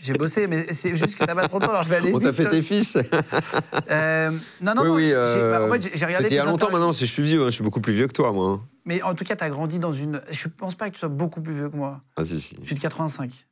J'ai 0.00 0.12
bossé, 0.12 0.46
mais 0.46 0.72
c'est 0.72 0.94
juste 0.96 1.16
que 1.16 1.24
t'as 1.24 1.34
pas 1.34 1.48
trop 1.48 1.58
de 1.58 1.64
temps, 1.64 1.70
alors 1.70 1.82
je 1.82 1.88
vais 1.90 1.96
aller 1.96 2.12
On 2.14 2.20
t'a 2.20 2.32
fait 2.32 2.48
tes 2.48 2.62
fiches 2.62 2.96
Euh, 3.90 4.30
non, 4.60 4.74
non, 4.76 4.82
Oui, 4.82 4.88
non. 4.88 4.94
oui. 4.94 5.12
bah, 5.12 5.66
en 5.66 5.72
fait, 5.72 5.82
j'ai- 5.96 6.04
regardé 6.06 6.24
C'était 6.24 6.34
il 6.34 6.36
y 6.36 6.40
a 6.40 6.44
longtemps 6.44 6.70
maintenant, 6.70 6.92
je 6.92 7.04
suis 7.04 7.22
vieux, 7.22 7.42
hein, 7.42 7.46
je 7.48 7.54
suis 7.54 7.64
beaucoup 7.64 7.80
plus 7.80 7.94
vieux 7.94 8.06
que 8.06 8.12
toi, 8.12 8.32
moi. 8.32 8.48
hein. 8.48 8.62
Mais 8.84 9.02
en 9.02 9.14
tout 9.14 9.24
cas, 9.24 9.34
t'as 9.34 9.48
grandi 9.50 9.78
dans 9.80 9.92
une. 9.92 10.20
Je 10.30 10.46
pense 10.48 10.74
pas 10.76 10.88
que 10.88 10.94
tu 10.94 11.00
sois 11.00 11.08
beaucoup 11.08 11.40
plus 11.40 11.54
vieux 11.54 11.68
que 11.68 11.76
moi. 11.76 12.00
Ah, 12.16 12.24
si, 12.24 12.40
si. 12.40 12.56
Je 12.60 12.66
suis 12.66 12.74
de 12.76 12.80
85. 12.80 13.46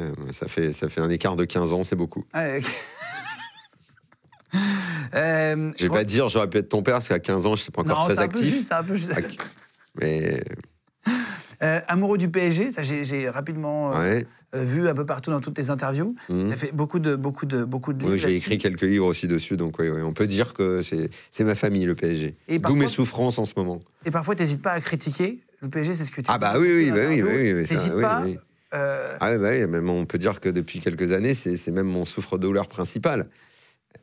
Euh, 0.00 0.12
ça, 0.32 0.48
fait, 0.48 0.72
ça 0.72 0.88
fait 0.88 1.00
un 1.00 1.10
écart 1.10 1.36
de 1.36 1.44
15 1.44 1.72
ans, 1.72 1.82
c'est 1.84 1.94
beaucoup. 1.94 2.24
Ok. 2.34 2.64
Euh, 5.14 5.70
Je 5.78 5.84
vais 5.84 5.88
pas 5.88 6.04
dire, 6.04 6.28
j'aurais 6.28 6.50
pu 6.50 6.58
être 6.58 6.68
ton 6.68 6.82
père, 6.82 6.96
parce 6.96 7.08
qu'à 7.08 7.18
15 7.18 7.46
ans, 7.46 7.54
je 7.54 7.62
n'étais 7.62 7.72
pas 7.72 7.80
encore 7.80 8.00
non, 8.00 8.04
très 8.04 8.16
c'est 8.16 8.20
un 8.20 8.28
peu 8.28 8.38
actif. 8.40 8.66
c'est 8.66 8.74
un 8.74 8.82
peu 8.82 8.94
juste. 8.94 9.12
Ah, 9.16 9.20
Mais 10.00 10.44
Euh, 11.60 11.80
amoureux 11.88 12.18
du 12.18 12.30
PSG, 12.30 12.70
ça 12.70 12.82
j'ai 12.82 13.28
rapidement 13.28 13.92
euh, 13.96 13.98
ouais. 14.18 14.26
euh, 14.54 14.62
vu 14.62 14.86
un 14.88 14.94
peu 14.94 15.04
partout 15.04 15.32
dans 15.32 15.40
toutes 15.40 15.54
tes 15.54 15.70
interviews. 15.70 16.14
Mhm. 16.28 16.46
Tu 16.48 16.52
as 16.52 16.56
fait 16.56 16.72
beaucoup 16.72 17.00
de, 17.00 17.16
beaucoup 17.16 17.46
de, 17.46 17.64
beaucoup 17.64 17.92
de 17.92 17.98
livres. 17.98 18.12
Oui, 18.12 18.18
j'ai 18.18 18.32
écrit 18.36 18.58
quelques 18.58 18.82
livres 18.82 19.06
aussi 19.06 19.26
dessus, 19.26 19.56
donc 19.56 19.76
oui, 19.80 19.88
oui, 19.88 20.00
on 20.02 20.12
peut 20.12 20.28
dire 20.28 20.54
que 20.54 20.82
c'est 20.82 21.44
ma 21.44 21.56
famille, 21.56 21.84
le 21.84 21.96
PSG. 21.96 22.36
D'où 22.62 22.76
mes 22.76 22.86
souffrances 22.86 23.40
en 23.40 23.44
ce 23.44 23.54
moment. 23.56 23.80
Et 24.04 24.12
parfois, 24.12 24.36
tu 24.36 24.42
n'hésites 24.42 24.62
pas 24.62 24.70
à 24.70 24.80
critiquer. 24.80 25.40
Le 25.60 25.68
PSG, 25.68 25.94
c'est 25.94 26.04
ce 26.04 26.12
que 26.12 26.20
tu 26.20 26.30
Ah 26.30 26.34
dis 26.38 26.42
bah 26.42 26.52
beaucoup 26.52 26.64
oui, 26.66 26.72
oui, 26.76 26.88
dans 26.90 26.94
bah 26.94 27.02
oui, 27.08 27.22
bah 27.22 27.28
oui, 27.34 27.52
oui, 27.54 27.66
ça, 27.66 27.90
pas. 28.00 28.24
euh, 28.74 29.16
Ah 29.18 29.36
bah 29.36 29.48
oui, 29.50 29.66
même 29.66 29.90
on 29.90 30.06
peut 30.06 30.18
dire 30.18 30.38
que 30.38 30.48
depuis 30.50 30.78
quelques 30.78 31.10
années, 31.10 31.34
c'est 31.34 31.66
même 31.72 31.88
mon 31.88 32.04
souffre-douleur 32.04 32.68
principal. 32.68 33.26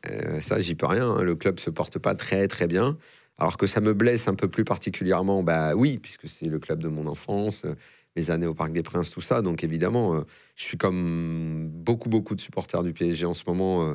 Euh, 0.08 0.40
ça, 0.40 0.58
j'y 0.60 0.74
peux 0.74 0.86
rien. 0.86 1.10
hein. 1.10 1.22
Le 1.22 1.34
club 1.34 1.58
se 1.58 1.70
porte 1.70 1.98
pas 1.98 2.14
très 2.14 2.48
très 2.48 2.66
bien. 2.66 2.96
Alors 3.38 3.56
que 3.58 3.66
ça 3.66 3.80
me 3.80 3.92
blesse 3.92 4.28
un 4.28 4.34
peu 4.34 4.48
plus 4.48 4.64
particulièrement, 4.64 5.42
bah 5.42 5.74
oui, 5.74 5.98
puisque 5.98 6.26
c'est 6.26 6.46
le 6.46 6.58
club 6.58 6.82
de 6.82 6.88
mon 6.88 7.06
enfance, 7.06 7.62
euh, 7.66 7.74
mes 8.16 8.30
années 8.30 8.46
au 8.46 8.54
Parc 8.54 8.72
des 8.72 8.82
Princes, 8.82 9.10
tout 9.10 9.20
ça. 9.20 9.42
Donc 9.42 9.62
évidemment, 9.62 10.14
euh, 10.14 10.20
je 10.54 10.62
suis 10.64 10.78
comme 10.78 11.68
beaucoup 11.70 12.08
beaucoup 12.08 12.34
de 12.34 12.40
supporters 12.40 12.82
du 12.82 12.92
PSG 12.94 13.26
en 13.26 13.34
ce 13.34 13.44
moment. 13.46 13.94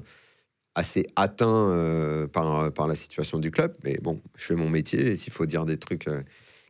assez 0.75 1.05
atteint 1.15 2.27
par, 2.31 2.71
par 2.71 2.87
la 2.87 2.95
situation 2.95 3.39
du 3.39 3.51
club, 3.51 3.75
mais 3.83 3.97
bon, 4.01 4.21
je 4.37 4.45
fais 4.45 4.55
mon 4.55 4.69
métier 4.69 5.07
et 5.07 5.15
s'il 5.15 5.33
faut 5.33 5.45
dire 5.45 5.65
des 5.65 5.75
trucs 5.77 6.07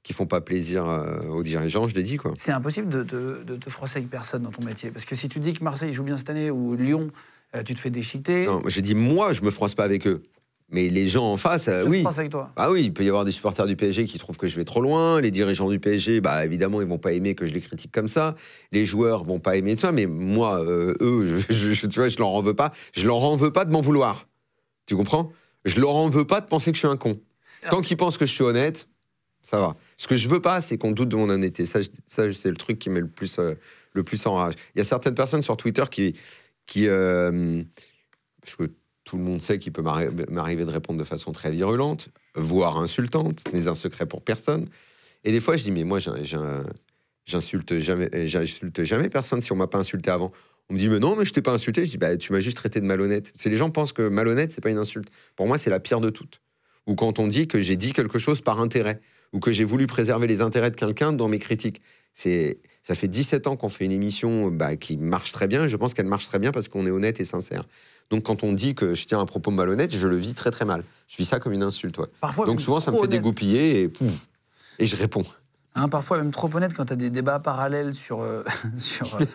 qui 0.01 0.13
font 0.13 0.25
pas 0.25 0.41
plaisir 0.41 0.85
aux 1.29 1.43
dirigeants, 1.43 1.85
je 1.85 1.93
les 1.93 2.01
dis 2.01 2.17
quoi. 2.17 2.33
C'est 2.37 2.51
impossible 2.51 2.89
de 2.89 3.55
te 3.57 3.69
froisser 3.69 3.97
avec 3.99 4.09
personne 4.09 4.41
dans 4.41 4.49
ton 4.49 4.65
métier. 4.65 4.89
Parce 4.89 5.05
que 5.05 5.13
si 5.13 5.29
tu 5.29 5.39
dis 5.39 5.53
que 5.53 5.63
Marseille 5.63 5.93
joue 5.93 6.03
bien 6.03 6.17
cette 6.17 6.31
année 6.31 6.49
ou 6.49 6.75
Lyon, 6.75 7.11
euh, 7.55 7.63
tu 7.63 7.73
te 7.73 7.79
fais 7.79 7.89
déchiqueter. 7.89 8.45
Non, 8.45 8.61
j'ai 8.67 8.81
dit 8.81 8.95
moi, 8.95 9.33
je 9.33 9.41
me 9.41 9.51
froisse 9.51 9.75
pas 9.75 9.83
avec 9.83 10.07
eux. 10.07 10.23
Mais 10.73 10.87
les 10.87 11.05
gens 11.05 11.25
en 11.29 11.35
face, 11.35 11.67
euh, 11.67 11.83
oui. 11.85 12.01
avec 12.07 12.31
toi. 12.31 12.49
Ah 12.55 12.71
oui, 12.71 12.83
il 12.85 12.93
peut 12.93 13.03
y 13.03 13.09
avoir 13.09 13.25
des 13.25 13.31
supporters 13.31 13.65
du 13.67 13.75
PSG 13.75 14.05
qui 14.05 14.17
trouvent 14.17 14.37
que 14.37 14.47
je 14.47 14.55
vais 14.55 14.63
trop 14.63 14.79
loin. 14.79 15.19
Les 15.19 15.29
dirigeants 15.29 15.69
du 15.69 15.79
PSG, 15.81 16.21
bah 16.21 16.45
évidemment, 16.45 16.79
ils 16.81 16.87
vont 16.87 16.97
pas 16.97 17.11
aimer 17.11 17.35
que 17.35 17.45
je 17.45 17.53
les 17.53 17.59
critique 17.59 17.91
comme 17.91 18.07
ça. 18.07 18.35
Les 18.71 18.85
joueurs 18.85 19.25
vont 19.25 19.41
pas 19.41 19.57
aimer 19.57 19.75
ça. 19.75 19.91
Mais 19.91 20.05
moi, 20.05 20.63
euh, 20.63 20.93
eux, 21.01 21.25
je, 21.27 21.53
je- 21.53 21.73
je- 21.73 21.87
tu 21.87 21.99
vois, 21.99 22.07
je 22.07 22.17
leur 22.17 22.29
en 22.29 22.41
veux 22.41 22.53
pas. 22.53 22.71
Je 22.93 23.05
leur 23.05 23.21
en 23.21 23.35
veux 23.35 23.51
pas 23.51 23.65
de 23.65 23.71
m'en 23.71 23.81
vouloir. 23.81 24.29
Tu 24.85 24.95
comprends? 24.95 25.33
Je 25.65 25.81
leur 25.81 25.93
en 25.93 26.07
veux 26.07 26.25
pas 26.25 26.39
de 26.39 26.45
penser 26.47 26.71
que 26.71 26.75
je 26.77 26.79
suis 26.79 26.87
un 26.87 26.95
con. 26.95 27.19
Alors, 27.63 27.75
Tant 27.79 27.81
qu'ils 27.81 27.97
pensent 27.97 28.17
que 28.17 28.25
je 28.25 28.31
suis 28.33 28.43
honnête, 28.45 28.87
ça 29.41 29.59
va. 29.59 29.75
Ce 29.97 30.07
que 30.07 30.15
je 30.15 30.29
veux 30.29 30.39
pas, 30.41 30.61
c'est 30.61 30.77
qu'on 30.77 30.91
doute 30.91 31.09
de 31.09 31.17
mon 31.17 31.27
honnêteté. 31.29 31.65
Ça 31.65 31.79
c'est 32.07 32.49
le 32.49 32.55
truc 32.55 32.79
qui 32.79 32.89
met 32.89 33.01
le 33.01 33.07
plus, 33.09 33.39
euh, 33.39 33.55
le 33.91 34.03
plus 34.03 34.25
en 34.25 34.35
rage. 34.35 34.53
Il 34.73 34.77
y 34.77 34.81
a 34.81 34.85
certaines 34.85 35.15
personnes 35.15 35.41
sur 35.41 35.57
Twitter 35.57 35.83
qui, 35.91 36.15
qui 36.71 36.87
euh, 36.87 37.61
parce 38.41 38.55
que 38.55 38.71
tout 39.03 39.17
le 39.17 39.23
monde 39.23 39.41
sait 39.41 39.59
qu'il 39.59 39.73
peut 39.73 39.81
m'arri- 39.81 40.07
m'arriver 40.29 40.63
de 40.63 40.69
répondre 40.69 40.97
de 40.97 41.03
façon 41.03 41.33
très 41.33 41.51
virulente, 41.51 42.07
voire 42.33 42.79
insultante, 42.79 43.43
n'est 43.51 43.67
un 43.67 43.73
secret 43.73 44.05
pour 44.05 44.23
personne. 44.23 44.65
Et 45.25 45.33
des 45.33 45.41
fois, 45.41 45.57
je 45.57 45.63
dis, 45.63 45.71
mais 45.71 45.83
moi, 45.83 45.99
j'insulte 47.25 47.77
jamais, 47.79 48.09
jamais 48.25 49.09
personne 49.09 49.41
si 49.41 49.51
on 49.51 49.57
m'a 49.57 49.67
pas 49.67 49.79
insulté 49.79 50.11
avant. 50.11 50.31
On 50.69 50.73
me 50.73 50.79
dit, 50.79 50.87
mais 50.87 50.99
non, 50.99 51.17
mais 51.17 51.25
je 51.25 51.33
t'ai 51.33 51.41
pas 51.41 51.51
insulté. 51.51 51.83
Je 51.85 51.91
dis, 51.91 51.97
bah, 51.97 52.15
tu 52.15 52.31
m'as 52.31 52.39
juste 52.39 52.55
traité 52.55 52.79
de 52.79 52.85
malhonnête. 52.85 53.33
Les 53.43 53.55
gens 53.55 53.69
pensent 53.69 53.91
que 53.91 54.07
malhonnête, 54.07 54.51
c'est 54.51 54.61
pas 54.61 54.69
une 54.69 54.77
insulte. 54.77 55.09
Pour 55.35 55.47
moi, 55.47 55.57
c'est 55.57 55.69
la 55.69 55.81
pire 55.81 55.99
de 55.99 56.09
toutes. 56.09 56.41
Ou 56.87 56.95
quand 56.95 57.19
on 57.19 57.27
dit 57.27 57.47
que 57.47 57.59
j'ai 57.59 57.75
dit 57.75 57.91
quelque 57.91 58.17
chose 58.17 58.39
par 58.39 58.61
intérêt, 58.61 59.01
ou 59.33 59.39
que 59.39 59.51
j'ai 59.51 59.65
voulu 59.65 59.87
préserver 59.87 60.25
les 60.25 60.41
intérêts 60.41 60.71
de 60.71 60.77
quelqu'un 60.77 61.11
dans 61.11 61.27
mes 61.27 61.39
critiques. 61.39 61.81
Ça 62.83 62.95
fait 62.95 63.07
17 63.07 63.47
ans 63.47 63.55
qu'on 63.55 63.69
fait 63.69 63.85
une 63.85 63.91
émission 63.91 64.47
bah, 64.49 64.75
qui 64.75 64.97
marche 64.97 65.31
très 65.31 65.47
bien. 65.47 65.65
et 65.65 65.67
Je 65.67 65.77
pense 65.77 65.93
qu'elle 65.93 66.07
marche 66.07 66.27
très 66.27 66.39
bien 66.39 66.51
parce 66.51 66.67
qu'on 66.67 66.85
est 66.85 66.91
honnête 66.91 67.19
et 67.19 67.23
sincère. 67.25 67.63
Donc 68.09 68.23
quand 68.23 68.43
on 68.43 68.53
dit 68.53 68.73
que 68.75 68.93
je 68.93 69.05
tiens 69.05 69.19
un 69.19 69.25
propos 69.25 69.51
malhonnête, 69.51 69.95
je 69.95 70.07
le 70.07 70.17
vis 70.17 70.33
très 70.33 70.51
très 70.51 70.65
mal. 70.65 70.83
Je 71.07 71.17
vis 71.17 71.25
ça 71.25 71.39
comme 71.39 71.53
une 71.53 71.63
insulte. 71.63 71.97
ouais. 71.99 72.07
Parfois, 72.19 72.45
Donc 72.45 72.59
souvent, 72.59 72.79
ça 72.79 72.91
me 72.91 72.95
fait 72.97 73.03
honnête. 73.03 73.11
dégoupiller 73.11 73.81
et 73.81 73.87
pouf, 73.87 74.27
et 74.79 74.85
je 74.85 74.95
réponds. 74.95 75.21
Hein, 75.75 75.87
parfois 75.87 76.17
même 76.17 76.31
trop 76.31 76.49
honnête 76.53 76.73
quand 76.73 76.85
tu 76.85 76.93
as 76.93 76.97
des 76.97 77.09
débats 77.09 77.39
parallèles 77.39 77.93
sur. 77.93 78.21
euh, 78.21 78.43
sur 78.77 79.15
euh, 79.15 79.25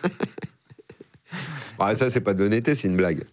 Bah, 1.79 1.95
ça, 1.95 2.09
c'est 2.09 2.21
pas 2.21 2.33
de 2.33 2.43
l'honnêteté, 2.43 2.75
c'est 2.75 2.87
une 2.87 2.97
blague. 2.97 3.23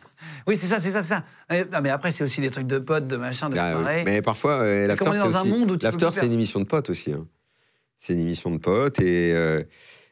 Oui, 0.47 0.57
c'est 0.57 0.67
ça, 0.67 0.81
c'est 0.81 0.91
ça, 0.91 1.03
c'est 1.03 1.09
ça. 1.09 1.25
Mais, 1.51 1.65
non, 1.71 1.81
mais 1.83 1.91
après, 1.91 2.11
c'est 2.11 2.23
aussi 2.25 2.41
des 2.41 2.51
trucs 2.51 2.67
de 2.67 2.79
potes, 2.79 3.07
de 3.07 3.17
machin, 3.17 3.49
de 3.51 3.59
Ah, 3.59 3.77
oui. 3.79 4.03
Mais 4.05 4.23
parfois, 4.23 4.61
euh, 4.63 4.87
l'after, 4.87 5.05
c'est 5.13 5.19
dans 5.19 5.37
un 5.37 5.41
aussi- 5.41 5.49
monde 5.49 5.71
où 5.71 5.75
tu 5.75 5.79
peux 5.81 5.85
l'after, 5.87 6.07
plus 6.07 6.15
c'est 6.15 6.21
faire. 6.21 6.25
une 6.25 6.33
émission 6.33 6.61
de 6.61 6.65
potes 6.67 6.91
aussi. 6.91 7.13
hein. 7.13 7.27
C'est 7.97 8.13
une 8.15 8.21
émission 8.21 8.51
de 8.51 8.59
potes 8.59 9.01
et. 9.01 9.33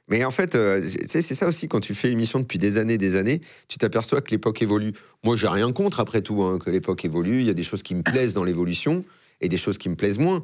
Mais 0.08 0.24
en 0.24 0.30
fait, 0.30 0.54
euh, 0.56 0.84
c'est 1.06 1.22
ça 1.22 1.46
aussi, 1.46 1.68
quand 1.68 1.80
tu 1.80 1.94
fais 1.94 2.08
l'émission 2.08 2.40
depuis 2.40 2.58
des 2.58 2.76
années, 2.76 2.98
des 2.98 3.16
années, 3.16 3.40
tu 3.68 3.78
t'aperçois 3.78 4.20
que 4.20 4.30
l'époque 4.30 4.60
évolue. 4.60 4.92
Moi, 5.24 5.36
j'ai 5.36 5.48
rien 5.48 5.72
contre, 5.72 6.00
après 6.00 6.22
tout, 6.22 6.42
hein, 6.42 6.58
que 6.58 6.70
l'époque 6.70 7.04
évolue. 7.04 7.40
Il 7.40 7.46
y 7.46 7.50
a 7.50 7.54
des 7.54 7.62
choses 7.62 7.82
qui 7.82 7.94
me 7.94 8.02
plaisent 8.02 8.34
dans 8.34 8.44
l'évolution 8.44 9.04
et 9.40 9.48
des 9.48 9.56
choses 9.56 9.78
qui 9.78 9.88
me 9.88 9.94
plaisent 9.94 10.18
moins. 10.18 10.40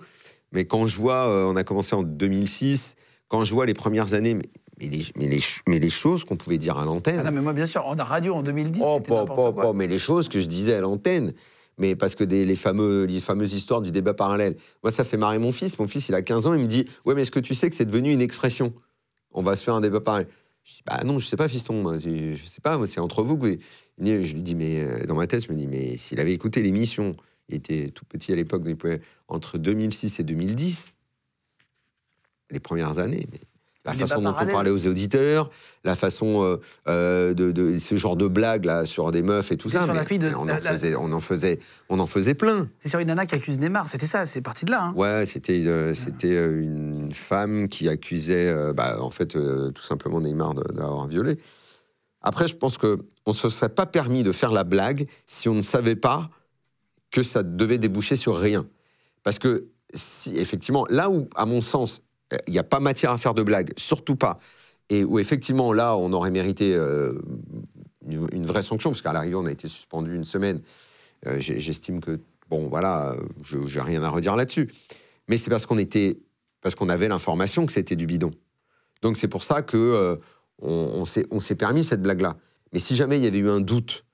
Mais 0.53 0.65
quand 0.65 0.87
je 0.87 0.97
vois, 0.97 1.29
euh, 1.29 1.45
on 1.45 1.57
a 1.57 1.65
commencé 1.65 1.95
en 1.95 2.03
2006, 2.03 2.95
quand 3.27 3.45
je 3.45 3.53
vois 3.53 3.67
les 3.67 3.75
premières 3.75 4.15
années, 4.15 4.35
mais, 4.35 4.49
mais 4.81 4.89
les, 4.89 5.05
mais 5.17 5.29
les, 5.29 5.41
mais 5.67 5.79
les 5.81 5.91
choses 5.91 6.25
qu'on 6.25 6.37
pouvait 6.37 6.57
dire 6.59 6.79
à 6.79 6.85
l'antenne. 6.85 7.19
Ah 7.19 7.25
non, 7.25 7.33
mais 7.33 7.43
moi, 7.43 7.53
bien 7.53 7.67
sûr, 7.67 7.85
en 7.87 7.95
radio 7.97 8.35
en 8.35 8.43
2010, 8.43 8.81
Oh, 8.83 8.95
c'était 8.99 9.09
pas, 9.09 9.25
pas, 9.27 9.35
quoi. 9.35 9.53
pas, 9.53 9.73
mais 9.73 9.87
les 9.89 9.99
choses 9.99 10.29
que 10.29 10.41
je 10.41 10.47
disais 10.47 10.75
à 10.75 10.81
l'antenne. 10.81 11.33
Mais 11.79 11.95
parce 11.95 12.15
que 12.15 12.25
des, 12.25 12.45
les, 12.45 12.57
fameux, 12.57 13.05
les 13.05 13.21
fameuses 13.21 13.53
histoires 13.53 13.81
du 13.81 13.93
débat 13.93 14.15
parallèle. 14.15 14.57
Moi, 14.83 14.91
ça 14.91 15.05
fait 15.05 15.17
marrer 15.17 15.39
mon 15.39 15.53
fils. 15.53 15.79
Mon 15.79 15.87
fils, 15.87 16.09
il 16.09 16.15
a 16.15 16.23
15 16.23 16.47
ans, 16.47 16.55
il 16.55 16.61
me 16.61 16.67
dit 16.67 16.85
Ouais, 17.05 17.15
mais 17.15 17.23
est-ce 17.23 17.31
que 17.31 17.39
tu 17.39 17.55
sais 17.55 17.71
que 17.71 17.77
c'est 17.77 17.85
devenu 17.85 18.13
une 18.13 18.21
expression? 18.21 18.73
On 19.33 19.43
va 19.43 19.57
se 19.57 19.65
faire 19.65 19.75
un 19.75 19.81
débat 19.81 20.01
parallèle. 20.01 20.29
Je 20.65 20.75
dis 20.75 20.83
Bah 20.87 21.03
non, 21.05 21.19
je 21.19 21.27
sais 21.27 21.37
pas, 21.37 21.49
fiston. 21.49 21.99
Je, 21.99 22.35
je 22.35 22.47
sais 22.47 22.61
pas, 22.61 22.85
c'est 22.87 23.01
entre 23.01 23.23
vous. 23.23 23.39
Je 23.99 24.35
lui 24.35 24.43
dis 24.43 24.55
Mais 24.55 24.81
euh, 24.81 25.05
dans 25.05 25.15
ma 25.15 25.27
tête, 25.27 25.45
je 25.47 25.53
me 25.53 25.57
dis 25.57 25.67
Mais 25.67 25.97
s'il 25.97 26.21
avait 26.21 26.33
écouté 26.33 26.63
l'émission, 26.63 27.13
il 27.49 27.57
était 27.57 27.91
tout 27.91 28.05
petit 28.05 28.33
à 28.33 28.37
l'époque, 28.37 28.63
entre 29.29 29.59
2006 29.59 30.21
et 30.21 30.25
2010, 30.25 30.95
les 32.51 32.61
premières 32.61 32.99
années. 32.99 33.27
La 33.93 34.07
façon 34.07 34.23
dont 34.23 34.31
on 34.31 34.47
parlait 34.53 34.71
aux 34.71 34.87
auditeurs, 34.87 35.51
la 35.85 35.95
façon 35.97 36.43
euh, 36.45 36.57
euh, 36.89 37.35
de, 37.35 37.53
de- 37.53 37.79
ce 37.79 37.97
genre 37.97 38.17
de 38.17 38.27
blagues 38.29 38.65
là 38.65 38.85
sur 38.85 39.11
des 39.11 39.23
meufs 39.23 39.51
et 39.53 39.57
tout 39.57 39.71
ça. 39.71 39.85
sur 39.85 39.95
la 39.95 40.05
fille 40.05 40.19
de- 40.19 40.31
on, 40.35 40.41
en 40.43 40.45
la- 40.45 40.61
faisait, 40.61 40.95
on 40.95 41.13
en 41.13 41.21
faisait, 41.21 41.59
on 41.89 41.99
en 41.99 42.07
faisait 42.07 42.35
plein. 42.35 42.69
C'est 42.79 42.89
sur 42.89 42.99
une 43.01 43.09
nana 43.09 43.27
qui 43.27 43.35
accuse 43.35 43.59
Neymar, 43.61 43.89
c'était 43.89 44.07
ça, 44.07 44.27
c'est 44.27 44.41
parti 44.41 44.65
de 44.65 44.71
là. 44.71 44.85
hein. 44.85 44.95
Ouais, 44.97 45.25
c'était 45.27 45.63
euh, 45.67 45.95
c'était 45.95 46.33
une 46.35 47.11
femme 47.13 47.69
qui 47.69 47.89
accusait, 47.89 48.49
euh, 48.49 48.73
bah, 48.73 48.99
en 49.01 49.11
fait, 49.11 49.29
tout 49.29 49.83
simplement 49.83 50.21
Neymar 50.21 50.55
d'avoir 50.55 51.07
violé. 51.07 51.39
Après, 52.21 52.49
je 52.49 52.57
pense 52.57 52.79
que 52.79 52.99
on 53.27 53.33
se 53.33 53.49
serait 53.49 53.69
pas 53.69 53.87
permis 53.87 54.23
de 54.23 54.33
faire 54.33 54.51
la 54.53 54.65
blague 54.65 55.07
si 55.27 55.49
on 55.49 55.55
ne 55.55 55.63
savait 55.63 55.95
pas 55.97 56.29
que 57.11 57.23
ça 57.23 57.43
devait 57.43 57.79
déboucher 57.79 58.17
sur 58.17 58.37
rien. 58.39 58.67
Parce 59.23 59.39
que 59.39 59.69
si 59.95 60.37
effectivement, 60.37 60.85
là 60.91 61.11
où, 61.11 61.29
à 61.37 61.47
mon 61.47 61.61
sens, 61.61 62.03
il 62.47 62.53
n'y 62.53 62.59
a 62.59 62.65
pas 62.65 62.81
matière 62.81 63.11
à 63.13 63.19
faire 63.19 63.35
de 63.35 63.43
blague, 63.43 63.73
surtout 63.77 64.17
pas, 64.17 64.39
et 64.91 65.05
où 65.05 65.19
effectivement 65.19 65.73
là, 65.73 65.97
on 65.97 66.13
aurait 66.13 66.31
mérité 66.31 66.75
euh, 66.75 67.13
une, 68.07 68.45
vraie 68.45 68.63
sanction, 68.63 68.91
parce 68.91 69.03
qu'à 69.03 69.13
l'arrivée, 69.13 69.35
on 69.35 69.47
a 69.47 69.53
été 69.53 69.69
suspendu 69.69 70.15
une 70.15 70.25
semaine. 70.25 70.61
Euh, 71.27 71.37
J'estime 71.39 72.01
que 72.01 72.21
bon, 72.49 72.69
voilà, 72.69 73.17
je 73.43 73.59
j'ai 73.67 73.81
rien 73.81 74.03
à 74.03 74.09
redire 74.09 74.37
là-dessus. 74.37 74.69
Mais 75.29 75.37
c'est 75.37 75.51
parce 75.51 75.67
qu'on 75.67 75.79
était, 75.79 76.21
parce 76.63 76.75
qu'on 76.75 76.89
avait 76.89 77.09
l'information 77.09 77.67
que 77.67 77.73
c'était 77.73 77.97
du 77.97 78.07
bidon. 78.07 78.31
Donc 79.03 79.17
c'est 79.17 79.29
pour 79.29 79.43
ça 79.43 79.63
que 79.63 79.77
euh, 79.77 80.17
on, 80.61 81.05
s'est 81.05 81.55
permis 81.55 81.85
cette 81.85 82.03
blague-là. 82.03 82.37
Mais 82.73 82.79
si 82.79 82.97
jamais 82.97 83.19
il 83.19 83.25
y 83.25 83.27
avait 83.27 83.39
eu 83.39 83.51
un 83.51 83.61
doute, 83.61 84.05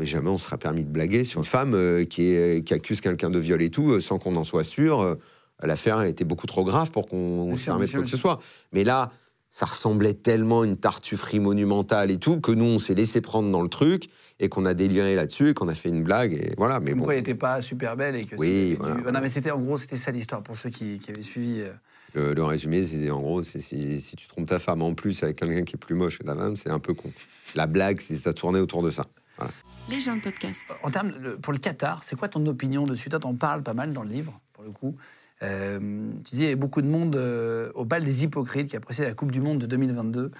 jamais 0.00 0.30
on 0.30 0.38
serait 0.38 0.58
permis 0.58 0.84
de 0.84 0.90
blaguer 0.90 1.22
sur 1.22 1.40
une 1.40 1.44
femme 1.44 2.06
qui, 2.06 2.34
accuse 2.70 3.00
quelqu'un 3.00 3.30
de 3.30 3.38
viol 3.38 3.60
et 3.62 3.70
tout, 3.70 4.00
sans 4.00 4.18
qu'on 4.18 4.36
en 4.36 4.44
soit 4.44 4.64
sûr. 4.64 5.18
L'affaire 5.62 6.02
était 6.02 6.24
beaucoup 6.24 6.46
trop 6.46 6.64
grave 6.64 6.90
pour 6.90 7.06
qu'on 7.06 7.54
se 7.54 7.64
permette 7.66 7.90
quoi 7.92 8.02
que 8.02 8.08
ce 8.08 8.16
soit. 8.16 8.38
Mais 8.72 8.84
là, 8.84 9.10
ça 9.50 9.66
ressemblait 9.66 10.14
tellement 10.14 10.60
à 10.62 10.66
une 10.66 10.76
tartufferie 10.76 11.40
monumentale 11.40 12.10
et 12.10 12.18
tout 12.18 12.40
que 12.40 12.52
nous, 12.52 12.64
on 12.64 12.78
s'est 12.78 12.94
laissé 12.94 13.20
prendre 13.20 13.50
dans 13.50 13.62
le 13.62 13.68
truc 13.68 14.04
et 14.38 14.48
qu'on 14.48 14.64
a 14.64 14.74
déliré 14.74 15.16
là-dessus 15.16 15.50
et 15.50 15.54
qu'on 15.54 15.68
a 15.68 15.74
fait 15.74 15.88
une 15.88 16.02
blague. 16.04 16.32
Et 16.34 16.52
voilà. 16.56 16.78
Mais 16.80 16.90
Comme 16.92 17.00
bon. 17.00 17.10
elle 17.10 17.16
n'était 17.18 17.34
pas 17.34 17.60
super 17.60 17.96
belle 17.96 18.14
et 18.16 18.24
que 18.26 18.36
Oui, 18.36 18.74
voilà. 18.78 18.94
du- 18.94 19.02
Non, 19.02 19.20
mais 19.20 19.28
c'était 19.28 19.50
en 19.50 19.58
gros, 19.58 19.76
c'était 19.76 19.96
ça 19.96 20.12
l'histoire 20.12 20.42
pour 20.42 20.56
ceux 20.56 20.70
qui, 20.70 20.98
qui 21.00 21.10
avaient 21.10 21.22
suivi. 21.22 21.60
euh. 21.62 21.72
Le, 22.14 22.34
le 22.34 22.42
résumé, 22.44 22.82
c'est 22.84 23.08
en 23.10 23.20
gros, 23.20 23.42
si, 23.42 23.60
si 24.00 24.16
tu 24.16 24.26
trompes 24.28 24.46
ta 24.48 24.58
femme 24.58 24.82
en 24.82 24.94
plus 24.94 25.22
avec 25.22 25.36
quelqu'un 25.36 25.62
qui 25.64 25.74
est 25.76 25.78
plus 25.78 25.94
moche 25.94 26.18
que 26.18 26.24
ta 26.24 26.34
femme, 26.34 26.56
c'est 26.56 26.70
un 26.70 26.80
peu 26.80 26.92
con. 26.94 27.10
La 27.54 27.66
blague, 27.66 28.00
c'est 28.00 28.16
ça 28.16 28.32
tournait 28.32 28.58
autour 28.60 28.82
de 28.82 28.90
ça. 28.90 29.04
Voilà. 29.36 29.52
Les 29.90 30.00
gens 30.00 30.16
de 30.16 30.20
podcast. 30.20 30.58
En 30.82 30.90
termes, 30.90 31.12
pour 31.42 31.52
le 31.52 31.58
Qatar, 31.60 32.02
c'est 32.02 32.16
quoi 32.16 32.28
ton 32.28 32.44
opinion 32.46 32.84
dessus? 32.84 33.08
Toi, 33.10 33.20
t'en 33.20 33.34
parles 33.34 33.62
pas 33.62 33.74
mal 33.74 33.92
dans 33.92 34.02
le 34.02 34.10
livre, 34.10 34.40
pour 34.52 34.64
le 34.64 34.70
coup. 34.70 34.96
Euh, 35.42 35.78
tu 36.24 36.30
disais, 36.30 36.42
il 36.42 36.44
y 36.44 36.46
avait 36.46 36.56
beaucoup 36.56 36.82
de 36.82 36.88
monde 36.88 37.16
euh, 37.16 37.70
au 37.74 37.84
bal 37.84 38.04
des 38.04 38.24
hypocrites 38.24 38.68
qui 38.68 38.76
a 38.76 38.80
précédé 38.80 39.08
la 39.08 39.14
Coupe 39.14 39.32
du 39.32 39.40
Monde 39.40 39.58
de 39.58 39.66
2022. 39.66 40.30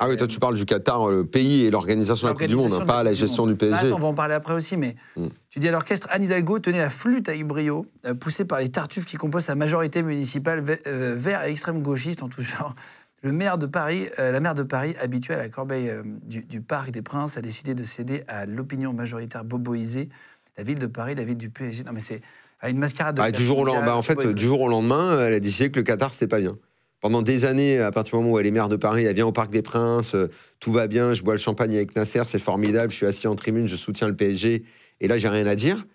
Ah 0.00 0.08
oui, 0.08 0.16
toi 0.16 0.28
tu 0.28 0.38
parles 0.38 0.54
du 0.56 0.64
Qatar, 0.64 1.08
le 1.08 1.24
pays 1.24 1.64
et 1.64 1.70
l'organisation 1.72 2.28
de 2.28 2.32
la 2.32 2.38
Coupe 2.38 2.46
du 2.46 2.54
Monde, 2.54 2.72
hein, 2.72 2.84
pas 2.86 3.02
la 3.02 3.10
du 3.10 3.16
gestion 3.16 3.46
du 3.48 3.56
PSG. 3.56 3.72
Bah, 3.72 3.78
attends, 3.88 3.96
on 3.96 3.98
va 3.98 4.06
en 4.06 4.14
parler 4.14 4.34
après 4.34 4.54
aussi, 4.54 4.76
mais 4.76 4.94
Mm. 5.16 5.26
tu 5.50 5.58
dis 5.58 5.66
à 5.68 5.72
l'orchestre, 5.72 6.06
Anne 6.10 6.22
Hidalgo 6.22 6.60
tenait 6.60 6.78
la 6.78 6.90
flûte 6.90 7.28
avec 7.28 7.44
brio, 7.44 7.84
euh, 8.06 8.14
poussée 8.14 8.44
par 8.44 8.60
les 8.60 8.68
tartuffes 8.68 9.06
qui 9.06 9.16
composent 9.16 9.44
sa 9.46 9.56
majorité 9.56 10.02
municipale, 10.04 10.62
euh, 10.86 11.14
vert 11.18 11.44
et 11.44 11.50
extrême 11.50 11.82
gauchiste 11.82 12.22
en 12.22 12.28
tout 12.28 12.42
genre. 12.42 12.74
Le 13.22 13.32
maire 13.32 13.58
de 13.58 13.66
Paris, 13.66 14.06
euh, 14.20 14.30
la 14.30 14.38
maire 14.38 14.54
de 14.54 14.62
Paris, 14.62 14.94
habituée 15.02 15.34
à 15.34 15.38
la 15.38 15.48
corbeille 15.48 15.90
euh, 15.90 16.02
du, 16.24 16.44
du 16.44 16.60
Parc 16.60 16.92
des 16.92 17.02
Princes, 17.02 17.36
a 17.36 17.40
décidé 17.40 17.74
de 17.74 17.82
céder 17.82 18.22
à 18.28 18.46
l'opinion 18.46 18.92
majoritaire 18.92 19.44
boboisée. 19.44 20.08
La 20.56 20.62
ville 20.62 20.78
de 20.78 20.86
Paris, 20.86 21.16
la 21.16 21.24
ville 21.24 21.36
du 21.36 21.50
PSG. 21.50 21.82
Non, 21.82 21.90
mais 21.92 21.98
c'est 22.00 22.20
ah, 22.60 22.70
une 22.70 22.78
mascarade 22.78 23.16
de 23.16 23.22
Ah, 23.22 23.30
du, 23.30 23.44
jour 23.44 23.58
au 23.58 23.64
lendemain, 23.64 23.86
bah, 23.86 23.96
en 23.96 24.02
fait, 24.02 24.26
du 24.26 24.44
jour 24.44 24.60
au 24.60 24.68
lendemain, 24.68 25.26
elle 25.26 25.34
a 25.34 25.40
décidé 25.40 25.70
que 25.70 25.78
le 25.78 25.84
Qatar, 25.84 26.12
c'était 26.12 26.26
pas 26.26 26.40
bien. 26.40 26.58
Pendant 27.00 27.22
des 27.22 27.44
années, 27.44 27.78
à 27.78 27.92
partir 27.92 28.18
du 28.18 28.24
moment 28.24 28.34
où 28.34 28.38
elle 28.40 28.46
est 28.46 28.50
maire 28.50 28.68
de 28.68 28.74
Paris, 28.76 29.04
elle 29.04 29.14
vient 29.14 29.26
au 29.26 29.32
Parc 29.32 29.50
des 29.50 29.62
Princes, 29.62 30.16
euh, 30.16 30.28
tout 30.58 30.72
va 30.72 30.88
bien, 30.88 31.14
je 31.14 31.22
bois 31.22 31.34
le 31.34 31.38
champagne 31.38 31.76
avec 31.76 31.94
Nasser, 31.94 32.22
c'est 32.26 32.40
formidable, 32.40 32.90
je 32.90 32.96
suis 32.96 33.06
assis 33.06 33.28
en 33.28 33.36
tribune, 33.36 33.68
je 33.68 33.76
soutiens 33.76 34.08
le 34.08 34.16
PSG, 34.16 34.64
et 35.00 35.08
là, 35.08 35.16
j'ai 35.16 35.28
rien 35.28 35.46
à 35.46 35.54
dire. 35.54 35.86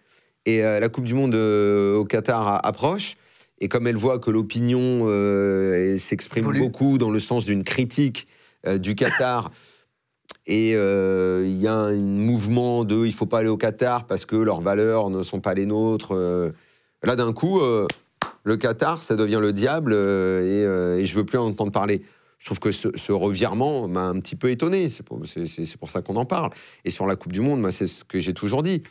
Et 0.45 0.63
euh, 0.63 0.79
la 0.79 0.89
Coupe 0.89 1.05
du 1.05 1.13
Monde 1.13 1.35
euh, 1.35 1.95
au 1.95 2.05
Qatar 2.05 2.65
approche, 2.65 3.15
et 3.59 3.67
comme 3.67 3.87
elle 3.87 3.95
voit 3.95 4.19
que 4.19 4.29
l'opinion 4.29 4.99
euh, 5.03 5.97
s'exprime 5.97 6.51
beaucoup 6.57 6.97
dans 6.97 7.11
le 7.11 7.19
sens 7.19 7.45
d'une 7.45 7.63
critique 7.63 8.27
du 8.77 8.95
Qatar, 8.95 9.51
et 10.45 10.73
euh, 10.75 11.43
il 11.45 11.55
y 11.55 11.67
a 11.67 11.73
un 11.73 11.95
mouvement 11.95 12.83
de 12.83 13.05
il 13.05 13.13
faut 13.13 13.25
pas 13.25 13.39
aller 13.39 13.49
au 13.49 13.57
Qatar 13.57 14.05
parce 14.05 14.25
que 14.25 14.35
leurs 14.35 14.61
valeurs 14.61 15.09
ne 15.09 15.21
sont 15.21 15.39
pas 15.39 15.53
les 15.53 15.65
nôtres. 15.65 16.13
euh. 16.13 16.51
Là, 17.01 17.15
d'un 17.15 17.33
coup, 17.33 17.59
euh, 17.59 17.87
le 18.43 18.57
Qatar, 18.57 19.01
ça 19.01 19.15
devient 19.15 19.39
le 19.41 19.53
diable 19.53 19.93
et, 19.93 20.63
et 20.63 21.03
je 21.03 21.15
veux 21.15 21.25
plus 21.25 21.37
en 21.37 21.47
entendre 21.47 21.71
parler. 21.71 22.01
Je 22.39 22.45
trouve 22.45 22.59
que 22.59 22.71
ce, 22.71 23.11
revirement 23.11 23.87
m'a 23.87 24.03
un 24.03 24.19
petit 24.19 24.35
peu 24.35 24.51
étonné. 24.51 24.89
C'est 24.89 25.03
pour, 25.03 25.21
pour 25.79 25.89
ça 25.89 26.01
qu'on 26.01 26.17
en 26.17 26.25
parle. 26.25 26.49
Et 26.83 26.89
sur 26.89 27.05
la 27.05 27.15
Coupe 27.15 27.31
du 27.31 27.39
Monde, 27.39 27.69
c'est 27.71 27.87
ce 27.87 28.03
que 28.03 28.19
j'ai 28.19 28.33
toujours 28.33 28.63
dit. 28.63 28.83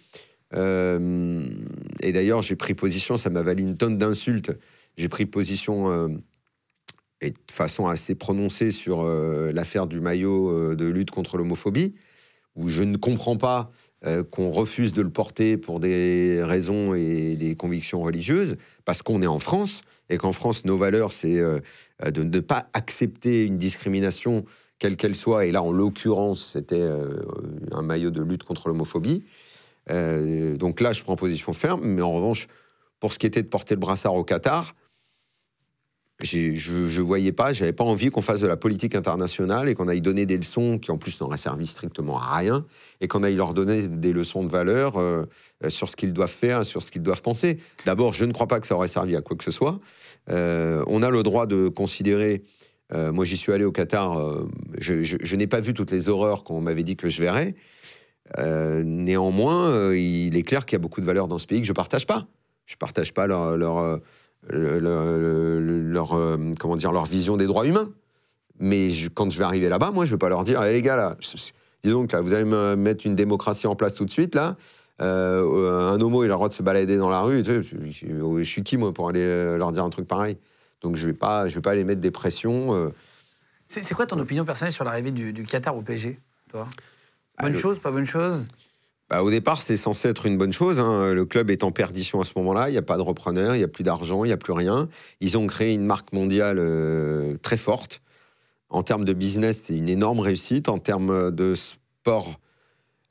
Et 0.54 2.12
d'ailleurs, 2.12 2.40
j'ai 2.40 2.56
pris 2.56 2.72
position, 2.72 3.18
ça 3.18 3.28
m'a 3.28 3.42
valu 3.42 3.62
une 3.62 3.76
tonne 3.76 3.98
d'insultes. 3.98 4.52
J'ai 4.96 5.08
pris 5.10 5.26
position 5.26 6.08
et 7.22 7.30
de 7.30 7.52
façon 7.52 7.87
assez 7.87 8.14
prononcée 8.14 8.70
sur 8.70 9.02
euh, 9.02 9.52
l'affaire 9.52 9.87
du 9.87 10.00
maillot 10.00 10.50
euh, 10.50 10.74
de 10.74 10.85
lutte 10.87 11.11
contre 11.11 11.38
l'homophobie, 11.38 11.94
où 12.56 12.68
je 12.68 12.82
ne 12.82 12.96
comprends 12.96 13.37
pas 13.37 13.70
euh, 14.04 14.24
qu'on 14.24 14.50
refuse 14.50 14.92
de 14.92 15.02
le 15.02 15.11
porter 15.11 15.56
pour 15.56 15.80
des 15.80 16.42
raisons 16.42 16.94
et 16.94 17.37
des 17.37 17.54
convictions 17.54 18.02
religieuses, 18.02 18.56
parce 18.85 19.00
qu'on 19.02 19.22
est 19.22 19.28
en 19.28 19.38
France, 19.38 19.82
et 20.11 20.18
qu'en 20.18 20.32
France, 20.32 20.64
nos 20.66 20.76
valeurs, 20.76 21.12
c'est 21.12 21.40
de 21.40 22.22
ne 22.22 22.40
pas 22.40 22.66
accepter 22.74 23.44
une 23.44 23.56
discrimination, 23.56 24.44
quelle 24.78 24.96
qu'elle 24.96 25.14
soit, 25.14 25.46
et 25.46 25.52
là, 25.52 25.62
en 25.62 25.72
l'occurrence, 25.72 26.50
c'était 26.52 26.87
un 27.70 27.80
maillot 27.80 28.11
de 28.11 28.20
lutte 28.20 28.42
contre 28.42 28.68
l'homophobie. 28.68 29.24
Donc 29.88 30.82
là, 30.82 30.92
je 30.92 31.02
prends 31.02 31.16
position 31.16 31.54
ferme, 31.54 31.80
mais 31.85 32.02
en 32.02 32.12
revanche, 32.12 32.48
pour 33.00 33.11
ce 33.14 33.18
qui 33.18 33.24
était 33.24 33.42
de 33.42 33.48
porter 33.48 33.74
le 33.74 33.80
brassard 33.80 34.14
au 34.14 34.24
Qatar, 34.24 34.74
je 36.24 36.50
ne 36.50 37.02
voyais 37.02 37.32
pas, 37.32 37.52
j'avais 37.52 37.72
pas 37.72 37.85
envie 37.85 38.11
qu'on 38.11 38.20
fasse 38.20 38.40
de 38.40 38.46
la 38.46 38.56
politique 38.56 38.94
internationale 38.94 39.68
et 39.68 39.74
qu'on 39.74 39.88
aille 39.88 40.00
donner 40.00 40.26
des 40.26 40.37
leçons 40.37 40.78
qui 40.78 40.90
en 40.90 40.98
plus 40.98 41.20
n'auraient 41.20 41.37
servi 41.37 41.66
strictement 41.66 42.20
à 42.20 42.37
rien 42.37 42.64
et 43.00 43.08
qu'on 43.08 43.22
aille 43.22 43.35
leur 43.35 43.54
donner 43.54 43.88
des 43.88 44.12
leçons 44.12 44.44
de 44.44 44.48
valeur 44.48 44.98
euh, 44.98 45.24
sur 45.68 45.88
ce 45.88 45.96
qu'ils 45.96 46.12
doivent 46.12 46.30
faire, 46.30 46.64
sur 46.64 46.82
ce 46.82 46.90
qu'ils 46.90 47.02
doivent 47.02 47.22
penser. 47.22 47.58
D'abord, 47.85 48.12
je 48.12 48.24
ne 48.24 48.32
crois 48.32 48.46
pas 48.46 48.61
que 48.61 48.66
ça 48.66 48.74
aurait 48.74 48.88
servi 48.88 49.16
à 49.16 49.20
quoi 49.20 49.37
que 49.37 49.44
ce 49.44 49.50
soit. 49.50 49.80
Euh, 50.30 50.82
on 50.87 51.02
a 51.02 51.11
le 51.11 51.22
droit 51.22 51.46
de 51.46 51.68
considérer. 51.68 52.42
euh, 52.94 53.12
moi, 53.12 53.24
j'y 53.24 53.37
suis 53.37 53.52
allé 53.52 53.64
au 53.64 53.72
Qatar. 53.72 54.20
je 54.78 55.37
n'ai 55.37 55.46
pas 55.46 55.61
vu 55.61 55.74
toutes 55.74 55.90
les 55.90 56.08
horreurs 56.08 56.44
qu'on 56.44 56.61
m'avait 56.61 56.85
dit 56.85 56.96
que 56.96 57.08
je 57.08 57.20
verrais. 57.20 57.54
Néanmoins, 58.38 59.92
il 59.92 60.37
est 60.37 60.42
clair 60.42 60.64
qu'il 60.64 60.76
y 60.76 60.80
a 60.80 60.80
beaucoup 60.80 61.00
de 61.00 61.06
valeurs 61.06 61.28
dans 61.28 61.38
ce 61.38 61.46
pays 61.46 61.61
que 61.61 61.66
je 61.66 61.72
partage 61.72 62.06
pas. 62.06 62.26
Je 62.66 62.76
partage 62.76 63.12
pas 63.12 63.26
leur, 63.26 64.00
le- 64.48 64.78
le- 64.78 65.61
le- 65.61 65.90
leur, 65.90 66.14
euh, 66.14 66.37
comment 66.59 66.76
dire, 66.76 66.92
leur 66.92 67.05
vision 67.07 67.37
des 67.37 67.46
droits 67.46 67.66
humains. 67.66 67.90
Mais 68.59 68.90
je- 68.90 69.09
quand 69.09 69.31
je 69.31 69.38
vais 69.38 69.44
arriver 69.44 69.68
là-bas, 69.68 69.90
moi, 69.90 70.05
je 70.05 70.12
vais 70.12 70.18
pas 70.18 70.28
leur 70.28 70.42
dire, 70.42 70.62
Eh, 70.62 70.72
les 70.72 70.83
gars, 70.83 70.96
là, 70.96 71.16
dis 71.83 71.90
donc, 71.90 72.12
là, 72.12 72.20
vous 72.20 72.35
allez 72.35 72.44
me 72.44 72.76
mettre 72.76 73.07
une 73.07 73.14
démocratie 73.14 73.66
en 73.66 73.74
place 73.76 73.94
tout 73.94 74.05
de 74.05 74.11
suite, 74.11 74.35
là. 74.35 74.57
Euh, 75.00 75.90
un 75.92 76.00
homo, 76.00 76.22
il 76.22 76.26
a 76.26 76.28
le 76.28 76.35
droit 76.35 76.48
de 76.48 76.52
se 76.52 76.62
balader 76.62 76.96
dans 76.96 77.09
la 77.09 77.22
rue. 77.22 77.42
Tu 77.42 77.50
sais, 77.50 77.62
je, 77.62 77.76
je- 77.90 78.38
je 78.38 78.48
suis 78.48 78.62
qui, 78.62 78.76
moi, 78.76 78.92
pour 78.92 79.09
aller 79.09 79.20
euh, 79.22 79.57
leur 79.57 79.72
dire 79.72 79.83
un 79.85 79.90
truc 79.90 80.07
pareil? 80.07 80.37
Donc, 80.83 80.96
je 80.96 81.07
vais 81.07 81.12
pas, 81.14 81.48
je 81.48 81.55
vais 81.57 81.61
pas 81.61 81.72
aller 81.72 81.85
mettre 81.85 82.00
des 82.00 82.11
pressions. 82.11 82.74
euh. 82.74 82.90
C'est 83.66 83.94
quoi 83.94 84.07
ton 84.07 84.18
opinion 84.18 84.44
personnelle 84.44 84.72
sur 84.72 84.85
l'arrivée 84.85 85.12
du, 85.12 85.33
du 85.33 85.44
Qatar 85.44 85.74
au 85.76 85.83
PSG, 85.83 86.18
toi? 86.50 86.68
Ah, 87.38 87.44
Bonne 87.44 87.55
le- 87.55 87.59
chose, 87.59 87.78
pas 87.78 87.90
bonne 87.90 88.05
chose? 88.05 88.46
Bah, 89.12 89.22
au 89.22 89.29
départ, 89.29 89.61
c'est 89.61 89.77
censé 89.77 90.09
être 90.09 90.25
une 90.25 90.38
bonne 90.38 90.55
chose. 90.55 90.81
hein. 90.81 91.12
Le 91.12 91.27
club 91.27 91.51
est 91.51 91.64
en 91.64 91.70
perdition 91.70 92.22
à 92.22 92.25
ce 92.25 92.33
moment-là. 92.37 92.70
Il 92.70 92.72
n'y 92.72 92.79
a 92.79 92.83
pas 92.83 92.96
de 92.96 93.03
repreneur, 93.03 93.55
il 93.55 93.59
n'y 93.59 93.64
a 93.64 93.68
plus 93.68 93.85
d'argent, 93.85 94.25
il 94.25 94.29
n'y 94.29 94.33
a 94.33 94.38
plus 94.38 94.55
rien. 94.55 94.88
Ils 95.20 95.37
ont 95.37 95.46
créé 95.46 95.75
une 95.75 95.85
marque 95.85 96.14
mondiale 96.14 96.57
euh, 96.59 97.37
très 97.42 97.59
forte. 97.59 98.01
En 98.70 98.81
termes 98.81 99.05
de 99.05 99.12
business, 99.12 99.64
c'est 99.66 99.77
une 99.77 99.90
énorme 99.90 100.20
réussite. 100.20 100.70
En 100.70 100.79
termes 100.79 101.31
de 101.31 101.55
sport, 101.55 102.40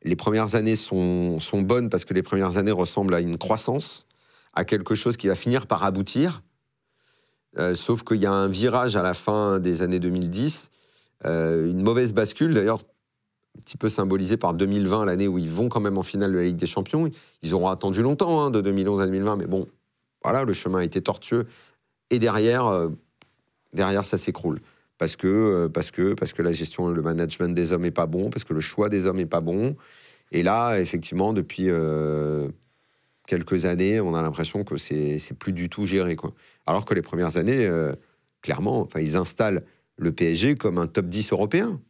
les 0.02 0.16
premières 0.16 0.56
années 0.56 0.76
sont, 0.76 1.38
bonnes 1.54 1.92
parce 1.92 2.04
que 2.04 2.16
les 2.16 2.24
premières 2.24 2.58
années 2.58 2.72
ressemblent 2.72 3.14
à 3.14 3.20
une 3.20 3.38
croissance, 3.38 4.08
à 4.56 4.66
quelque 4.66 4.96
chose 4.96 5.18
qui 5.18 5.28
va 5.28 5.36
finir 5.36 5.68
par 5.68 5.84
aboutir. 5.84 6.42
Euh, 7.60 7.76
sauf 7.76 8.02
qu'il 8.02 8.18
y 8.18 8.26
a 8.26 8.32
un 8.32 8.48
virage 8.48 8.96
à 8.96 9.04
la 9.04 9.14
fin 9.14 9.60
des 9.60 9.84
années 9.84 10.00
2010, 10.00 10.72
euh, 11.26 11.70
une 11.70 11.84
mauvaise 11.84 12.12
bascule, 12.12 12.56
d'ailleurs 12.56 12.80
un 13.58 13.62
petit 13.62 13.78
peu 13.78 13.90
symbolisée 13.90 14.38
par 14.38 14.54
2020, 14.54 15.06
l'année 15.06 15.28
où 15.28 15.38
ils 15.38 15.50
vont 15.50 15.70
quand 15.70 15.82
même 15.82 15.98
en 15.98 16.04
finale 16.04 16.32
de 16.32 16.38
la 16.38 16.44
Ligue 16.44 16.56
des 16.56 16.66
Champions. 16.66 17.10
Ils 17.42 17.54
auront 17.54 17.68
attendu 17.68 18.02
longtemps, 18.02 18.42
hein, 18.42 18.52
de 18.52 18.62
2011 18.62 19.02
à 19.02 19.06
2020, 19.06 19.36
mais 19.36 19.48
bon, 19.48 19.68
voilà, 20.24 20.44
le 20.44 20.54
chemin 20.54 20.80
a 20.80 20.84
été 20.84 21.02
tortueux. 21.02 21.46
Et 22.10 22.20
derrière, 22.20 22.66
euh, 22.68 22.90
derrière 23.74 24.06
ça 24.06 24.18
s'écroule. 24.18 24.60
Parce 24.98 25.16
que, 25.16 25.28
euh, 25.28 25.70
parce, 25.70 25.92
que, 25.92 26.14
parce 26.14 26.34
que 26.34 26.42
la 26.42 26.52
gestion, 26.52 26.88
le 26.88 27.02
management 27.02 27.54
des 27.54 27.74
hommes 27.74 27.82
n'est 27.82 27.92
pas 27.92 28.06
bon, 28.06 28.30
parce 28.30 28.44
que 28.44 28.54
le 28.54 28.62
choix 28.62 28.90
des 28.90 29.08
hommes 29.08 29.18
n'est 29.18 29.26
pas 29.26 29.42
bon. 29.42 29.76
Et 30.32 30.44
là, 30.44 30.78
effectivement, 30.78 31.34
depuis 31.34 31.66
euh, 31.70 32.48
quelques 33.28 33.66
années, 33.66 34.00
on 34.00 34.14
a 34.14 34.22
l'impression 34.22 34.64
que 34.64 34.78
c'est 34.78 35.34
plus 35.38 35.54
du 35.54 35.70
tout 35.70 35.86
géré. 35.86 36.16
Quoi. 36.16 36.34
Alors 36.66 36.86
que 36.86 36.94
les 36.94 37.02
premières 37.02 37.38
années, 37.38 37.70
clairement, 38.42 38.88
ils 38.98 39.18
installent 39.18 39.64
le 39.98 40.12
PSG 40.12 40.56
comme 40.56 40.78
un 40.78 40.88
top 40.88 41.08
10 41.08 41.34
européen. 41.34 41.82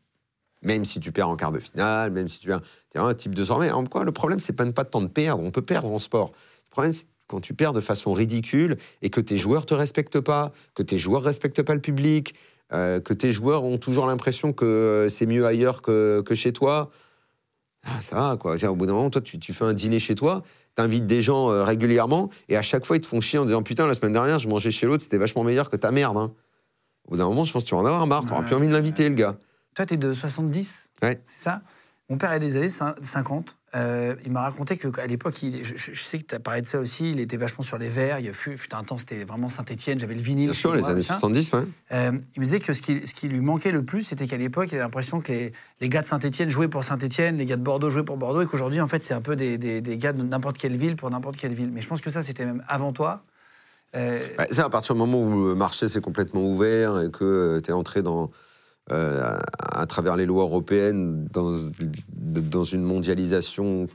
Même 0.64 0.86
si 0.86 1.00
tu 1.00 1.12
perds 1.12 1.30
en 1.30 1.36
quart 1.36 1.52
de 1.52 1.60
finale, 1.60 2.12
même 2.12 2.28
si 2.28 2.40
tu 2.40 2.52
es 2.52 2.98
un, 2.98 3.14
type 3.14 3.34
de 3.34 3.44
sommet. 3.44 3.72
En 3.72 3.84
quoi, 3.86 4.04
le 4.04 4.12
problème, 4.12 4.40
c'est 4.40 4.54
pas, 4.54 4.66
pas 4.72 4.86
tant 4.86 5.02
de 5.02 5.08
perdre. 5.08 5.44
On 5.44 5.52
peut 5.52 5.64
perdre 5.64 5.90
en 5.90 6.00
sport. 6.00 6.32
Le 6.68 6.70
problème, 6.70 6.92
c'est 6.92 7.08
quand 7.28 7.40
tu 7.40 7.54
perds 7.54 7.74
de 7.74 7.80
façon 7.80 8.14
ridicule 8.14 8.78
et 9.02 9.10
que 9.10 9.22
tes 9.22 9.38
joueurs 9.38 9.66
te 9.66 9.74
respectent 9.74 10.20
pas, 10.20 10.52
que 10.76 10.84
tes 10.84 10.98
joueurs 10.98 11.24
respectent 11.24 11.64
pas 11.64 11.74
le 11.74 11.82
public, 11.82 12.36
euh, 12.74 13.00
que 13.00 13.14
tes 13.14 13.32
joueurs 13.32 13.64
ont 13.64 13.78
toujours 13.78 14.06
l'impression 14.06 14.54
que 14.54 14.66
euh, 14.66 15.10
c'est 15.10 15.26
mieux 15.26 15.46
ailleurs 15.46 15.82
que, 15.82 16.22
que 16.26 16.36
chez 16.36 16.54
toi. 16.54 16.90
Ah, 17.84 18.02
ça 18.02 18.16
va, 18.16 18.38
quoi. 18.38 18.56
Au 18.64 18.76
bout 18.76 18.86
d'un 18.86 18.94
moment, 18.94 19.10
toi, 19.10 19.22
tu, 19.22 19.40
tu 19.40 19.54
fais 19.54 19.66
un 19.66 19.74
dîner 19.74 19.98
chez 19.98 20.14
toi, 20.14 20.44
t'invites 20.76 21.08
des 21.08 21.22
gens 21.22 21.50
euh, 21.50 21.64
régulièrement, 21.64 22.30
et 22.48 22.56
à 22.56 22.62
chaque 22.62 22.86
fois, 22.86 22.98
ils 22.98 23.02
te 23.02 23.08
font 23.08 23.22
chier 23.22 23.40
en 23.40 23.46
disant 23.46 23.64
Putain, 23.64 23.88
la 23.88 23.96
semaine 23.96 24.12
dernière, 24.12 24.38
je 24.38 24.48
mangeais 24.48 24.70
chez 24.70 24.86
l'autre, 24.86 25.02
c'était 25.04 25.18
vachement 25.18 25.44
meilleur 25.44 25.70
que 25.70 25.78
ta 25.78 25.92
merde. 25.92 26.18
hein. 26.18 26.32
Au 27.08 27.12
bout 27.12 27.18
d'un 27.18 27.26
moment, 27.26 27.44
je 27.44 27.52
pense 27.52 27.64
que 27.64 27.70
tu 27.70 27.76
vas 27.76 27.82
en 27.82 27.86
avoir 27.86 28.06
marre, 28.06 28.26
t'auras 28.26 28.44
plus 28.44 28.56
envie 28.56 28.68
de 28.68 28.74
l'inviter, 28.74 29.10
le 29.10 29.16
gars. 29.16 29.38
Toi, 29.76 29.86
t'es 29.86 29.98
de 29.98 30.14
70 30.14 30.90
Ouais. 31.02 31.22
C'est 31.26 31.44
ça? 31.46 31.62
Mon 32.10 32.18
père 32.18 32.34
est 32.34 32.40
des 32.40 32.58
années 32.58 32.68
cin- 32.68 32.94
50. 33.02 33.58
Euh, 33.74 34.16
il 34.26 34.34
m'a 34.34 34.42
raconté 34.42 34.78
qu'à 34.78 35.08
l'époque, 35.08 35.42
il- 35.44 35.64
je, 35.64 35.94
sais 35.96 36.18
que 36.20 36.26
tu 36.26 36.36
as 36.36 36.40
parlé 36.42 36.62
de 36.62 36.68
ça 36.68 36.78
aussi, 36.78 37.10
il 37.12 37.22
était 37.22 37.38
vachement 37.38 37.64
sur 37.64 37.78
les 37.78 37.88
verres. 37.88 38.20
Il 38.20 38.34
fut, 38.34 38.58
fut 38.58 38.76
un 38.76 38.84
temps, 38.84 38.98
c'était 38.98 39.24
vraiment 39.24 39.48
Saint-Etienne, 39.48 39.98
j'avais 39.98 40.16
le 40.16 40.22
vinyle. 40.22 40.48
Bien 40.50 40.54
sûr, 40.54 40.74
les 40.76 40.82
moi, 40.82 40.90
années 40.90 40.98
machin. 40.98 41.14
70, 41.14 41.54
ouais. 41.54 41.64
Euh, 41.94 42.12
il 42.36 42.40
me 42.42 42.44
disait 42.46 42.60
que 42.60 42.74
ce 42.74 42.82
qui, 42.82 43.08
ce 43.08 43.14
qui 43.14 43.30
lui 43.30 43.40
manquait 43.40 43.72
le 43.72 43.86
plus, 43.86 44.02
c'était 44.02 44.28
qu'à 44.28 44.36
l'époque, 44.36 44.68
il 44.72 44.76
avait 44.76 44.84
l'impression 44.84 45.22
que 45.22 45.32
les, 45.32 45.54
les 45.80 45.88
gars 45.88 46.02
de 46.02 46.06
Saint-Etienne 46.08 46.50
jouaient 46.50 46.68
pour 46.68 46.84
Saint-Etienne, 46.84 47.38
les 47.38 47.46
gars 47.46 47.56
de 47.56 47.64
Bordeaux 47.64 47.90
jouaient 47.90 48.04
pour 48.04 48.18
Bordeaux, 48.18 48.42
et 48.42 48.46
qu'aujourd'hui, 48.46 48.82
en 48.82 48.90
fait, 48.90 49.02
c'est 49.02 49.14
un 49.14 49.22
peu 49.22 49.38
des, 49.38 49.58
des- 49.58 49.80
des 49.80 49.98
gars 49.98 50.12
de 50.12 50.22
n'importe 50.22 50.58
quelle 50.58 50.76
ville 50.76 50.98
pour 50.98 51.10
n'importe 51.10 51.38
quelle 51.38 51.54
ville. 51.54 51.72
Mais 51.72 51.80
je 51.80 51.88
pense 51.88 52.02
que 52.02 52.12
ça, 52.12 52.22
c'était 52.22 52.46
même 52.46 52.62
avant 52.68 52.92
toi. 52.92 53.24
Euh, 53.96 54.20
Ouais, 54.38 54.48
c'est 54.52 54.60
à 54.62 54.70
partir 54.70 54.96
du 54.96 55.00
moment 55.00 55.24
où 55.24 55.48
le 55.48 55.56
marché 55.56 55.88
s'est 55.88 56.02
complètement 56.02 56.44
ouvert 56.46 57.00
et 57.00 57.10
que 57.10 57.62
tu 57.64 57.70
es 57.70 57.74
entré 57.74 58.02
dans, 58.02 58.32
euh, 58.92 59.38
à, 59.60 59.86
travers 59.86 60.16
les 60.16 60.26
lois 60.26 60.44
européennes 60.44 61.28
dans, 61.32 62.64
une 62.64 62.84
mondialisation 62.84 63.88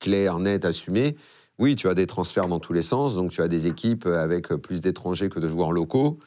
claire, 0.00 0.38
nette, 0.38 0.64
assumée. 0.64 1.16
Oui, 1.58 1.76
tu 1.76 1.88
as 1.88 1.94
des 1.94 2.06
transferts 2.06 2.48
dans 2.48 2.60
tous 2.60 2.72
les 2.72 2.82
sens, 2.82 3.16
donc 3.16 3.32
tu 3.32 3.42
as 3.42 3.48
des 3.48 3.66
équipes 3.66 4.06
avec 4.06 4.48
plus 4.48 4.80
d'étrangers 4.80 5.28
que 5.28 5.40
de 5.40 5.48
joueurs 5.48 5.72
locaux. 5.72 6.18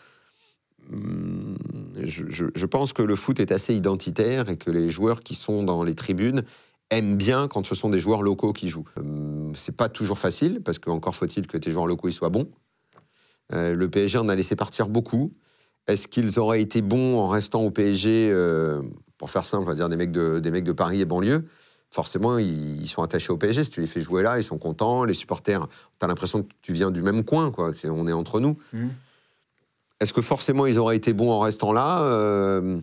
Hum, 0.92 1.58
Je, 2.04 2.66
pense 2.66 2.94
que 2.94 3.02
le 3.02 3.16
foot 3.16 3.40
est 3.40 3.52
assez 3.52 3.74
identitaire 3.74 4.50
et 4.50 4.58
que 4.58 4.72
les 4.72 4.90
joueurs 4.90 5.22
qui 5.22 5.36
sont 5.36 5.64
dans 5.64 5.84
les 5.84 5.94
tribunes 5.94 6.44
aiment 6.90 7.16
bien 7.16 7.48
quand 7.48 7.66
ce 7.66 7.76
sont 7.76 7.90
des 7.90 8.00
joueurs 8.00 8.22
locaux 8.22 8.54
qui 8.54 8.70
jouent. 8.70 8.88
Hum, 8.98 9.54
C'est 9.56 9.76
pas 9.76 9.90
toujours 9.90 10.20
facile, 10.20 10.62
parce 10.64 10.80
qu'encore 10.80 11.16
faut-il 11.16 11.48
que 11.48 11.58
tes 11.58 11.72
joueurs 11.72 11.88
locaux 11.88 12.12
soient 12.12 12.30
bons. 12.30 12.50
Euh, 13.54 13.74
le 13.74 13.90
PSG 13.90 14.18
en 14.18 14.30
a 14.30 14.36
laissé 14.36 14.56
partir 14.56 14.88
beaucoup. 14.88 15.32
Est-ce 15.88 16.08
qu'ils 16.08 16.40
auraient 16.40 16.62
été 16.62 16.82
bons 16.82 17.20
en 17.20 17.28
restant 17.28 17.62
au 17.62 17.72
PSG, 17.72 18.30
euh, 18.32 18.82
pour 19.18 19.30
faire 19.30 19.46
simple, 19.46 19.64
on 19.64 19.68
va 19.68 19.76
dire 19.76 19.90
des 19.90 19.98
mecs 19.98 20.12
de, 20.12 20.40
des 20.40 20.52
mecs 20.52 20.64
de 20.64 20.72
Paris 20.72 21.02
et 21.02 21.06
banlieue 21.06 21.46
Forcément, 21.90 22.38
ils, 22.38 22.82
ils 22.82 22.88
sont 22.88 23.02
attachés 23.02 23.34
au 23.34 23.38
PSG. 23.38 23.64
Si 23.66 23.70
tu 23.70 23.82
les 23.82 23.88
fais 23.88 24.00
jouer 24.00 24.24
là, 24.24 24.40
ils 24.40 24.44
sont 24.44 24.58
contents. 24.58 25.04
Les 25.04 25.14
supporters, 25.14 25.68
tu 25.68 26.06
as 26.06 26.08
l'impression 26.08 26.44
que 26.44 26.48
tu 26.62 26.72
viens 26.72 26.90
du 26.90 27.02
même 27.02 27.26
coin, 27.26 27.52
quoi. 27.52 27.72
On 27.86 28.08
est 28.08 28.14
entre 28.14 28.40
nous. 28.40 28.58
Mhm. 28.72 28.92
Est-ce 30.02 30.14
que 30.14 30.22
forcément 30.22 30.66
ils 30.66 30.80
auraient 30.80 30.96
été 30.96 31.14
bons 31.14 31.32
en 31.32 31.40
restant 31.40 31.72
là 31.72 32.02
Euh, 32.04 32.82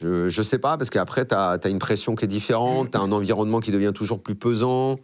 Je 0.00 0.24
ne 0.24 0.44
sais 0.44 0.58
pas, 0.58 0.76
parce 0.76 0.90
qu'après, 0.90 1.26
tu 1.26 1.34
as, 1.34 1.58
une 1.66 1.78
pression 1.78 2.16
qui 2.16 2.24
est 2.24 2.28
différente, 2.28 2.90
tu 2.90 2.98
as 2.98 3.00
un 3.00 3.12
environnement 3.12 3.60
qui 3.60 3.70
devient 3.70 3.92
toujours 3.94 4.22
plus 4.22 4.34
pesant. 4.34 4.96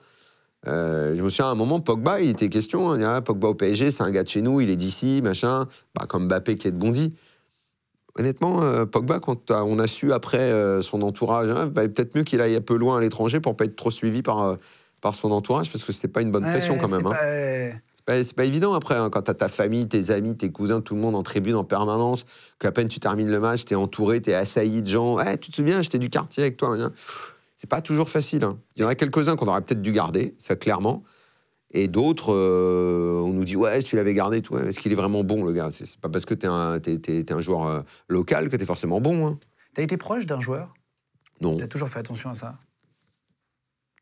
Euh, 0.67 1.15
je 1.17 1.23
me 1.23 1.29
souviens 1.31 1.47
à 1.47 1.51
un 1.51 1.55
moment, 1.55 1.81
Pogba, 1.81 2.21
il 2.21 2.31
était 2.31 2.49
question, 2.51 2.91
hein, 2.91 2.97
il 2.97 3.03
y 3.03 3.05
a, 3.05 3.21
Pogba 3.23 3.49
au 3.49 3.55
PSG, 3.55 3.91
c'est 3.91 4.03
un 4.03 4.11
gars 4.11 4.23
de 4.23 4.29
chez 4.29 4.43
nous, 4.43 4.61
il 4.61 4.69
est 4.71 4.77
d'ici, 4.77 5.21
machin, 5.23 5.67
bah, 5.95 6.07
comme 6.07 6.27
Mbappé 6.27 6.57
qui 6.59 6.69
est 6.69 6.73
de 6.73 6.77
Bondy. 6.79 7.15
Honnêtement, 8.19 8.63
euh, 8.63 8.85
Pogba, 8.87 9.21
quand 9.21 9.51
on 9.51 9.79
a 9.79 9.87
su 9.87 10.13
après 10.13 10.39
euh, 10.39 10.83
son 10.83 11.01
entourage, 11.03 11.49
hein, 11.49 11.71
valait 11.75 11.89
peut-être 11.89 12.15
mieux 12.17 12.25
qu'il 12.25 12.41
aille 12.41 12.57
un 12.57 12.61
peu 12.61 12.77
loin 12.77 12.99
à 12.99 13.01
l'étranger 13.01 13.41
pour 13.41 13.57
pas 13.57 13.65
être 13.65 13.77
trop 13.77 13.91
suivi 13.91 14.21
par, 14.23 14.57
par 15.01 15.15
son 15.15 15.31
entourage, 15.31 15.71
parce 15.73 15.85
que 15.85 15.93
c'était 15.93 16.09
pas 16.09 16.21
une 16.21 16.31
bonne 16.31 16.45
pression 16.45 16.77
quand 16.77 16.89
même. 16.91 17.07
hein. 17.07 17.11
pas- 17.15 17.25
euh, 17.25 17.71
C'est 17.97 18.05
pas, 18.05 18.25
c'est 18.25 18.35
pas 18.37 18.45
évident 18.45 18.75
après, 18.75 18.97
hein, 18.97 19.09
quand 19.11 19.23
t'as 19.23 19.35
ta 19.35 19.49
famille, 19.49 19.87
tes 19.87 20.11
amis, 20.11 20.37
tes 20.37 20.51
cousins, 20.51 20.81
tout 20.81 20.95
le 20.95 21.01
monde 21.01 21.15
en 21.15 21.23
tribune 21.23 21.55
en 21.55 21.65
permanence, 21.65 22.25
qu'à 22.59 22.73
peine 22.73 22.89
tu 22.89 22.99
termines 22.99 23.31
le 23.31 23.41
match, 23.41 23.65
t'es 23.65 23.77
entouré, 23.77 24.21
t'es 24.21 24.35
assailli 24.35 24.83
de 24.83 24.89
gens. 24.89 25.17
Tu 25.41 25.51
te 25.51 25.57
souviens, 25.57 25.81
j'étais 25.81 25.99
du 25.99 26.11
quartier 26.11 26.43
avec 26.43 26.57
toi. 26.57 26.77
hein. 26.79 26.91
C'est 27.61 27.69
pas 27.69 27.83
toujours 27.83 28.09
facile. 28.09 28.43
hein. 28.45 28.59
Il 28.77 28.81
y 28.81 28.85
en 28.87 28.89
a 28.89 28.95
quelques-uns 28.95 29.37
qu'on 29.37 29.47
aurait 29.47 29.61
peut-être 29.61 29.83
dû 29.83 29.93
garder, 29.93 30.35
ça 30.39 30.57
clairement. 30.57 31.03
Et 31.73 31.89
d'autres, 31.89 32.33
euh, 32.33 33.21
on 33.23 33.35
nous 33.35 33.45
dit, 33.45 33.55
ouais, 33.55 33.83
si 33.83 33.89
tu 33.89 33.97
l'avais 33.97 34.15
gardé, 34.15 34.41
tout, 34.41 34.55
ouais, 34.55 34.69
est-ce 34.69 34.81
qu'il 34.81 34.91
est 34.93 34.95
vraiment 34.95 35.25
bon, 35.25 35.45
le 35.45 35.53
gars? 35.53 35.71
C'est 35.71 35.99
pas 36.01 36.09
parce 36.09 36.25
que 36.25 36.33
t'es 36.33 36.47
un, 36.47 36.81
t'es- 36.81 36.97
t'es- 36.97 37.23
t'es 37.23 37.35
un 37.35 37.41
joueur 37.41 37.67
euh, 37.67 37.83
local 38.09 38.49
que 38.49 38.57
t'es 38.57 38.65
forcément 38.65 38.99
bon. 39.03 39.27
hein. 39.27 39.39
T'as 39.75 39.83
été 39.83 39.99
proche 39.99 40.25
d'un 40.25 40.41
joueur? 40.41 40.73
Non, 41.43 41.59
T'as 41.59 41.67
toujours 41.67 41.91
fait 41.91 41.99
attention 41.99 42.31
à 42.31 42.35
ça? 42.35 42.59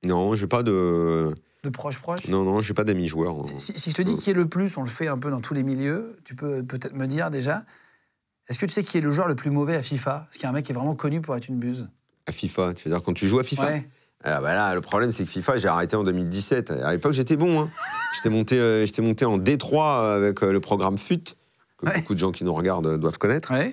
Non, 0.04 0.36
j'ai 0.36 0.46
pas 0.46 0.62
de, 0.62 1.34
De 1.64 1.68
proche 1.68 1.98
proche? 1.98 2.28
Non, 2.28 2.44
non, 2.44 2.60
j'ai 2.60 2.74
pas 2.74 2.84
d'amis 2.84 3.08
joueurs. 3.08 3.40
hein. 3.40 3.42
Si, 3.44 3.58
si- 3.58 3.76
si 3.78 3.90
je 3.90 3.96
te 3.96 4.02
dis 4.02 4.14
qui 4.16 4.30
est 4.30 4.34
le 4.34 4.48
plus, 4.48 4.76
on 4.76 4.82
le 4.82 4.88
fait 4.88 5.08
un 5.08 5.18
peu 5.18 5.30
dans 5.30 5.40
tous 5.40 5.54
les 5.54 5.64
milieux, 5.64 6.16
tu 6.24 6.36
peux 6.36 6.62
peut-être 6.62 6.94
me 6.94 7.06
dire 7.08 7.28
déjà, 7.30 7.64
est-ce 8.48 8.60
que 8.60 8.66
tu 8.66 8.72
sais 8.72 8.84
qui 8.84 8.98
est 8.98 9.00
le 9.00 9.10
joueur 9.10 9.26
le 9.26 9.34
plus 9.34 9.50
mauvais 9.50 9.74
à 9.74 9.82
FIFA? 9.82 10.28
Est-ce 10.30 10.38
qu'il 10.38 10.44
y 10.44 10.46
a 10.46 10.50
un 10.50 10.52
mec 10.52 10.64
qui 10.64 10.70
est 10.70 10.76
vraiment 10.76 10.94
connu 10.94 11.20
pour 11.20 11.34
être 11.34 11.48
une 11.48 11.58
buse? 11.58 11.88
À 12.28 12.32
FIFA, 12.32 12.74
tu 12.74 12.88
veux 12.88 12.94
dire 12.94 13.02
quand 13.02 13.14
tu 13.14 13.26
joues 13.26 13.38
à 13.38 13.42
FIFA 13.42 13.66
Ouais. 13.66 13.84
Ah 14.24 14.40
bah 14.40 14.52
là, 14.54 14.74
le 14.74 14.80
problème, 14.80 15.10
c'est 15.12 15.24
que 15.24 15.30
FIFA, 15.30 15.58
j'ai 15.58 15.68
arrêté 15.68 15.96
en 15.96 16.02
2017. 16.04 16.70
À 16.72 16.92
l'époque, 16.92 17.12
j'étais 17.12 17.36
bon. 17.36 17.62
Hein. 17.62 17.68
J'étais 18.16 18.28
monté, 18.30 18.58
euh, 18.58 18.84
j'étais 18.84 19.00
monté 19.00 19.24
en 19.24 19.38
D3 19.38 20.16
avec 20.16 20.42
euh, 20.42 20.52
le 20.52 20.60
programme 20.60 20.98
FUT, 20.98 21.22
que 21.78 21.86
Ouais. 21.86 21.96
beaucoup 21.96 22.14
de 22.14 22.18
gens 22.18 22.32
qui 22.32 22.44
nous 22.44 22.52
regardent 22.52 22.88
euh, 22.88 22.98
doivent 22.98 23.18
connaître. 23.18 23.52
Ouais. 23.52 23.72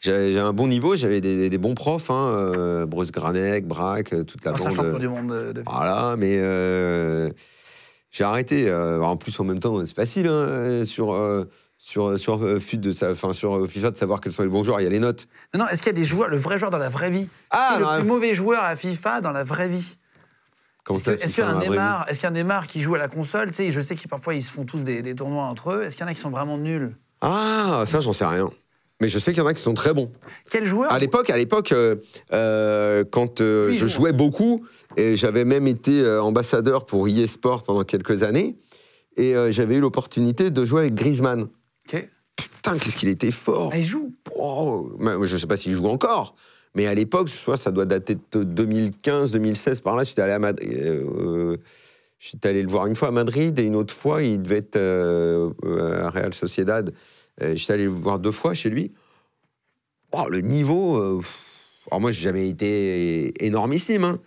J'avais 0.00 0.36
un 0.38 0.52
bon 0.52 0.66
niveau, 0.66 0.96
j'avais 0.96 1.20
des, 1.20 1.48
des 1.50 1.58
bons 1.58 1.74
profs, 1.74 2.10
hein, 2.10 2.26
euh, 2.26 2.86
Bruce 2.86 3.12
Granek, 3.12 3.66
Braque, 3.68 4.14
euh, 4.14 4.24
toute 4.24 4.44
la 4.44 4.52
Oh, 4.52 4.56
bande. 4.56 4.72
champion 4.74 4.94
euh, 4.94 4.98
du 4.98 5.08
monde 5.08 5.28
de, 5.28 5.52
de 5.52 5.60
FIFA. 5.60 5.70
Voilà, 5.70 6.16
mais 6.18 6.38
euh, 6.40 7.28
j'ai 8.10 8.24
arrêté. 8.24 8.68
euh, 8.68 9.00
en 9.02 9.16
plus, 9.16 9.38
en 9.38 9.44
même 9.44 9.60
temps, 9.60 9.78
c'est 9.84 9.94
facile 9.94 10.26
hein, 10.26 10.84
sur, 10.86 11.12
euh, 11.12 11.44
sur, 11.92 12.18
sur, 12.18 12.42
euh, 12.42 12.58
FUT 12.58 12.78
de 12.78 12.90
sa- 12.90 13.10
enfin, 13.10 13.34
sur 13.34 13.54
euh, 13.54 13.66
FIFA 13.66 13.90
de 13.90 13.96
savoir 13.98 14.20
quels 14.22 14.32
sont 14.32 14.42
les 14.42 14.48
bons 14.48 14.62
joueurs. 14.62 14.80
Il 14.80 14.84
y 14.84 14.86
a 14.86 14.90
les 14.90 14.98
notes. 14.98 15.28
Non, 15.52 15.60
non, 15.60 15.68
est-ce 15.68 15.82
qu'il 15.82 15.88
y 15.88 15.94
a 15.94 16.00
des 16.00 16.04
joueurs, 16.04 16.28
le 16.30 16.38
vrai 16.38 16.58
joueur 16.58 16.70
dans 16.70 16.78
la 16.78 16.88
vraie 16.88 17.10
vie? 17.10 17.28
Ah, 17.50 17.74
Qui 17.76 17.82
est 17.82 17.84
le 17.86 18.00
plus 18.00 18.08
mauvais 18.08 18.34
joueur 18.34 18.64
à 18.64 18.74
FIFA 18.76 19.20
dans 19.20 19.30
la 19.32 19.44
vraie 19.44 19.68
vie? 19.68 19.98
Comment 20.84 20.96
Est-ce 20.96 21.04
ça, 21.04 21.12
que- 21.16 21.16
est-ce 21.22 21.34
FIFA 21.34 21.42
qu'un 21.42 21.52
dans 21.52 21.58
la 21.58 21.64
vraie 21.66 21.76
vie? 21.76 21.82
Neymar, 21.82 22.06
est-ce 22.08 22.20
qu'un 22.20 22.30
Neymar 22.30 22.66
qui 22.66 22.80
joue 22.80 22.94
à 22.94 22.98
la 22.98 23.08
console, 23.08 23.48
tu 23.48 23.56
sais, 23.56 23.70
je 23.70 23.80
sais 23.82 23.94
qu'ils 23.94 24.08
parfois 24.08 24.32
ils 24.34 24.40
se 24.40 24.50
font 24.50 24.64
tous 24.64 24.84
des, 24.84 25.02
des 25.02 25.14
tournois 25.14 25.44
entre 25.44 25.72
eux. 25.72 25.82
Est-ce 25.82 25.96
qu'il 25.96 26.04
y 26.04 26.08
en 26.08 26.10
a 26.10 26.14
qui 26.14 26.20
sont 26.20 26.30
vraiment 26.30 26.56
nuls? 26.56 26.96
Ah, 27.20 27.84
ça, 27.86 28.00
j'en 28.00 28.12
sais 28.14 28.24
rien. 28.24 28.50
Mais 29.00 29.08
je 29.08 29.18
sais 29.18 29.32
qu'il 29.32 29.42
y 29.42 29.44
en 29.44 29.48
a 29.48 29.52
qui 29.54 29.62
sont 29.62 29.74
très 29.74 29.92
bons. 29.92 30.10
Quel 30.50 30.64
joueur? 30.64 30.90
À 30.92 30.98
l'époque, 30.98 31.28
à 31.28 31.36
l'époque, 31.36 31.72
euh, 31.72 31.96
euh, 32.32 33.04
quand 33.10 33.40
euh, 33.42 33.68
Oui, 33.68 33.74
je 33.74 33.86
je 33.86 33.92
jouais 33.94 34.12
beaucoup, 34.12 34.64
et 34.96 35.14
j'avais 35.16 35.44
même 35.44 35.66
été 35.66 36.00
euh, 36.00 36.22
ambassadeur 36.22 36.86
pour 36.86 37.06
EA 37.08 37.26
Sport 37.26 37.64
pendant 37.64 37.84
quelques 37.84 38.22
années, 38.22 38.56
et 39.18 39.36
euh, 39.36 39.52
j'avais 39.52 39.76
eu 39.76 39.80
l'opportunité 39.80 40.50
de 40.50 40.64
jouer 40.64 40.82
avec 40.82 40.94
Griezmann. 40.94 41.48
Putain, 41.86 42.78
qu'est-ce 42.78 42.96
qu'il 42.96 43.08
était 43.08 43.30
fort 43.30 43.70
Ah, 43.72 43.78
il 43.78 43.84
joue. 43.84 44.12
Oh, 44.36 44.90
Je 45.24 45.36
sais 45.36 45.46
pas 45.46 45.56
s'il 45.56 45.72
joue 45.74 45.86
encore, 45.86 46.34
mais 46.74 46.86
à 46.86 46.94
l'époque, 46.94 47.28
ça 47.28 47.70
doit 47.70 47.84
dater 47.86 48.16
de 48.32 48.44
2015, 48.44 49.32
2016, 49.32 49.80
par 49.80 49.96
là, 49.96 50.04
j'étais 50.04 50.22
allé 50.22 50.32
à 50.32 50.38
Madrid. 50.38 50.72
euh, 50.72 51.56
J'étais 52.18 52.50
allé 52.50 52.62
le 52.62 52.68
voir 52.68 52.86
une 52.86 52.94
fois 52.94 53.08
à 53.08 53.10
Madrid 53.10 53.58
et 53.58 53.64
une 53.64 53.74
autre 53.74 53.92
fois, 53.92 54.22
il 54.22 54.40
devait 54.40 54.58
être 54.58 54.76
euh, 54.76 55.50
à 56.04 56.10
Real 56.10 56.32
Sociedad. 56.32 56.92
Euh, 57.42 57.56
J'étais 57.56 57.72
allé 57.72 57.84
le 57.84 57.90
voir 57.90 58.20
deux 58.20 58.30
fois 58.30 58.54
chez 58.54 58.70
lui. 58.70 58.92
Oh, 60.12 60.28
le 60.30 60.40
niveau. 60.40 60.96
euh, 60.98 61.20
alors 61.90 62.00
moi, 62.00 62.12
j'ai 62.12 62.20
jamais 62.22 62.48
été 62.48 63.44
énormissime, 63.44 64.04
hein, 64.04 64.20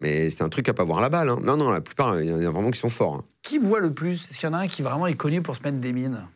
mais 0.00 0.30
c'est 0.30 0.42
un 0.42 0.48
truc 0.48 0.70
à 0.70 0.74
pas 0.74 0.84
voir 0.84 1.02
la 1.02 1.10
balle. 1.10 1.28
hein. 1.28 1.38
Non, 1.42 1.58
non, 1.58 1.68
la 1.70 1.82
plupart, 1.82 2.18
il 2.20 2.30
y 2.30 2.32
en 2.32 2.38
a 2.40 2.50
vraiment 2.50 2.70
qui 2.70 2.78
sont 2.80 2.88
forts. 2.88 3.16
hein. 3.16 3.24
Qui 3.42 3.58
boit 3.58 3.80
le 3.80 3.92
plus? 3.92 4.26
Est-ce 4.30 4.38
qu'il 4.40 4.48
y 4.48 4.50
en 4.50 4.54
a 4.54 4.60
un 4.60 4.68
qui 4.68 4.80
vraiment 4.80 5.06
est 5.06 5.12
connu 5.14 5.42
pour 5.42 5.54
se 5.54 5.62
mettre 5.62 5.76
des 5.78 5.92
mines? 5.92 6.26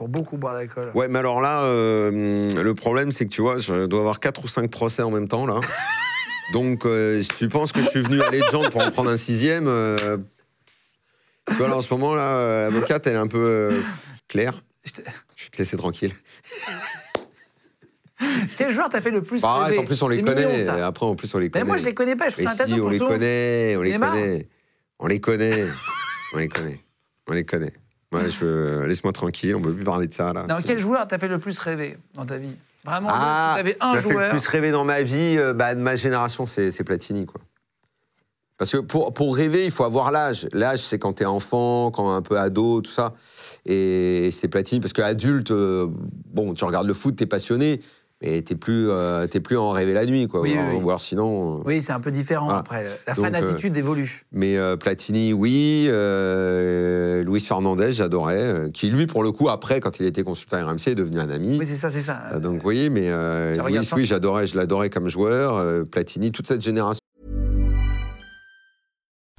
Pour 0.00 0.08
beaucoup 0.08 0.38
boire 0.38 0.54
d'alcool 0.54 0.90
Ouais, 0.94 1.08
mais 1.08 1.18
alors 1.18 1.42
là, 1.42 1.60
euh, 1.64 2.48
le 2.48 2.74
problème, 2.74 3.12
c'est 3.12 3.26
que 3.26 3.30
tu 3.30 3.42
vois, 3.42 3.58
je 3.58 3.84
dois 3.84 4.00
avoir 4.00 4.18
quatre 4.18 4.42
ou 4.42 4.48
cinq 4.48 4.70
procès 4.70 5.02
en 5.02 5.10
même 5.10 5.28
temps, 5.28 5.44
là. 5.44 5.60
Donc, 6.54 6.86
euh, 6.86 7.20
si 7.20 7.28
tu 7.28 7.48
penses 7.48 7.70
que 7.70 7.82
je 7.82 7.88
suis 7.90 8.00
venu 8.00 8.22
à 8.22 8.30
Legend 8.30 8.70
pour 8.70 8.82
en 8.82 8.90
prendre 8.90 9.10
un 9.10 9.18
sixième, 9.18 9.68
euh, 9.68 10.16
tu 11.48 11.52
vois, 11.56 11.68
là, 11.68 11.76
en 11.76 11.82
ce 11.82 11.92
moment, 11.92 12.14
là, 12.14 12.62
l'avocate, 12.70 13.06
elle 13.08 13.16
est 13.16 13.18
un 13.18 13.26
peu 13.26 13.78
claire. 14.26 14.62
Je 14.84 14.92
te- 14.92 15.02
Je 15.36 15.44
vais 15.44 15.50
te 15.50 15.58
laisser 15.58 15.76
tranquille. 15.76 16.14
Quel 18.56 18.70
joueur 18.70 18.88
t'as 18.88 19.02
fait 19.02 19.10
le 19.10 19.20
plus 19.22 19.42
Bah, 19.42 19.64
rêver 19.64 19.80
en 19.80 19.84
plus, 19.84 20.00
on 20.00 20.08
les 20.08 20.22
connaît. 20.22 20.64
ça. 20.64 20.86
Après, 20.86 21.04
en 21.04 21.14
plus, 21.14 21.34
on 21.34 21.38
les 21.38 21.44
Mais 21.48 21.50
connaît. 21.50 21.64
moi, 21.66 21.76
je 21.76 21.84
les 21.84 21.92
connais 21.92 22.16
pas. 22.16 22.30
Je 22.30 22.36
trouve 22.36 22.44
Mais 22.46 22.46
ça 22.46 22.52
intéressant 22.54 22.74
si, 22.74 22.80
on 22.80 22.84
pour 22.84 22.90
les 22.90 22.98
tout 22.98 23.06
connaît, 23.06 23.76
on 23.76 23.82
les 23.82 23.98
connaît. 23.98 24.48
On 24.98 25.06
les 25.08 25.20
connaît. 25.20 25.66
on 26.32 26.38
les 26.38 26.48
connaît. 26.48 26.80
On 27.28 27.32
les 27.34 27.44
connaît. 27.44 27.72
Je 28.12 28.44
veux... 28.44 28.86
Laisse-moi 28.86 29.12
tranquille, 29.12 29.54
on 29.54 29.60
ne 29.60 29.64
peut 29.64 29.74
plus 29.74 29.84
parler 29.84 30.08
de 30.08 30.12
ça, 30.12 30.32
là. 30.32 30.46
Non, 30.48 30.56
quel 30.64 30.78
joueur 30.78 31.06
t'as 31.06 31.18
fait 31.18 31.28
le 31.28 31.38
plus 31.38 31.58
rêver 31.58 31.96
dans 32.14 32.24
ta 32.26 32.38
vie? 32.38 32.56
Vraiment, 32.84 33.08
Ah, 33.12 33.50
si 33.52 33.56
t'avais 33.58 33.76
un 33.80 33.94
m'a 33.94 34.00
fait 34.00 34.08
le 34.08 34.14
joueur. 34.14 34.30
plus 34.30 34.46
rêver 34.46 34.70
dans 34.72 34.84
ma 34.84 35.02
vie, 35.02 35.36
euh, 35.36 35.52
bah, 35.52 35.74
de 35.74 35.80
ma 35.80 35.96
génération, 35.96 36.46
c'est 36.46 36.70
c'est 36.70 36.82
Platini, 36.82 37.26
quoi. 37.26 37.40
Parce 38.56 38.72
que 38.72 38.78
pour, 38.78 39.14
pour 39.14 39.36
rêver, 39.36 39.64
il 39.64 39.70
faut 39.70 39.84
avoir 39.84 40.10
l'âge. 40.10 40.46
L'âge, 40.52 40.80
c'est 40.80 40.98
quand 40.98 41.14
t'es 41.14 41.24
enfant, 41.24 41.90
quand 41.90 42.12
un 42.12 42.20
peu 42.20 42.38
ado, 42.38 42.82
tout 42.82 42.90
ça. 42.90 43.14
Et, 43.64 44.28
c'est 44.32 44.48
Platini, 44.48 44.80
parce 44.80 44.92
qu'adulte, 44.92 45.50
euh, 45.50 45.86
bon, 45.88 46.52
tu 46.52 46.64
regardes 46.64 46.86
le 46.86 46.94
foot, 46.94 47.16
t'es 47.16 47.26
passionné, 47.26 47.80
mais 48.22 48.42
t'es 48.42 48.54
plus, 48.54 48.90
euh, 48.90 49.26
t'es 49.26 49.40
plus 49.40 49.56
en 49.56 49.70
rêver 49.70 49.94
la 49.94 50.04
nuit, 50.04 50.26
quoi. 50.28 50.40
Oui, 50.42 50.54
Ou 50.54 50.60
oui, 50.60 50.76
oui. 50.76 50.82
Ou 50.84 50.88
alors 50.90 51.00
sinon... 51.00 51.58
euh, 51.60 51.62
Oui, 51.64 51.80
c'est 51.80 51.92
un 51.92 52.00
peu 52.00 52.10
différent 52.10 52.44
Voilà. 52.46 52.60
après. 52.60 52.84
La 53.06 53.14
Donc, 53.14 53.24
fanatitude 53.24 53.76
évolue. 53.76 54.26
Mais 54.32 54.56
euh, 54.58 54.76
Platini, 54.76 55.32
oui. 55.32 55.86
euh, 55.88 57.22
Luis 57.24 57.40
Fernandez, 57.40 57.92
j'adorais. 57.92 58.34
euh, 58.42 58.70
qui, 58.70 58.90
lui, 58.90 59.06
pour 59.06 59.22
le 59.22 59.32
coup, 59.32 59.48
après, 59.48 59.80
quand 59.80 59.98
il 60.00 60.06
était 60.06 60.22
consultant 60.22 60.62
RMC, 60.66 60.88
est 60.88 60.94
devenu 60.94 61.18
un 61.18 61.30
ami. 61.30 61.58
Oui, 61.58 61.64
c'est 61.66 61.74
ça, 61.76 61.88
c'est 61.90 62.00
ça. 62.02 62.20
Euh, 62.34 62.40
Donc, 62.40 62.60
oui, 62.64 62.90
mais 62.90 63.08
euh, 63.08 63.54
Ça 63.54 63.66
Luis, 63.68 63.78
oui, 63.94 64.04
j'adorais, 64.04 64.46
je 64.46 64.56
l'adorais 64.56 64.90
comme 64.90 65.08
joueur. 65.08 65.54
euh, 65.56 65.84
Platini, 65.84 66.30
toute 66.30 66.46
cette 66.46 66.60
génération. 66.62 67.00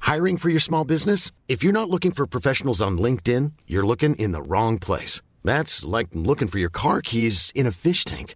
Hiring 0.04 0.36
for 0.36 0.50
your 0.50 0.60
small 0.60 0.84
business? 0.84 1.30
If 1.48 1.62
you're 1.62 1.72
not 1.72 1.88
looking 1.88 2.12
for 2.12 2.26
professionals 2.26 2.82
on 2.82 2.98
LinkedIn, 2.98 3.52
you're 3.68 3.86
looking 3.86 4.14
in 4.16 4.32
the 4.32 4.42
wrong 4.46 4.78
place. 4.78 5.22
That's 5.44 5.84
like 5.86 6.08
looking 6.14 6.48
for 6.48 6.58
your 6.58 6.70
car 6.70 7.00
keys 7.00 7.50
in 7.54 7.66
a 7.66 7.70
fish 7.72 8.04
tank. 8.04 8.34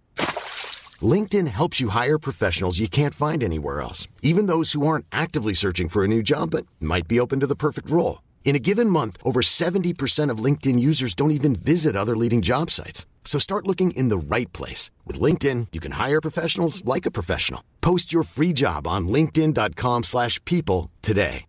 LinkedIn 1.01 1.47
helps 1.47 1.79
you 1.79 1.89
hire 1.89 2.17
professionals 2.17 2.79
you 2.79 2.87
can't 2.87 3.13
find 3.13 3.43
anywhere 3.43 3.81
else, 3.81 4.07
even 4.23 4.47
those 4.47 4.71
who 4.71 4.87
aren't 4.87 5.05
actively 5.11 5.53
searching 5.53 5.89
for 5.89 6.03
a 6.03 6.07
new 6.07 6.23
job 6.23 6.49
but 6.51 6.65
might 6.79 7.07
be 7.07 7.19
open 7.19 7.39
to 7.41 7.47
the 7.47 7.55
perfect 7.55 7.91
role. 7.91 8.23
In 8.45 8.55
a 8.55 8.59
given 8.59 8.89
month, 8.89 9.17
over 9.23 9.41
70% 9.41 10.31
of 10.31 10.39
LinkedIn 10.43 10.79
users 10.79 11.13
don't 11.13 11.31
even 11.31 11.53
visit 11.53 11.95
other 11.95 12.15
leading 12.17 12.41
job 12.41 12.71
sites. 12.71 13.05
So 13.25 13.37
start 13.37 13.67
looking 13.67 13.91
in 13.91 14.07
the 14.09 14.17
right 14.17 14.51
place. 14.53 14.89
With 15.05 15.19
LinkedIn, 15.19 15.67
you 15.73 15.79
can 15.81 15.91
hire 15.91 16.21
professionals 16.21 16.83
like 16.85 17.05
a 17.05 17.11
professional. 17.11 17.61
Post 17.81 18.11
your 18.13 18.23
free 18.23 18.53
job 18.53 18.87
on 18.87 19.07
linkedin.com/people 19.09 20.03
slash 20.03 20.39
people 20.45 20.89
today. 21.03 21.45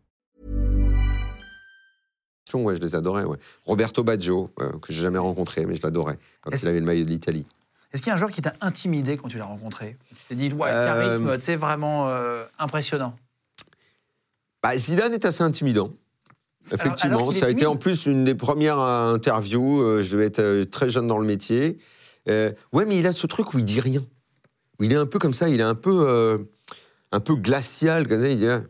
Ouais, 2.55 2.75
je 2.77 2.81
les 2.81 2.95
adorais. 2.95 3.25
Ouais. 3.25 3.37
Roberto 3.67 4.03
Baggio, 4.03 4.51
euh, 4.61 4.73
que 4.81 4.91
j'ai 4.93 5.03
jamais 5.03 5.19
rencontré, 5.19 5.67
mais 5.67 5.77
je 5.77 5.83
l'adorais 5.83 6.19
quand 6.41 6.51
Est-ce- 6.51 6.65
il 6.65 6.69
avait 6.71 6.81
le 6.81 6.87
maillot 6.87 7.05
de 7.05 7.11
l'Italie. 7.11 7.47
Est-ce 7.93 8.03
qu'il 8.03 8.11
y 8.11 8.13
a 8.13 8.15
un 8.15 8.19
joueur 8.19 8.31
qui 8.31 8.43
t'a 8.43 8.55
intimidé 8.61 9.17
quand 9.17 9.29
tu 9.29 9.39
l'as 9.39 9.47
rencontré 9.47 9.97
Tu 10.07 10.15
t'es 10.29 10.35
dit, 10.35 10.53
ouais, 10.53 10.69
Euh, 10.71 10.87
charisme, 10.87 11.41
sais, 11.41 11.57
vraiment 11.57 12.09
euh, 12.09 12.45
impressionnant. 12.59 13.17
Bah, 14.63 14.77
Zidane 14.77 15.15
est 15.15 15.25
assez 15.25 15.43
intimidant. 15.43 15.91
Effectivement, 16.71 17.17
alors 17.17 17.33
ça 17.33 17.47
a 17.47 17.51
été 17.51 17.65
en 17.65 17.77
plus 17.77 18.05
une 18.05 18.25
des 18.25 18.35
premières 18.35 18.79
euh, 18.79 19.15
interviews. 19.15 20.03
je 20.03 20.11
devais 20.11 20.27
être 20.27 20.65
très 20.71 20.91
jeune 20.91 21.07
dans 21.07 21.19
le 21.19 21.27
métier. 21.27 21.79
Euh, 22.29 22.53
ouais, 22.73 22.85
mais 22.85 22.99
il 22.99 23.07
a 23.07 23.13
ce 23.13 23.27
truc 23.27 23.55
où 23.55 23.59
il 23.59 23.65
dit 23.65 23.81
rien. 23.81 24.05
Où 24.79 24.85
il 24.85 24.93
est 24.93 24.97
un 24.97 25.07
peu 25.07 25.19
comme 25.19 25.33
ça, 25.33 25.49
il 25.49 25.61
est 25.61 25.65
un 25.65 25.75
peu, 25.75 26.07
euh, 26.09 26.39
un 27.11 27.21
peu 27.21 27.35
glacial. 27.37 28.07
Comme 28.07 28.21
ça, 28.21 28.29
il 28.29 28.39
dit, 28.39 28.49
ah. 28.49 28.63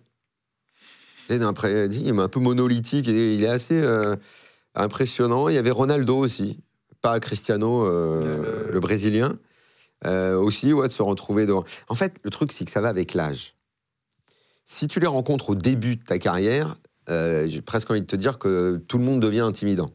Il 1.31 1.37
est 1.37 1.43
un 1.43 2.29
peu 2.29 2.41
monolithique. 2.41 3.07
Il 3.07 3.45
est 3.45 3.49
assez 3.49 3.75
euh, 3.75 4.17
impressionnant. 4.75 5.49
Il 5.49 5.55
y 5.55 5.59
avait 5.59 5.71
Ronaldo 5.71 6.17
aussi, 6.17 6.59
pas 7.03 7.19
Cristiano, 7.21 7.87
euh, 7.87 8.67
Le- 8.69 8.73
le... 8.73 8.81
Brésilien. 8.81 9.39
Euh, 10.07 10.37
aussi, 10.37 10.73
ouais, 10.73 10.87
de 10.87 10.93
se 10.93 11.03
retrouver 11.03 11.45
devant. 11.47 11.65
En 11.89 11.95
fait, 11.95 12.21
le 12.23 12.31
truc, 12.31 12.53
c'est 12.53 12.65
que 12.65 12.71
ça 12.71 12.81
va 12.81 12.89
avec 12.89 13.15
l'âge. 13.15 13.55
Si 14.65 14.87
tu 14.87 15.01
les 15.01 15.07
rencontres 15.07 15.51
au 15.51 15.55
début 15.55 15.97
de 15.97 16.05
ta 16.05 16.19
carrière, 16.19 16.77
euh, 17.09 17.47
j'ai 17.49 17.63
presque 17.63 17.91
envie 17.91 18.03
de 18.03 18.07
te 18.07 18.17
dire 18.17 18.39
que 18.39 18.77
tout 18.77 18.99
le 18.99 19.05
monde 19.05 19.21
devient 19.21 19.41
intimidant. 19.41 19.91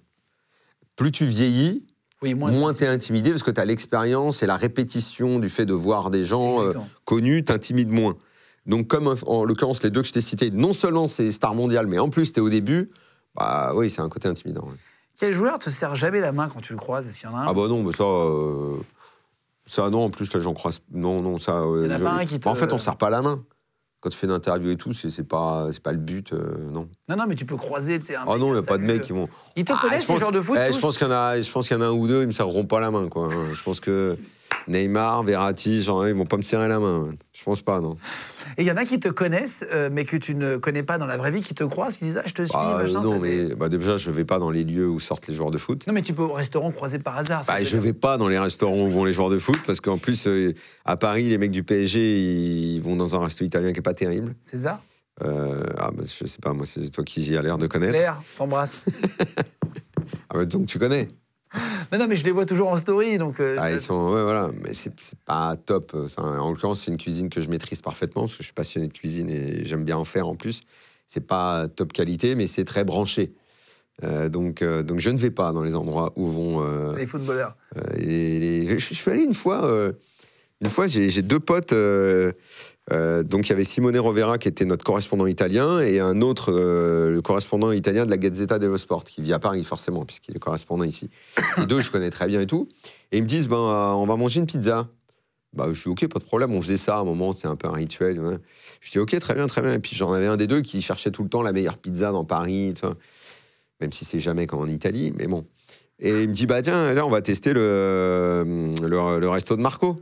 Plus 0.96 1.12
tu 1.12 1.26
vieillis, 1.26 1.86
Oui, 2.22 2.34
moins. 2.34 2.52
moins 2.52 2.74
tu 2.74 2.84
es 2.84 2.88
intimidé 2.88 3.30
parce 3.32 3.44
que 3.44 3.52
tu 3.52 3.62
as 3.62 3.66
l'expérience 3.66 4.44
et 4.44 4.46
la 4.48 4.56
répétition 4.56 5.40
du 5.40 5.48
fait 5.50 5.66
de 5.66 5.74
voir 5.74 6.10
des 6.10 6.26
gens 6.26 6.60
connus 7.06 7.44
t'intimide 7.44 7.90
moins. 7.90 8.18
Donc, 8.66 8.88
comme 8.88 9.08
en- 9.08 9.16
en 9.28 9.44
l'occurrence 9.46 9.84
les 9.84 9.90
deux 9.90 10.02
que 10.02 10.08
je 10.08 10.14
t'ai 10.14 10.22
cités, 10.22 10.50
non 10.52 10.74
seulement 10.74 11.06
c'est 11.08 11.30
star 11.32 11.54
mondial, 11.56 11.86
mais 11.88 12.00
en 12.00 12.10
plus 12.10 12.34
tu 12.34 12.40
es 12.40 12.42
au 12.44 12.50
début, 12.50 12.90
bah 13.36 13.74
oui, 13.76 13.90
c'est 13.90 14.02
un 14.02 14.10
côté 14.10 14.28
intimidant. 14.28 14.64
ouais. 14.66 14.78
Quel 15.20 15.34
joueur 15.34 15.60
te 15.60 15.70
serre 15.70 15.96
jamais 15.96 16.20
la 16.20 16.32
main 16.32 16.50
quand 16.54 16.60
tu 16.62 16.74
le 16.74 16.80
croises? 16.80 17.08
Est-ce 17.08 17.20
qu'il 17.20 17.30
y 17.30 17.32
en 17.32 17.36
a 17.36 17.42
un? 17.42 17.48
Ah 17.48 17.54
bah 17.54 17.68
non, 17.68 17.84
mais 17.84 17.92
ça. 17.92 18.04
euh, 18.04 18.78
Ça, 19.66 19.90
non, 19.90 20.06
en 20.06 20.10
plus, 20.10 20.34
là, 20.34 20.40
j'en 20.42 20.54
croise. 20.54 20.82
Non, 20.92 21.22
non, 21.22 21.38
ça. 21.38 21.54
euh, 21.60 21.84
Il 21.86 21.90
y 21.90 21.92
en 21.94 21.96
a 21.96 21.98
je- 22.00 22.04
pas 22.04 22.10
un 22.12 22.26
qui 22.26 22.38
te- 22.40 22.50
En 22.50 22.56
fait, 22.56 22.70
on 22.72 22.76
ne 22.76 22.82
serre 22.82 22.98
pas 22.98 23.10
la 23.10 23.22
main. 23.22 23.42
Quand 24.02 24.10
tu 24.10 24.18
fais 24.18 24.28
une 24.28 24.34
interview 24.34 24.70
et 24.72 24.76
tout, 24.76 24.92
c'est 24.92 25.10
c'est 25.10 25.24
pas, 25.24 25.70
c'est 25.72 25.82
pas 25.82 25.94
le 25.94 25.98
but, 26.00 26.34
euh, 26.34 26.58
non. 26.70 26.90
Non, 27.08 27.16
non, 27.16 27.24
mais 27.26 27.36
tu 27.36 27.46
peux 27.46 27.56
croiser, 27.56 27.98
tu 28.00 28.08
sais. 28.08 28.16
un 28.18 28.24
Ah 28.28 28.32
mec, 28.34 28.40
non, 28.42 28.48
il 28.48 28.52
n'y 28.52 28.58
a 28.58 28.60
un 28.60 28.64
pas 28.66 28.78
de 28.78 28.84
salut. 28.86 28.94
mecs 28.94 29.02
qui 29.04 29.14
vont. 29.14 29.30
Ils 29.56 29.64
te 29.64 29.72
Ah, 29.72 29.78
connaissent, 29.80 30.02
je 30.02 30.08
ces 30.08 30.12
pense- 30.14 30.20
joueurs 30.20 30.32
de 30.34 30.42
foot 30.42 30.58
eh, 30.62 30.68
tous 30.70 30.76
Je 30.76 30.82
pense 30.82 30.98
qu'il 30.98 31.08
y, 31.08 31.10
en 31.10 31.14
a- 31.14 31.40
je 31.40 31.50
pense 31.50 31.68
qu'il 31.70 31.78
y 31.78 31.80
en 31.80 31.84
a 31.84 31.86
un 31.88 31.92
ou 31.94 32.06
deux, 32.08 32.22
ils 32.24 32.28
me 32.28 32.32
serreront 32.34 32.66
pas 32.66 32.82
la 32.82 32.92
main, 32.92 33.08
quoi. 33.08 33.30
Je 33.54 33.64
pense 33.64 33.80
que 33.80 34.18
Neymar, 34.68 35.24
Verratti, 35.24 35.82
genre, 35.82 36.08
ils 36.08 36.14
vont 36.14 36.26
pas 36.26 36.38
me 36.38 36.42
serrer 36.42 36.68
la 36.68 36.80
main. 36.80 37.10
Je 37.32 37.44
pense 37.44 37.62
pas, 37.62 37.80
non. 37.82 37.98
Et 38.58 38.62
il 38.64 38.68
y 38.68 38.72
en 38.72 38.78
a 38.78 38.86
qui 38.86 39.00
te 39.00 39.08
connaissent, 39.10 39.66
euh, 39.74 39.90
mais 39.92 40.06
que 40.06 40.18
tu 40.18 40.36
ne 40.36 40.58
connais 40.58 40.84
pas 40.84 40.98
dans 40.98 41.06
la 41.06 41.18
vraie 41.18 41.32
vie, 41.32 41.42
qui 41.42 41.54
te 41.54 41.64
croisent, 41.64 41.98
qui 41.98 42.06
disent 42.06 42.18
Ah, 42.18 42.28
je 42.28 42.34
te 42.34 42.44
suis, 42.44 42.52
Ah, 42.56 42.80
machin. 42.82 43.02
non, 43.02 43.20
mais 43.20 43.56
bah, 43.56 43.70
déjà, 43.70 43.98
je 43.98 44.12
vais 44.12 44.26
pas 44.26 44.40
dans 44.40 44.50
les 44.50 44.64
lieux 44.64 44.88
où 44.90 45.00
sortent 45.00 45.28
les 45.28 45.34
joueurs 45.34 45.52
de 45.52 45.58
foot. 45.58 45.86
Non, 45.88 45.94
mais 45.94 46.02
tu 46.02 46.14
peux 46.14 46.24
au 46.24 46.34
restaurant 46.34 46.72
croiser 46.72 47.00
par 47.00 47.18
hasard. 47.18 47.44
ça 47.44 47.54
Bah, 47.54 47.64
je 47.64 47.78
vais 47.78 47.94
pas 47.94 48.18
dans 48.18 48.28
les 48.30 48.40
restaurants 48.40 48.82
où 48.86 48.90
vont 48.90 49.06
les 49.06 49.14
joueurs 49.14 49.30
de 49.30 49.38
foot 49.38 49.58
parce 49.66 49.80
qu'en 49.82 49.98
plus, 49.98 50.24
euh, 50.28 50.54
à 50.86 50.96
Paris, 50.98 51.30
les 51.30 51.38
mecs 51.38 51.52
du 51.52 51.64
PSG, 51.64 52.00
ils 52.20 52.82
vont 52.82 52.96
dans 52.96 53.16
un 53.16 53.24
resto 53.24 53.44
italien 53.44 53.72
qui 53.74 53.80
est 53.80 53.84
pas 53.84 53.94
terrible. 53.94 54.36
César 54.44 54.80
Euh, 55.24 55.64
ah, 55.78 55.92
bah, 55.94 56.04
je 56.04 56.26
sais 56.28 56.40
pas, 56.42 56.54
moi, 56.54 56.66
c'est 56.66 56.90
toi 56.90 57.04
qui 57.04 57.36
as 57.38 57.42
l'air 57.42 57.58
de 57.58 57.68
connaître. 57.68 57.94
Claire, 57.94 58.22
t'embrasse. 58.38 58.84
Ah, 60.30 60.38
bah, 60.38 60.46
donc 60.46 60.66
tu 60.66 60.80
connais. 60.80 61.08
Mais 61.94 62.00
non, 62.00 62.08
mais 62.08 62.16
je 62.16 62.24
les 62.26 62.32
vois 62.32 62.46
toujours 62.46 62.68
en 62.70 62.76
story, 62.76 63.18
donc. 63.20 63.40
euh, 63.40 63.56
Ah, 63.60 63.72
ils 63.72 63.80
sont, 63.80 63.94
ouais, 64.12 64.24
voilà, 64.24 64.50
mais 64.62 64.74
c'est 64.74 64.92
pas 65.26 65.56
top. 65.56 65.92
Enfin, 65.96 66.40
en 66.40 66.50
l'occurrence, 66.50 66.84
c'est 66.84 66.92
une 66.92 66.98
cuisine 66.98 67.30
que 67.30 67.40
je 67.40 67.48
maîtrise 67.50 67.82
parfaitement 67.82 68.24
parce 68.24 68.34
que 68.34 68.40
je 68.40 68.48
suis 68.48 68.54
passionné 68.54 68.88
de 68.88 68.94
cuisine 68.94 69.30
et 69.30 69.64
j'aime 69.64 69.84
bien 69.86 69.98
en 69.98 70.04
faire 70.04 70.28
en 70.28 70.36
plus. 70.36 70.62
C'est 71.06 71.26
pas 71.26 71.68
top 71.68 71.94
qualité, 71.94 72.34
mais 72.36 72.48
c'est 72.48 72.66
très 72.66 72.84
branché. 72.84 73.34
Euh, 74.04 74.28
donc, 74.28 74.64
euh, 74.64 74.82
donc 74.82 74.98
je 75.00 75.12
ne 75.12 75.18
vais 75.18 75.30
pas 75.30 75.52
dans 75.54 75.62
les 75.64 75.76
endroits 75.76 76.12
où 76.16 76.26
vont 76.26 76.66
euh, 76.66 76.96
Les 76.96 77.06
footballeurs. 77.06 77.56
euh, 77.78 77.82
les- 77.98 78.40
les- 78.40 78.68
Je, 78.68 78.78
je 78.80 78.94
suis 78.96 79.12
allé 79.12 79.22
une 79.24 79.36
fois. 79.36 79.64
euh, 79.66 79.94
une 80.62 80.70
fois, 80.70 80.88
j'ai 80.88 81.22
deux 81.22 81.40
potes. 81.40 81.74
Euh, 82.92 83.24
donc, 83.24 83.48
il 83.48 83.50
y 83.52 83.54
avait 83.54 83.64
Simone 83.64 83.98
Rovera 83.98 84.38
qui 84.38 84.48
était 84.48 84.66
notre 84.66 84.84
correspondant 84.84 85.26
italien 85.26 85.80
et 85.80 86.00
un 86.00 86.22
autre, 86.22 86.52
euh, 86.52 87.12
le 87.12 87.22
correspondant 87.22 87.72
italien 87.72 88.06
de 88.06 88.10
la 88.10 88.18
Gazzetta 88.18 88.60
dello 88.60 88.78
Sport, 88.78 89.06
qui 89.06 89.22
vit 89.22 89.34
à 89.34 89.40
Paris 89.40 89.64
forcément, 89.64 90.04
puisqu'il 90.06 90.36
est 90.36 90.40
correspondant 90.40 90.84
ici. 90.84 91.10
Les 91.58 91.66
deux, 91.66 91.80
je 91.80 91.92
connais 91.92 92.10
très 92.10 92.28
bien 92.28 92.42
et 92.42 92.48
tout. 92.48 92.68
Et 93.12 93.18
ils 93.18 93.24
me 93.24 93.28
disent, 93.28 93.48
ben, 93.48 93.58
euh, 93.58 93.92
on 93.94 94.06
va 94.06 94.16
manger 94.18 94.42
une 94.42 94.46
pizza. 94.46 94.90
Bah, 95.54 95.68
je 95.72 95.80
suis 95.80 95.90
OK, 95.90 96.08
pas 96.08 96.20
de 96.20 96.26
problème. 96.26 96.54
On 96.54 96.62
faisait 96.62 96.78
ça 96.78 96.98
à 96.98 97.00
un 97.00 97.04
moment, 97.06 97.32
c'est 97.32 97.48
un 97.48 97.56
peu 97.56 97.68
un 97.68 97.74
rituel. 97.74 98.20
ouais. 98.20 98.38
Je 98.82 98.92
dis 98.92 99.00
OK, 99.00 99.18
très 99.18 99.36
bien, 99.36 99.48
très 99.48 99.62
bien. 99.62 99.74
Et 99.74 99.80
puis 99.80 99.96
j'en 99.96 100.12
avais 100.12 100.26
un 100.26 100.36
des 100.36 100.48
deux 100.48 100.62
qui 100.62 100.82
cherchait 100.82 101.12
tout 101.12 101.24
le 101.24 101.30
temps 101.30 101.44
la 101.44 101.54
meilleure 101.54 101.78
pizza 101.78 102.12
dans 102.12 102.26
Paris, 102.26 102.74
même 103.80 103.92
si 103.92 104.04
c'est 104.04 104.20
jamais 104.20 104.48
comme 104.48 104.60
en 104.62 104.68
Italie, 104.68 105.14
mais 105.16 105.28
bon. 105.28 105.46
Et 106.00 106.24
il 106.24 106.28
me 106.28 106.34
dit 106.34 106.48
bah 106.48 106.64
tiens, 106.64 106.92
là 106.92 107.06
on 107.06 107.10
va 107.10 107.22
tester 107.22 107.54
le, 107.54 108.74
le, 108.82 109.20
le 109.20 109.30
resto 109.30 109.56
de 109.56 109.62
Marco. 109.62 109.96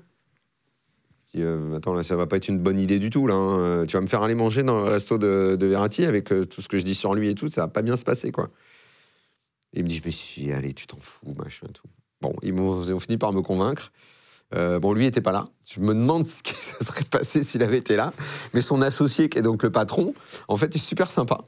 Euh, 1.37 1.77
attends, 1.77 1.93
là, 1.93 2.03
ça 2.03 2.15
va 2.15 2.27
pas 2.27 2.37
être 2.37 2.49
une 2.49 2.59
bonne 2.59 2.79
idée 2.79 2.99
du 2.99 3.09
tout. 3.09 3.27
Là, 3.27 3.35
hein. 3.35 3.59
Euh, 3.59 3.85
Tu 3.85 3.93
vas 3.93 4.01
me 4.01 4.07
faire 4.07 4.23
aller 4.23 4.35
manger 4.35 4.63
dans 4.63 4.83
le 4.83 4.89
resto 4.89 5.17
de, 5.17 5.55
de 5.59 5.65
Verratti 5.65 6.05
avec 6.05 6.31
euh, 6.31 6.45
tout 6.45 6.61
ce 6.61 6.67
que 6.67 6.77
je 6.77 6.83
dis 6.83 6.95
sur 6.95 7.13
lui 7.13 7.29
et 7.29 7.35
tout, 7.35 7.47
ça 7.47 7.61
va 7.61 7.67
pas 7.67 7.81
bien 7.81 7.95
se 7.95 8.03
passer, 8.03 8.31
quoi. 8.31 8.49
Il 9.73 9.83
me 9.83 9.87
dit, 9.87 10.01
mais 10.03 10.11
si, 10.11 10.51
allez, 10.51 10.73
tu 10.73 10.87
t'en 10.87 10.99
fous, 10.99 11.33
machin, 11.37 11.67
tout. 11.73 11.87
Bon, 12.19 12.35
ils 12.43 12.53
ont 12.53 12.99
fini 12.99 13.17
par 13.17 13.33
me 13.33 13.41
convaincre. 13.41 13.91
Euh, 14.53 14.79
bon, 14.79 14.93
lui 14.93 15.05
était 15.05 15.21
pas 15.21 15.31
là. 15.31 15.45
Je 15.65 15.79
me 15.79 15.93
demande 15.93 16.27
ce 16.27 16.43
qui 16.43 16.53
se 16.53 16.73
serait 16.83 17.05
passé 17.05 17.43
s'il 17.43 17.63
avait 17.63 17.77
été 17.77 17.95
là. 17.95 18.11
Mais 18.53 18.61
son 18.61 18.81
associé, 18.81 19.29
qui 19.29 19.39
est 19.39 19.41
donc 19.41 19.63
le 19.63 19.71
patron, 19.71 20.13
en 20.49 20.57
fait, 20.57 20.75
est 20.75 20.79
super 20.79 21.09
sympa. 21.09 21.39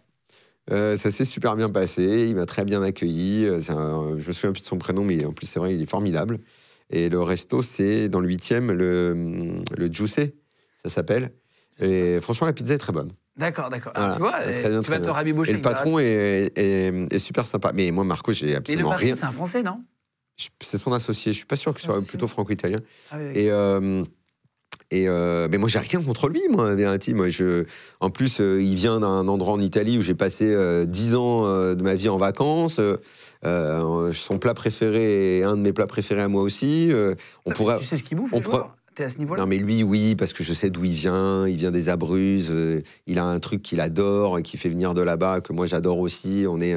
Ça 0.70 0.96
s'est 0.96 1.26
super 1.26 1.58
bien 1.58 1.70
passé. 1.70 2.26
Il 2.30 2.36
m'a 2.36 2.46
très 2.46 2.64
bien 2.64 2.82
accueilli. 2.82 3.44
Je 3.44 3.74
me 3.74 4.32
souviens 4.32 4.54
plus 4.54 4.62
de 4.62 4.66
son 4.66 4.78
prénom, 4.78 5.04
mais 5.04 5.26
en 5.26 5.34
plus, 5.34 5.46
c'est 5.46 5.60
vrai, 5.60 5.76
il 5.76 5.82
est 5.82 5.86
formidable. 5.86 6.40
Et 6.90 7.10
le 7.10 7.22
resto, 7.22 7.62
c'est 7.62 8.10
dans 8.10 8.20
le 8.20 8.28
8e, 8.30 8.72
le, 8.72 9.62
le 9.76 9.92
Juice, 9.92 10.16
ça 10.84 10.90
s'appelle. 10.90 11.32
Et 11.80 12.20
franchement, 12.22 12.48
la 12.48 12.54
pizza 12.54 12.74
est 12.74 12.78
très 12.78 12.94
bonne. 12.94 13.12
D'accord, 13.36 13.70
d'accord. 13.72 13.94
Ah, 13.96 14.00
Voilà. 14.00 14.16
tu 14.16 14.22
vois, 14.22 14.54
Très 14.60 14.70
bien, 14.70 14.82
tu 14.84 14.92
vas 14.92 15.00
te 15.00 15.04
bien. 15.06 15.12
rabibocher. 15.14 15.52
Et 15.52 15.54
le 15.56 15.62
patron 15.62 15.98
est, 15.98 16.52
est- 16.56 17.14
est 17.14 17.18
super 17.20 17.48
sympa. 17.48 17.72
Mais 17.74 17.90
moi, 17.90 18.04
Marco, 18.04 18.32
j'ai 18.32 18.50
Et 18.50 18.52
le 18.52 18.58
absolument 18.58 18.90
patron, 18.92 19.06
rien. 19.06 19.16
c'est 19.16 19.26
un 19.26 19.32
Français, 19.32 19.64
non? 19.64 19.84
C'est 20.62 20.78
son 20.78 20.94
associé. 20.94 21.32
Je 21.32 21.38
suis 21.38 21.46
pas 21.46 21.56
sûr 21.56 21.74
que 21.74 21.80
ce 21.80 21.86
soit 21.88 22.02
plutôt 22.06 22.28
franco-italien. 22.28 22.80
Ah 23.12 23.16
oui, 23.20 23.26
oui. 23.34 23.40
Et, 23.42 23.52
euh, 23.52 24.04
Et 24.94 25.08
euh, 25.08 25.48
mais 25.52 25.58
moi, 25.58 25.68
j'ai 25.68 25.80
rien 25.80 26.00
contre 26.02 26.30
lui, 26.30 26.42
moi, 26.52 26.76
Verratti. 26.76 27.16
Moi, 27.16 27.28
je, 27.28 27.66
en 28.00 28.12
plus, 28.12 28.40
euh, 28.40 28.62
il 28.62 28.76
vient 28.76 29.00
d'un 29.00 29.28
endroit 29.28 29.54
en 29.54 29.60
Italie 29.60 29.98
où 29.98 30.04
j'ai 30.04 30.14
passé 30.14 30.46
euh, 30.46 30.86
10 30.86 31.16
ans 31.16 31.48
euh, 31.48 31.74
de 31.74 31.82
ma 31.82 31.96
vie 31.96 32.10
en 32.10 32.18
vacances. 32.18 32.80
Son 33.44 34.38
plat 34.40 34.54
préféré 34.54 35.40
est 35.40 35.44
un 35.44 35.58
de 35.58 35.62
mes 35.62 35.74
plats 35.74 35.88
préférés 35.88 36.22
à 36.22 36.28
moi 36.28 36.44
aussi. 36.44 36.92
On 37.46 37.52
pourrait. 37.52 37.80
Tu 37.80 37.86
sais 37.86 37.98
ce 37.98 38.04
qu'il 38.04 38.18
bouffe, 38.18 38.34
on 38.34 38.42
T'es 38.94 39.06
à 39.06 39.10
ce 39.10 39.18
niveau-là? 39.18 39.42
Non, 39.42 39.48
mais 39.48 39.58
lui, 39.58 39.82
oui, 39.82 40.16
parce 40.16 40.34
que 40.34 40.44
je 40.44 40.54
sais 40.54 40.70
d'où 40.70 40.86
il 40.86 40.92
vient. 40.92 41.48
Il 41.48 41.58
vient 41.58 41.72
des 41.72 41.90
Abruzzes. 41.90 42.52
euh, 42.52 42.82
il 43.08 43.18
a 43.18 43.26
un 43.26 43.40
truc 43.40 43.64
qu'il 43.64 43.82
adore 43.82 44.38
et 44.38 44.44
qui 44.44 44.58
fait 44.58 44.70
venir 44.70 44.94
de 44.94 45.02
là-bas, 45.02 45.42
que 45.42 45.54
moi 45.54 45.66
j'adore 45.66 45.98
aussi. 45.98 46.46
On, 46.48 46.62
est, 46.62 46.76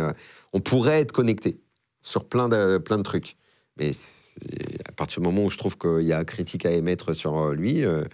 on 0.54 0.60
pourrait 0.60 1.00
être 1.00 1.12
connecté 1.12 1.60
sur 2.00 2.24
plein 2.24 2.48
de, 2.48 2.78
plein 2.78 2.96
de 2.96 3.02
trucs. 3.02 3.36
Mais 3.76 3.90
à 4.88 4.92
partir 4.92 5.20
du 5.22 5.28
moment 5.28 5.44
où 5.44 5.50
je 5.50 5.56
trouve 5.58 5.76
qu'il 5.78 6.02
y 6.06 6.12
a 6.12 6.24
critique 6.24 6.66
à 6.66 6.70
émettre 6.70 7.14
sur 7.14 7.36
euh, 7.38 7.54
lui, 7.54 7.84
euh, 7.84 8.04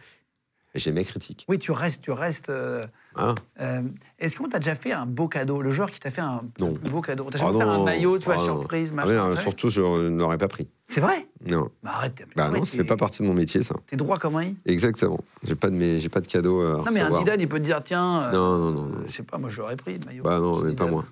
j'aimais 0.74 1.04
critique. 1.04 1.44
Oui, 1.48 1.58
tu 1.58 1.72
restes, 1.72 2.02
tu 2.02 2.12
restes. 2.12 2.48
euh, 2.48 2.82
Hein 3.16 3.34
euh, 3.60 3.82
Est-ce 4.18 4.36
qu'on 4.38 4.48
t'a 4.48 4.58
déjà 4.58 4.74
fait 4.74 4.92
un 4.92 5.04
beau 5.04 5.28
cadeau? 5.28 5.60
Le 5.60 5.70
joueur 5.70 5.90
qui 5.90 6.00
t'a 6.00 6.10
fait 6.10 6.22
un 6.22 6.42
Non. 6.60 6.72
beau 6.90 7.02
cadeau 7.02 7.28
T'as 7.30 7.38
Ah 7.42 7.46
jamais 7.52 7.58
fait 7.58 7.64
un 7.64 7.84
maillot, 7.84 8.18
tu 8.18 8.24
vois, 8.24 8.36
Ah 8.38 8.44
surprise, 8.44 8.90
Ah 8.92 8.96
machin 8.96 9.08
oui, 9.10 9.16
non, 9.16 9.28
ouais. 9.34 9.36
surtout, 9.36 9.68
je 9.68 9.82
ne 9.82 10.18
l'aurais 10.18 10.38
pas 10.38 10.48
pris. 10.48 10.70
C'est 10.86 11.00
vrai? 11.00 11.28
Non. 11.46 11.70
Bah 11.82 11.90
arrête. 11.96 12.24
Bah 12.36 12.48
non, 12.48 12.64
ça 12.64 12.76
fait 12.76 12.84
pas 12.84 12.96
partie 12.96 13.22
de 13.22 13.26
mon 13.28 13.34
métier, 13.34 13.60
ça. 13.62 13.74
T'es 13.86 13.96
droit 13.96 14.16
comme 14.16 14.36
un 14.36 14.44
i. 14.44 14.56
Exactement. 14.64 15.20
J'ai 15.42 15.54
pas 15.56 15.68
de, 15.70 15.76
mes- 15.76 15.98
j'ai 15.98 16.08
pas 16.08 16.20
de 16.20 16.26
cadeau 16.26 16.62
à 16.62 16.76
Non, 16.78 16.84
mais 16.92 17.00
un. 17.00 17.10
Zidane, 17.18 17.40
il 17.40 17.48
peut 17.48 17.58
te 17.58 17.64
dire 17.64 17.82
tiens. 17.84 18.30
Non, 18.32 18.58
non, 18.58 18.70
non, 18.70 18.82
non. 18.86 18.98
Je 19.06 19.12
sais 19.12 19.22
pas, 19.24 19.36
moi 19.38 19.50
je 19.50 19.58
l'aurais 19.58 19.76
pris, 19.76 19.98
le 19.98 20.06
maillot. 20.06 20.22
Bah 20.22 20.38
non, 20.38 20.58
mais 20.60 20.72
pas 20.74 20.86
moi. 20.86 21.04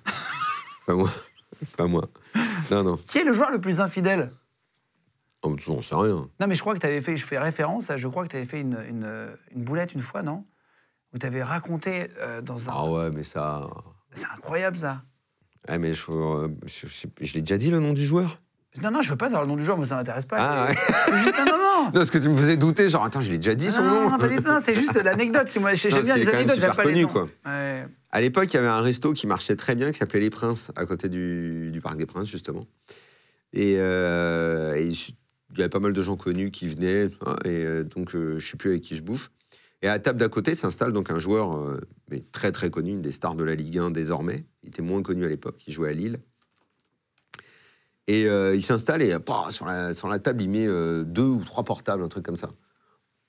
pas 0.87 0.95
moi. 0.95 1.09
Pas 1.77 1.85
moi. 1.87 2.07
Non, 2.71 2.83
non. 2.83 2.99
Qui 3.05 3.17
est 3.17 3.23
le 3.25 3.33
joueur 3.33 3.51
le 3.51 3.59
plus 3.59 3.79
infidèle? 3.81 4.31
Oh, 5.43 5.55
J'en 5.57 5.81
sais 5.81 5.95
rien. 5.95 6.29
Non, 6.39 6.47
mais 6.47 6.55
je 6.55 6.61
crois 6.61 6.73
que 6.75 6.79
tu 6.79 6.85
avais 6.85 7.01
fait, 7.01 7.17
je 7.17 7.25
fais 7.25 7.39
référence 7.39 7.89
à, 7.89 7.97
je 7.97 8.07
crois 8.07 8.23
que 8.23 8.29
tu 8.29 8.35
avais 8.35 8.45
fait 8.45 8.61
une, 8.61 8.77
une, 8.87 9.27
une 9.55 9.63
boulette 9.63 9.93
une 9.93 10.01
fois, 10.01 10.21
non? 10.21 10.45
Où 11.13 11.17
tu 11.17 11.25
avais 11.25 11.43
raconté 11.43 12.07
euh, 12.19 12.41
dans 12.41 12.69
un. 12.69 12.73
Ah 12.75 12.85
ouais, 12.89 13.09
mais 13.11 13.23
ça. 13.23 13.67
C'est 14.11 14.27
incroyable 14.35 14.77
ça. 14.77 15.01
Ah, 15.67 15.77
mais 15.77 15.93
je, 15.93 16.03
euh, 16.09 16.47
je, 16.65 16.87
je- 16.87 17.07
je 17.25 17.33
l'ai 17.33 17.41
déjà 17.41 17.57
dit 17.57 17.69
le 17.71 17.79
nom 17.79 17.93
du 17.93 18.05
joueur? 18.05 18.39
Non, 18.81 18.89
non, 18.91 19.01
je 19.01 19.09
veux 19.09 19.17
pas 19.17 19.25
savoir 19.25 19.41
le 19.43 19.49
nom 19.49 19.55
du 19.57 19.65
joueur, 19.65 19.75
moi 19.77 19.85
ça 19.85 19.95
m'intéresse 19.95 20.25
pas. 20.25 20.37
Ah, 20.39 20.67
ouais. 20.67 20.75
Juste- 21.23 21.37
non, 21.39 21.45
non, 21.45 21.57
non. 21.57 21.83
Non, 21.85 21.91
parce 21.91 22.09
que 22.11 22.17
tu 22.19 22.29
me 22.29 22.35
faisais 22.37 22.55
douter, 22.55 22.87
genre, 22.87 23.03
attends, 23.03 23.19
je 23.19 23.29
l'ai 23.31 23.37
déjà 23.37 23.53
dit 23.55 23.69
son 23.69 23.83
non, 23.83 23.89
nom. 24.03 24.09
non, 24.11 24.17
pas 24.17 24.27
du 24.29 24.37
tout, 24.37 24.43
non, 24.49 24.59
c'est 24.61 24.73
juste 24.73 24.93
l'anecdote 25.03 25.49
qui 25.49 25.59
moi 25.59 25.73
j'aime 25.73 26.01
bien 26.01 26.15
les 26.15 26.29
anecdotes, 26.29 26.59
j'aime 26.59 26.73
pas 26.73 26.83
les 26.83 26.89
connu, 26.91 27.01
noms. 27.03 27.09
quoi. 27.09 27.27
Ouais. 27.45 27.85
À 28.11 28.21
l'époque, 28.21 28.45
il 28.45 28.53
y 28.53 28.57
avait 28.57 28.67
un 28.67 28.81
resto 28.81 29.11
qui 29.13 29.27
marchait 29.27 29.55
très 29.57 29.75
bien, 29.75 29.91
qui 29.91 29.97
s'appelait 29.97 30.19
Les 30.21 30.29
Princes, 30.29 30.71
à 30.75 30.85
côté 30.85 31.09
du, 31.09 31.71
du 31.71 31.81
Parc 31.81 31.97
des 31.97 32.05
Princes, 32.05 32.27
justement. 32.29 32.65
Et, 33.53 33.75
euh, 33.79 34.75
et 34.75 34.91
il 35.53 35.59
y 35.59 35.61
avait 35.61 35.69
pas 35.69 35.79
mal 35.79 35.93
de 35.93 36.01
gens 36.01 36.15
connus 36.15 36.51
qui 36.51 36.67
venaient, 36.67 37.05
et 37.05 37.09
euh, 37.47 37.83
donc 37.83 38.15
euh, 38.15 38.39
je 38.39 38.47
sais 38.47 38.57
plus 38.57 38.71
avec 38.71 38.83
qui 38.83 38.95
je 38.95 39.03
bouffe. 39.03 39.31
Et 39.81 39.87
à 39.87 39.93
la 39.93 39.99
table 39.99 40.19
d'à 40.19 40.29
côté 40.29 40.53
s'installe 40.53 40.93
donc 40.93 41.09
un 41.09 41.17
joueur 41.17 41.57
euh, 41.57 41.81
mais 42.09 42.21
très 42.31 42.51
très 42.51 42.69
connu, 42.69 42.91
une 42.91 43.01
des 43.01 43.11
stars 43.11 43.35
de 43.35 43.43
la 43.43 43.55
Ligue 43.55 43.79
1 43.79 43.91
désormais. 43.91 44.45
Il 44.63 44.69
était 44.69 44.81
moins 44.81 45.01
connu 45.01 45.25
à 45.25 45.27
l'époque, 45.27 45.61
il 45.67 45.73
jouait 45.73 45.89
à 45.89 45.93
Lille. 45.93 46.19
Et 48.07 48.27
euh, 48.27 48.55
il 48.55 48.61
s'installe 48.61 49.01
et 49.01 49.15
bah, 49.19 49.47
sur, 49.49 49.65
la, 49.65 49.93
sur 49.93 50.07
la 50.07 50.19
table, 50.19 50.41
il 50.41 50.49
met 50.49 50.67
deux 51.05 51.23
ou 51.23 51.43
trois 51.43 51.63
portables, 51.63 52.03
un 52.03 52.09
truc 52.09 52.25
comme 52.25 52.35
ça. 52.35 52.49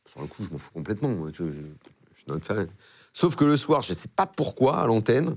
Sur 0.07 0.21
le 0.21 0.27
coup, 0.27 0.43
je 0.45 0.51
m'en 0.51 0.59
fous 0.59 0.73
complètement. 0.73 1.09
moi, 1.09 1.31
vois, 1.31 1.33
je, 1.33 1.45
je 1.45 2.33
note 2.33 2.45
ça. 2.45 2.57
Sauf 3.13 3.37
que 3.37 3.45
le 3.45 3.57
soir, 3.57 3.83
je 3.83 3.93
ne 3.93 3.97
sais 3.97 4.09
pas 4.09 4.27
pourquoi, 4.27 4.81
à 4.81 4.87
l'antenne, 4.87 5.37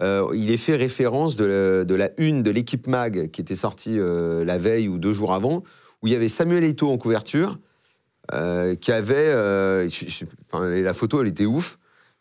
il 0.00 0.50
est 0.50 0.56
fait 0.56 0.76
référence 0.76 1.36
de 1.36 1.44
la, 1.44 1.84
de 1.84 1.94
la 1.94 2.10
une 2.18 2.42
de 2.42 2.50
l'équipe 2.50 2.86
Mag 2.86 3.30
qui 3.30 3.42
était 3.42 3.54
sortie 3.54 3.96
la 3.98 4.58
veille 4.58 4.88
ou 4.88 4.98
deux 4.98 5.12
jours 5.12 5.34
avant, 5.34 5.62
où 6.02 6.06
il 6.06 6.12
y 6.12 6.16
avait 6.16 6.28
Samuel 6.28 6.64
Eto'o 6.64 6.90
en 6.90 6.98
couverture, 6.98 7.58
euh, 8.32 8.74
qui 8.74 8.92
avait. 8.92 9.14
euh, 9.16 9.88
enfin, 10.50 10.68
la 10.68 10.94
photo, 10.94 11.20
elle 11.20 11.28
était 11.28 11.46
ouf. 11.46 11.78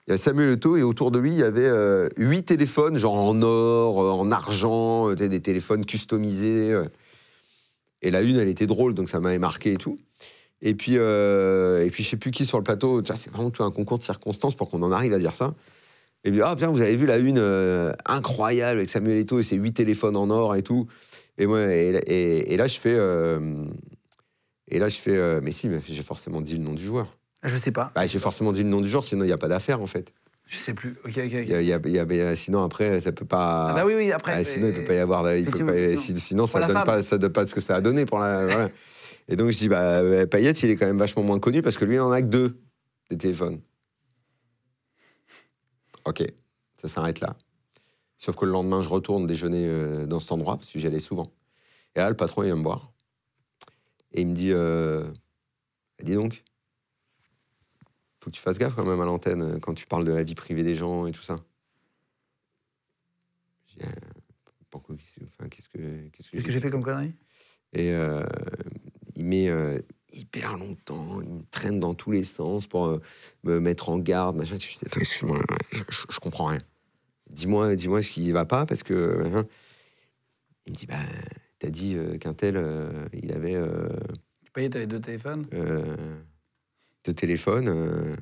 Il 0.08 0.12
y 0.12 0.14
a 0.14 0.18
Samuel 0.18 0.54
Eto'o 0.54 0.78
et 0.78 0.84
autour 0.84 1.12
de 1.12 1.20
lui, 1.20 1.32
il 1.32 1.38
y 1.38 1.44
avait 1.44 1.68
euh, 1.68 2.10
huit 2.18 2.44
téléphones, 2.44 2.98
genre 2.98 3.16
en 3.16 3.40
or, 3.42 4.20
en 4.20 4.32
argent, 4.32 5.14
des 5.14 5.40
téléphones 5.40 5.86
customisés. 5.86 6.76
Et 8.02 8.12
la 8.12 8.22
une, 8.22 8.38
elle 8.38 8.48
était 8.48 8.66
drôle, 8.66 8.94
donc 8.94 9.10
ça 9.10 9.20
m'avait 9.20 9.40
marqué 9.40 9.74
et 9.74 9.78
tout. 9.78 10.00
Et 10.62 10.74
puis, 10.74 10.94
euh, 10.98 11.86
et 11.86 11.90
puis 11.90 12.04
je 12.04 12.10
sais 12.10 12.18
plus 12.18 12.32
qui 12.32 12.46
sur 12.46 12.58
le 12.58 12.64
plateau, 12.64 13.02
c'est 13.06 13.32
vraiment 13.32 13.50
tout 13.50 13.64
un 13.64 13.72
concours 13.72 13.98
de 13.98 14.04
circonstances 14.04 14.56
pour 14.56 14.70
qu'on 14.70 14.82
en 14.82 14.92
arrive 14.92 15.14
à 15.14 15.20
dire 15.20 15.36
ça. 15.36 15.54
Et 16.26 16.32
puis, 16.32 16.42
ah, 16.42 16.56
bien, 16.56 16.68
vous 16.68 16.82
avez 16.82 16.98
vu 16.98 17.06
la 17.06 17.18
une 17.18 17.94
incroyable 18.06 18.80
avec 18.80 18.90
Samuel 18.90 19.18
Eto'o 19.20 19.40
et 19.40 19.44
ses 19.44 19.56
huit 19.56 19.74
téléphones 19.74 20.18
en 20.18 20.30
or 20.30 20.56
et 20.56 20.64
tout. 20.64 20.88
Et, 21.40 21.48
moi, 21.48 21.62
et, 21.74 21.96
et- 22.06 22.54
et 22.54 22.58
là, 22.58 22.68
je 22.68 22.78
fais. 22.80 22.94
euh, 22.96 23.66
et 24.68 24.78
là, 24.78 24.88
je 24.88 24.98
fais. 25.00 25.16
euh, 25.16 25.40
mais 25.42 25.52
si, 25.52 25.68
mais 25.70 25.80
j'ai 25.88 26.04
forcément 26.04 26.42
dit 26.42 26.58
le 26.58 26.64
nom 26.64 26.74
du 26.74 26.84
joueur. 26.84 27.18
Je 27.44 27.56
sais 27.56 27.72
pas, 27.72 27.92
Bah, 27.96 28.06
j'ai 28.06 28.20
forcément 28.20 28.52
dit 28.52 28.64
le 28.64 28.70
nom 28.70 28.82
du 28.82 28.90
joueur, 28.90 29.04
sinon 29.06 29.24
il 29.24 29.28
n'y 29.28 29.34
a 29.34 29.38
pas 29.38 29.48
d'affaire, 29.48 29.82
en 29.82 29.88
fait. 29.88 30.14
je 30.46 30.58
sais 30.58 30.74
plus. 30.74 30.96
Ok, 31.06 31.12
ok, 31.18 31.18
ok. 31.18 31.32
Il 31.32 31.48
y 31.50 31.54
a- 31.56 31.62
y 31.62 31.72
a- 31.74 31.80
y 31.88 32.22
a- 32.22 32.36
sinon, 32.36 32.64
après, 32.64 33.00
ça 33.00 33.12
peut 33.14 33.24
pas. 33.26 33.70
Ah 33.70 33.74
bah 33.74 33.86
oui, 33.86 33.94
oui, 33.96 34.12
après. 34.12 34.34
Ah, 34.36 34.44
sinon, 34.44 34.68
il 34.68 34.74
peut 34.74 34.84
pas 34.84 34.94
y 34.96 34.98
avoir. 35.00 35.34
il 35.36 35.46
peut 35.46 35.66
pas- 35.66 35.96
sinon, 36.18 36.46
ça 36.48 36.60
donne 36.60 36.72
femme. 36.74 36.84
pas, 36.86 37.02
ça 37.02 37.18
donne 37.18 37.32
pas 37.32 37.46
ce 37.46 37.56
que 37.56 37.62
ça 37.62 37.76
a 37.76 37.82
donné 37.82 38.06
pour 38.06 38.20
la. 38.20 38.46
voilà. 38.46 38.70
Et 39.30 39.36
donc, 39.38 39.52
je 39.52 39.58
dis, 39.60 39.70
bah, 39.70 40.00
euh, 40.00 40.26
Payet, 40.26 40.52
il 40.52 40.72
est 40.72 40.76
quand 40.76 40.88
même 40.88 40.98
vachement 40.98 41.24
moins 41.24 41.40
connu 41.40 41.62
parce 41.62 41.78
que 41.78 41.86
lui, 41.86 41.96
il 41.96 42.00
en 42.02 42.12
a 42.12 42.22
que 42.22 42.28
deux 42.28 42.60
des 43.10 43.18
téléphones. 43.18 43.62
Ok, 46.06 46.24
ça 46.76 46.88
s'arrête 46.88 47.20
là. 47.22 47.36
Sauf 48.20 48.36
que 48.36 48.44
le 48.46 48.52
lendemain, 48.52 48.82
je 48.82 48.90
retourne 48.90 49.26
déjeuner 49.26 49.66
euh, 49.66 50.06
dans 50.06 50.20
cet 50.20 50.34
endroit 50.34 50.58
parce 50.58 50.70
que 50.70 50.78
j'y 50.78 50.86
allais 50.86 51.00
souvent. 51.00 51.32
Et 51.96 52.00
là, 52.00 52.10
le 52.10 52.18
patron, 52.18 52.44
il 52.44 52.48
vient 52.48 52.58
me 52.58 52.64
voir. 52.64 52.92
Et 54.12 54.22
il 54.22 54.28
me 54.28 54.34
dit, 54.34 54.52
euh, 54.52 55.10
dis 56.04 56.16
donc, 56.16 56.44
faut 58.20 58.30
que 58.30 58.36
tu 58.36 58.42
fasses 58.42 58.58
gaffe 58.60 58.76
quand 58.76 58.86
même 58.86 59.00
à 59.00 59.06
l'antenne 59.06 59.42
euh, 59.42 59.60
quand 59.60 59.74
tu 59.74 59.86
parles 59.88 60.04
de 60.04 60.12
la 60.12 60.24
vie 60.24 60.36
privée 60.36 60.64
des 60.64 60.76
gens 60.76 61.08
et 61.08 61.14
tout 61.14 61.22
ça. 61.22 61.40
J'ai 63.68 63.86
euh, 63.86 63.90
pourquoi 64.70 64.96
qu'est-ce 64.98 65.24
enfin, 65.24 65.48
qu'est-ce 65.48 65.70
que 65.70 65.78
qu'est-ce 66.10 66.30
Qu'est-ce 66.32 66.44
que 66.44 66.52
j'ai 66.52 66.60
fait 66.60 66.70
comme 66.70 66.84
connerie? 66.84 67.14
Et 67.72 67.94
euh, 67.94 68.26
il 69.16 69.24
met 69.26 69.50
hyper 70.12 70.58
longtemps, 70.58 71.22
il 71.22 71.30
me 71.30 71.44
traîne 71.52 71.80
dans 71.80 71.94
tous 71.94 72.12
les 72.12 72.24
sens 72.24 72.68
pour 72.68 73.00
me 73.44 73.60
mettre 73.60 73.90
en 73.90 73.98
garde, 74.00 74.36
machin. 74.36 74.56
Je 74.60 74.68
dis, 74.68 74.80
attends, 74.86 75.00
excuse-moi, 75.00 75.40
je, 75.72 75.84
je- 75.90 76.06
je 76.10 76.20
comprends 76.20 76.46
rien. 76.46 76.60
Dis-moi, 77.30 77.76
dis-moi 77.76 78.02
ce 78.02 78.10
qui 78.12 78.32
va 78.32 78.46
pas 78.46 78.66
parce 78.66 78.84
que. 78.84 79.24
hein. 79.36 79.46
Il 80.66 80.74
me 80.74 80.76
dit, 80.78 80.86
bah, 80.86 80.96
t'as 81.58 81.70
dit 81.70 81.96
euh, 81.96 82.18
qu'un 82.18 82.34
tel, 82.34 82.56
euh, 82.58 83.08
il 83.14 83.32
avait. 83.32 83.56
euh, 83.56 83.90
Tu 84.46 84.52
payais, 84.52 84.70
t'avais 84.70 84.88
deux 84.88 85.00
téléphones? 85.02 85.48
euh, 85.54 86.16
de 87.06 87.12
téléphone. 87.12 87.68
euh, 87.70 88.16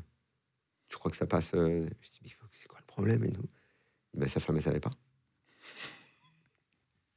tu 0.87 0.97
crois 0.97 1.11
que 1.11 1.17
ça 1.17 1.25
passe 1.25 1.51
Je 1.53 1.59
dis, 1.81 2.19
mais 2.23 2.29
c'est 2.51 2.67
quoi 2.67 2.79
le 2.79 2.85
problème 2.85 3.23
et 3.25 3.31
tout? 3.31 3.43
Bah, 4.13 4.27
Sa 4.27 4.39
femme, 4.39 4.55
elle 4.57 4.61
savait 4.61 4.79
pas. 4.79 4.91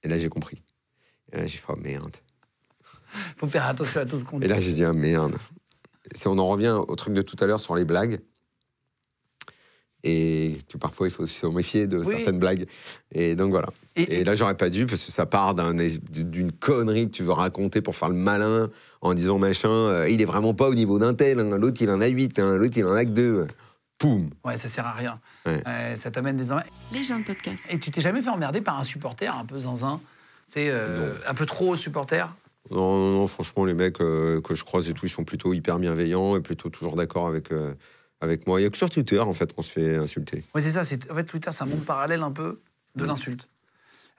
Et 0.03 0.09
là, 0.09 0.19
j'ai 0.19 0.29
compris. 0.29 0.63
Et 1.33 1.37
là, 1.37 1.47
j'ai 1.47 1.59
fait, 1.59 1.67
oh, 1.69 1.77
merde. 1.77 2.17
Faut 3.37 3.47
faire 3.49 3.67
attention 3.67 4.01
à 4.01 4.07
tout 4.07 4.19
ce 4.19 4.25
qu'on 4.25 4.39
dit. 4.41 4.47
Et 4.47 4.49
là, 4.49 4.59
j'ai 4.59 4.73
dit, 4.73 4.85
ah, 4.85 4.93
merde. 4.93 5.37
Si 6.15 6.27
on 6.27 6.39
en 6.39 6.47
revient 6.49 6.77
au 6.89 6.97
truc 6.97 7.15
de 7.15 7.23
tout 7.23 7.37
à 7.41 7.47
l'heure 7.47 7.61
sur 7.61 7.77
les 7.77 7.85
blagues, 7.85 8.21
et 10.05 10.57
que 10.69 10.79
parfois 10.79 11.07
il 11.09 11.11
faut 11.11 11.27
se 11.27 11.47
méfier 11.47 11.87
de 11.87 11.99
Oui. 11.99 12.07
certaines 12.17 12.39
blagues. 12.39 12.67
Et 13.13 13.35
donc 13.35 13.51
voilà. 13.51 13.69
Et- 13.97 14.21
Et 14.21 14.25
là, 14.25 14.35
j'aurais 14.35 14.57
pas 14.57 14.71
dû, 14.71 14.87
parce 14.87 15.03
que 15.03 15.11
ça 15.13 15.27
part 15.27 15.55
d'un- 15.55 15.75
d'une 15.75 16.53
connerie 16.53 17.07
que 17.07 17.13
tu 17.17 17.23
veux 17.23 17.33
raconter 17.33 17.81
pour 17.83 17.95
faire 17.97 18.09
le 18.09 18.15
malin, 18.15 18.71
en 19.03 19.15
disant 19.15 19.39
machin, 19.39 19.69
euh, 19.71 20.09
il 20.09 20.23
est 20.23 20.27
vraiment 20.27 20.55
pas 20.55 20.69
au 20.69 20.75
niveau 20.75 20.99
d'un 20.99 21.15
tel, 21.15 21.39
hein, 21.41 21.59
l'autre 21.59 21.83
il 21.83 21.91
en 21.91 22.01
a 22.01 22.07
huit, 22.07 22.39
hein, 22.39 22.57
l'autre 22.57 22.77
il 22.77 22.85
en 22.87 22.93
a 22.93 23.05
que 23.05 23.11
deux. 23.11 23.47
Poum 23.99 24.31
Ouais, 24.47 24.57
ça 24.57 24.69
sert 24.69 24.87
à 24.87 24.93
rien. 24.93 25.15
Ouais. 25.45 25.63
Ça 25.97 26.11
t'amène 26.11 26.37
des 26.39 26.51
emmerdes. 26.51 26.67
Les 26.95 27.03
gens 27.03 27.19
de 27.19 27.25
podcast. 27.25 27.65
Et 27.69 27.79
tu 27.79 27.91
t'es 27.91 28.01
jamais 28.01 28.23
fait 28.23 28.31
emmerder 28.31 28.63
par 28.63 28.79
un 28.79 28.85
supporter 28.85 29.37
un 29.37 29.45
peu 29.45 29.59
zinzin? 29.61 30.01
Tu 30.47 30.55
sais, 30.55 30.69
euh, 30.71 31.13
un 31.29 31.35
peu 31.35 31.45
trop 31.45 31.77
supporter? 31.77 32.27
Non, 32.71 32.97
non, 32.97 33.11
non, 33.19 33.27
franchement, 33.27 33.67
les 33.67 33.75
mecs 33.75 34.01
euh, 34.01 34.41
que 34.41 34.55
je 34.55 34.65
croise 34.65 34.89
et 34.89 34.95
tout, 34.95 35.05
ils 35.05 35.11
sont 35.11 35.25
plutôt 35.25 35.53
hyper 35.53 35.79
bienveillants 35.79 36.35
et 36.37 36.41
plutôt 36.41 36.71
toujours 36.71 36.97
d'accord 36.97 37.27
avec, 37.27 37.53
euh, 37.53 37.75
avec 38.21 38.47
moi. 38.47 38.61
Il 38.61 38.65
y 38.65 38.67
a 38.67 38.71
que 38.71 38.77
sur 38.77 38.91
Twitter, 38.91 39.19
en 39.19 39.33
fait, 39.33 39.55
qu'on 39.55 39.63
se 39.63 39.71
fait 39.71 39.97
insulter. 39.97 40.45
Ouais, 40.55 40.61
c'est 40.61 40.73
ça. 40.73 40.85
c'est- 40.85 41.11
En 41.11 41.15
fait, 41.15 41.25
Twitter, 41.25 41.51
c'est 41.53 41.63
un 41.63 41.67
monde 41.67 41.85
parallèle 41.85 42.23
un 42.23 42.31
peu 42.31 42.61
Mm. 42.95 43.01
de 43.01 43.05
l'insulte. 43.05 43.49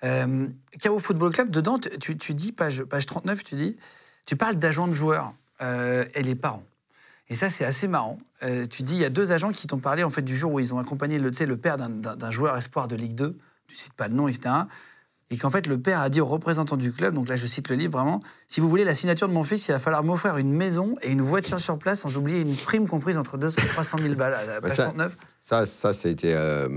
Euh, 0.04 0.48
KO 0.82 1.00
Football 1.00 1.32
Club, 1.32 1.50
dedans, 1.50 1.78
tu- 1.78 2.34
dis, 2.34 2.52
page, 2.52 2.84
page 2.84 3.06
39, 3.06 3.44
tu 3.44 3.56
dis, 3.56 3.78
tu 4.26 4.36
parles 4.36 4.56
d'agents 4.56 4.88
de 4.88 4.94
joueurs 4.94 5.34
euh, 5.62 6.06
et 6.16 6.24
les 6.24 6.34
parents. 6.36 6.64
Et 7.30 7.36
ça, 7.36 7.48
c'est 7.50 7.64
assez 7.64 7.88
marrant. 7.88 8.20
Euh, 8.44 8.66
tu 8.66 8.82
dis, 8.84 8.96
il 8.96 9.00
y 9.02 9.06
a 9.06 9.10
deux 9.10 9.32
agents 9.32 9.52
qui 9.52 9.68
t'ont 9.68 9.78
parlé 9.78 10.04
en 10.04 10.10
fait 10.10 10.24
du 10.24 10.36
jour 10.36 10.52
où 10.54 10.60
ils 10.60 10.74
ont 10.74 10.80
accompagné 10.80 11.20
le, 11.20 11.30
le 11.30 11.58
père 11.58 11.78
d'un- 11.78 12.32
joueur 12.32 12.58
espoir 12.58 12.88
de 12.88 12.96
Ligue 12.96 13.14
2. 13.16 13.38
Tu 13.68 13.78
cites 13.78 13.94
pas 13.94 14.08
le 14.08 14.16
nom, 14.16 14.28
etc. 14.28 14.54
Et 15.34 15.38
qu'en 15.38 15.50
fait, 15.50 15.66
le 15.66 15.80
père 15.80 16.02
a 16.02 16.10
dit 16.10 16.20
aux 16.20 16.26
représentants 16.26 16.76
du 16.76 16.92
club, 16.92 17.16
donc 17.16 17.30
là, 17.30 17.38
je 17.38 17.48
cite 17.48 17.70
le 17.70 17.78
livre 17.78 17.94
vraiment, 17.94 18.20
si 18.50 18.60
vous 18.60 18.68
voulez 18.70 18.84
la 18.84 18.94
signature 18.94 19.30
de 19.30 19.34
mon 19.34 19.44
fils, 19.44 19.66
il 19.68 19.72
va 19.72 19.80
falloir 19.80 20.04
m'offrir 20.04 20.36
une 20.38 20.52
maison 20.52 20.96
et 21.02 21.10
une 21.12 21.22
voiture 21.22 21.60
sur 21.62 21.80
place, 21.80 22.02
sans 22.02 22.18
oublier 22.18 22.42
une 22.42 22.54
prime 22.56 22.86
comprise 22.88 23.18
entre 23.18 23.38
200 23.38 23.62
et 23.64 23.68
300 23.68 23.98
000 24.00 24.16
balles. 24.16 24.34
À 24.34 24.46
la 24.46 24.56
Ouais, 24.56 24.62
page 24.62 24.76
ça- 24.76 24.84
39. 24.88 25.18
Ça, 25.40 25.66
ça, 25.66 25.94
ça 25.94 26.08
a 26.10 26.12
été, 26.12 26.34
euh, 26.36 26.68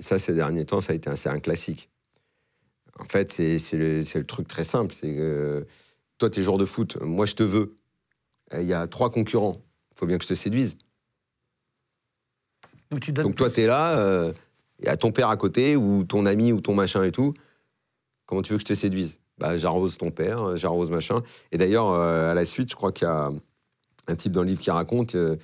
ça, 0.00 0.18
ces 0.20 0.32
derniers 0.32 0.64
temps, 0.64 0.80
ça 0.80 0.92
a 0.92 0.96
été 0.96 1.10
un, 1.10 1.14
un 1.32 1.40
classique. 1.40 1.90
En 3.00 3.04
fait, 3.06 3.32
c'est 3.32 3.58
le, 3.72 3.98
le 3.98 4.24
truc 4.24 4.46
très 4.46 4.62
simple. 4.62 4.94
C'est 4.94 5.12
que 5.12 5.66
toi, 6.18 6.30
tu 6.30 6.38
es 6.38 6.42
joueur 6.44 6.58
de 6.58 6.64
foot, 6.64 6.96
moi, 7.02 7.26
je 7.26 7.34
te 7.34 7.42
veux. 7.42 7.76
Euh, 8.52 8.62
Il 8.62 8.68
y 8.68 8.74
a 8.74 8.86
trois 8.86 9.10
concurrents. 9.10 9.60
faut 9.96 10.06
bien 10.06 10.18
que 10.18 10.22
je 10.22 10.28
te 10.28 10.34
séduise. 10.34 10.78
Donc 12.92 13.00
tu 13.00 13.10
donnes 13.12 13.24
Donc 13.26 13.34
toi, 13.34 13.50
tu 13.50 13.62
es 13.62 13.66
là, 13.66 13.98
euh, 13.98 14.32
il 14.78 14.84
y 14.84 14.88
a 14.88 14.96
ton 14.96 15.10
père 15.10 15.28
à 15.30 15.36
côté, 15.36 15.74
ou 15.74 16.04
ton 16.04 16.26
ami, 16.26 16.52
ou 16.52 16.60
ton 16.60 16.74
machin 16.74 17.02
et 17.02 17.10
tout. 17.10 17.34
Comment 18.26 18.42
tu 18.42 18.52
veux 18.52 18.58
que 18.58 18.62
je 18.62 18.66
te 18.66 18.74
séduise? 18.74 19.18
Bah, 19.38 19.56
J'arrose 19.56 19.98
ton 19.98 20.10
père, 20.10 20.42
euh, 20.42 20.56
j'arrose 20.56 20.90
machin. 20.90 21.22
Et 21.52 21.58
d'ailleurs, 21.58 21.90
euh, 21.90 22.30
à 22.30 22.34
la 22.34 22.44
suite, 22.44 22.70
je 22.70 22.76
crois 22.76 22.92
qu'il 22.92 23.06
y 23.06 23.10
a 23.10 23.30
un 24.06 24.14
type 24.16 24.32
dans 24.32 24.42
le 24.42 24.48
livre 24.48 24.60
qui 24.60 24.70
raconte, 24.70 25.14
euh, 25.14 25.36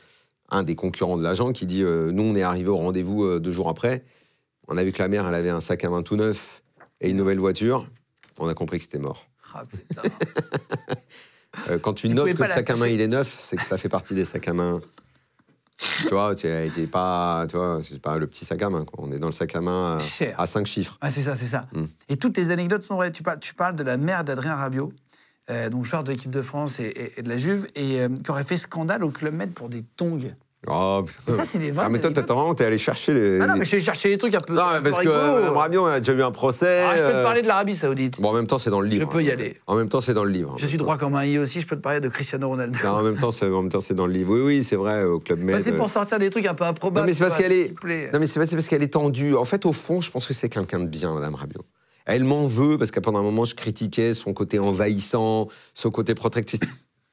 un 0.48 0.62
des 0.62 0.76
concurrents 0.76 1.16
de 1.16 1.22
l'agent, 1.22 1.52
qui 1.52 1.66
dit 1.66 1.82
euh, 1.82 2.10
Nous, 2.12 2.22
on 2.22 2.34
est 2.34 2.42
arrivé 2.42 2.68
au 2.68 2.76
rendez-vous 2.76 3.38
deux 3.38 3.52
jours 3.52 3.68
après. 3.68 4.04
On 4.68 4.76
a 4.76 4.84
vu 4.84 4.92
que 4.92 5.02
la 5.02 5.08
mère, 5.08 5.26
elle 5.26 5.34
avait 5.34 5.50
un 5.50 5.60
sac 5.60 5.84
à 5.84 5.90
main 5.90 6.02
tout 6.02 6.16
neuf 6.16 6.62
et 7.00 7.10
une 7.10 7.16
nouvelle 7.16 7.38
voiture. 7.38 7.88
On 8.38 8.48
a 8.48 8.54
compris 8.54 8.78
que 8.78 8.84
c'était 8.84 8.98
mort. 8.98 9.26
Ah, 9.54 9.64
putain. 9.64 10.02
Quand 11.82 11.94
tu 11.94 12.08
notes 12.08 12.32
que 12.34 12.42
le 12.42 12.48
sac 12.48 12.70
à 12.70 12.76
main 12.76 12.86
il 12.86 13.00
est 13.00 13.08
neuf, 13.08 13.44
c'est 13.48 13.56
que 13.56 13.64
ça 13.64 13.76
fait 13.76 13.88
partie 13.88 14.14
des 14.14 14.24
sacs 14.24 14.46
à 14.46 14.52
main. 14.52 14.78
Tu 16.02 16.08
vois, 16.14 16.34
n'es 16.44 16.86
pas, 16.86 17.46
tu 17.48 17.56
vois, 17.56 17.78
c'est 17.80 18.00
pas 18.00 18.18
le 18.18 18.26
petit 18.26 18.44
sac 18.44 18.60
à 18.62 18.70
main. 18.70 18.84
Quoi. 18.84 19.04
On 19.06 19.12
est 19.12 19.18
dans 19.18 19.26
le 19.28 19.32
sac 19.32 19.54
à 19.56 19.60
main 19.60 19.96
à, 19.96 19.98
Cher. 19.98 20.34
à 20.38 20.46
cinq 20.46 20.66
chiffres. 20.66 20.96
Ah, 21.00 21.10
c'est 21.10 21.22
ça, 21.22 21.34
c'est 21.34 21.46
ça. 21.46 21.66
Mm. 21.72 21.84
Et 22.08 22.16
toutes 22.16 22.34
tes 22.34 22.50
anecdotes 22.50 22.82
sont 22.82 22.96
vraies. 22.96 23.12
Tu 23.12 23.22
parles, 23.22 23.40
tu 23.40 23.54
parles 23.54 23.76
de 23.76 23.82
la 23.82 23.96
mère 23.96 24.24
d'Adrien 24.24 24.54
Rabiot, 24.54 24.92
euh, 25.50 25.68
donc 25.70 25.84
joueur 25.84 26.04
de 26.04 26.10
l'équipe 26.12 26.30
de 26.30 26.42
France 26.42 26.80
et, 26.80 26.84
et- 26.84 27.20
et 27.20 27.22
de 27.22 27.28
la 27.28 27.36
Juve, 27.36 27.66
et 27.74 28.00
euh, 28.00 28.08
qui 28.22 28.30
aurait 28.30 28.44
fait 28.44 28.56
scandale 28.56 29.02
au 29.04 29.10
Club 29.10 29.34
Med 29.34 29.52
pour 29.52 29.68
des 29.68 29.82
tongs. 29.96 30.18
Oh. 30.66 31.02
Mais 31.26 31.32
ça, 31.32 31.44
c'est 31.46 31.58
des 31.58 31.72
Ah, 31.78 31.88
mais 31.88 32.00
toi, 32.00 32.10
vraiment, 32.10 32.54
t'es 32.54 32.66
allé 32.66 32.76
chercher 32.76 33.14
les. 33.14 33.40
Ah 33.40 33.46
non, 33.46 33.54
les- 33.54 33.60
mais 33.60 33.64
je 33.64 33.76
vais 33.76 33.80
chercher 33.80 34.10
des 34.10 34.18
trucs 34.18 34.34
un 34.34 34.40
peu. 34.40 34.54
Non, 34.54 34.62
mais 34.74 34.90
parce 34.90 35.02
que. 35.02 35.08
Mme 35.08 35.56
Rabiot 35.56 35.86
a 35.86 36.00
déjà 36.00 36.12
eu 36.12 36.22
un 36.22 36.30
procès. 36.30 36.82
Ah, 36.84 36.96
je 36.96 37.02
peux 37.02 37.08
te 37.08 37.14
euh, 37.16 37.22
parler 37.22 37.40
de 37.40 37.48
l'Arabie 37.48 37.74
Saoudite. 37.74 38.20
Bon, 38.20 38.28
en 38.28 38.32
même 38.34 38.46
temps, 38.46 38.58
c'est 38.58 38.68
dans 38.68 38.80
le 38.80 38.86
livre. 38.86 39.06
Je 39.08 39.10
peux 39.16 39.22
y 39.22 39.30
aller. 39.30 39.56
En 39.66 39.74
même 39.74 39.88
temps, 39.88 40.02
c'est 40.02 40.12
dans 40.12 40.24
le 40.24 40.30
livre. 40.30 40.54
Je 40.58 40.66
suis 40.66 40.76
droit 40.76 40.98
comme 40.98 41.14
un 41.14 41.24
i 41.24 41.38
aussi, 41.38 41.62
je 41.62 41.66
peux 41.66 41.76
te 41.76 41.80
parler 41.80 42.00
de 42.00 42.08
Cristiano 42.10 42.46
Ronaldo. 42.46 42.78
Non, 42.84 42.90
en 42.90 43.02
même 43.02 43.16
temps, 43.16 43.30
c'est 43.30 43.46
en 43.46 43.62
même 43.62 43.70
temps, 43.70 43.80
c'est 43.80 43.94
dans 43.94 44.06
le 44.06 44.12
livre. 44.12 44.34
Oui, 44.34 44.40
oui, 44.40 44.62
c'est 44.62 44.76
vrai, 44.76 45.02
au 45.04 45.18
club 45.18 45.38
Med. 45.38 45.56
Bah, 45.56 45.62
c'est 45.62 45.72
pour 45.72 45.88
sortir 45.88 46.18
des 46.18 46.28
trucs 46.28 46.44
un 46.46 46.54
peu 46.54 46.64
improbables. 46.64 47.00
Non, 47.00 47.06
mais 47.06 47.14
c'est 47.14 47.24
parce 47.24 47.36
qu'elle 47.36 47.52
est. 47.52 47.74
Non, 48.12 48.18
mais 48.20 48.26
c'est 48.26 48.38
parce 48.38 48.66
qu'elle 48.66 48.82
est 48.82 48.92
tendue. 48.92 49.34
En 49.36 49.46
fait, 49.46 49.64
au 49.64 49.72
fond, 49.72 50.02
je 50.02 50.10
pense 50.10 50.26
que 50.26 50.34
c'est 50.34 50.50
quelqu'un 50.50 50.80
de 50.80 50.86
bien, 50.86 51.14
Madame 51.14 51.36
Rabiot. 51.36 51.64
Elle 52.04 52.24
m'en 52.24 52.46
veut 52.46 52.76
parce 52.76 52.90
que 52.90 53.00
pendant 53.00 53.20
un 53.20 53.22
moment, 53.22 53.44
je 53.44 53.54
critiquais 53.54 54.12
son 54.12 54.34
côté 54.34 54.58
envahissant, 54.58 55.48
son 55.72 55.90
côté 55.90 56.14
protectrice. 56.14 56.60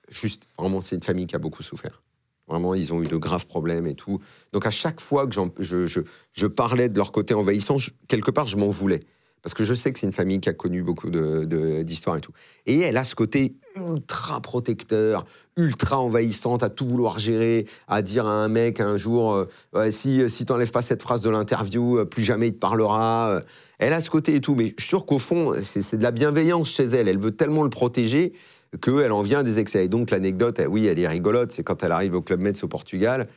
Juste, 0.10 0.48
vraiment, 0.58 0.82
c'est 0.82 0.96
une 0.96 1.04
famille 1.04 1.28
qui 1.28 1.36
a 1.36 1.40
beaucoup 1.40 1.64
souffert. 1.64 2.02
Vraiment, 2.48 2.74
ils 2.76 2.94
ont 2.94 3.04
eu 3.04 3.08
de 3.08 3.18
graves 3.18 3.46
problèmes 3.46 3.88
et 3.88 3.94
tout. 3.96 4.20
Donc, 4.54 4.66
à 4.66 4.72
chaque 4.72 5.02
fois 5.02 5.28
que 5.28 5.34
je, 5.34 6.48
parlais 6.48 6.90
de 6.90 6.98
leur 6.98 7.12
côté 7.12 7.34
envahissant, 7.34 7.76
quelque 8.08 8.32
part, 8.32 8.48
je 8.48 8.56
m'en 8.58 8.70
voulais. 8.70 9.04
Parce 9.44 9.54
que 9.54 9.64
je 9.64 9.74
sais 9.74 9.94
que 9.94 10.00
c'est 10.00 10.08
une 10.08 10.14
famille 10.14 10.40
qui 10.42 10.50
a 10.50 10.54
connu 10.54 10.82
beaucoup 10.82 11.10
de- 11.10 11.46
de- 11.46 11.82
d'histoires 11.84 12.18
et 12.18 12.22
tout. 12.22 12.32
Et 12.66 12.80
elle 12.80 12.98
a 12.98 13.04
ce 13.04 13.16
côté 13.16 13.56
ultra 13.76 14.42
protecteur, 14.42 15.26
ultra 15.56 16.00
envahissante, 16.00 16.64
à 16.64 16.70
tout 16.70 16.86
vouloir 16.86 17.20
gérer, 17.20 17.66
à 17.88 18.02
dire 18.02 18.28
à 18.28 18.32
un 18.32 18.48
mec 18.50 18.80
un 18.80 18.98
jour 18.98 19.46
euh, 19.76 19.92
si, 19.92 20.28
si 20.28 20.46
tu 20.46 20.52
n'enlèves 20.52 20.72
pas 20.72 20.82
cette 20.82 21.02
phrase 21.04 21.22
de 21.22 21.30
l'interview, 21.30 22.00
euh, 22.00 22.06
plus 22.06 22.24
jamais 22.24 22.48
il 22.48 22.54
te 22.54 22.60
parlera. 22.60 23.30
euh. 23.30 23.42
Elle 23.80 23.94
a 23.94 24.02
ce 24.02 24.10
côté 24.10 24.36
et 24.36 24.42
tout. 24.42 24.56
Mais 24.56 24.74
je 24.76 24.82
suis 24.82 24.90
sûr 24.90 25.06
qu'au 25.06 25.20
fond, 25.20 25.54
c'est 25.62 25.98
de 25.98 26.04
la 26.04 26.12
bienveillance 26.12 26.70
chez 26.72 26.84
elle. 26.86 27.08
Elle 27.08 27.20
veut 27.20 27.32
tellement 27.36 27.64
le 27.64 27.70
protéger 27.70 28.34
qu'elle 28.82 29.12
en 29.12 29.22
vient 29.22 29.40
à 29.40 29.44
des 29.44 29.60
excès. 29.60 29.86
Et 29.86 29.90
donc, 29.90 30.12
l'anecdote, 30.12 30.60
eh 30.62 30.68
oui, 30.68 30.88
elle 30.88 31.00
est 31.00 31.08
rigolote. 31.08 31.52
C'est 31.52 31.64
quand 31.64 31.84
elle 31.84 31.92
arrive 31.92 32.16
au 32.16 32.22
Club 32.22 32.40
Med 32.42 32.56
au 32.62 32.68
Portugal. 32.68 33.28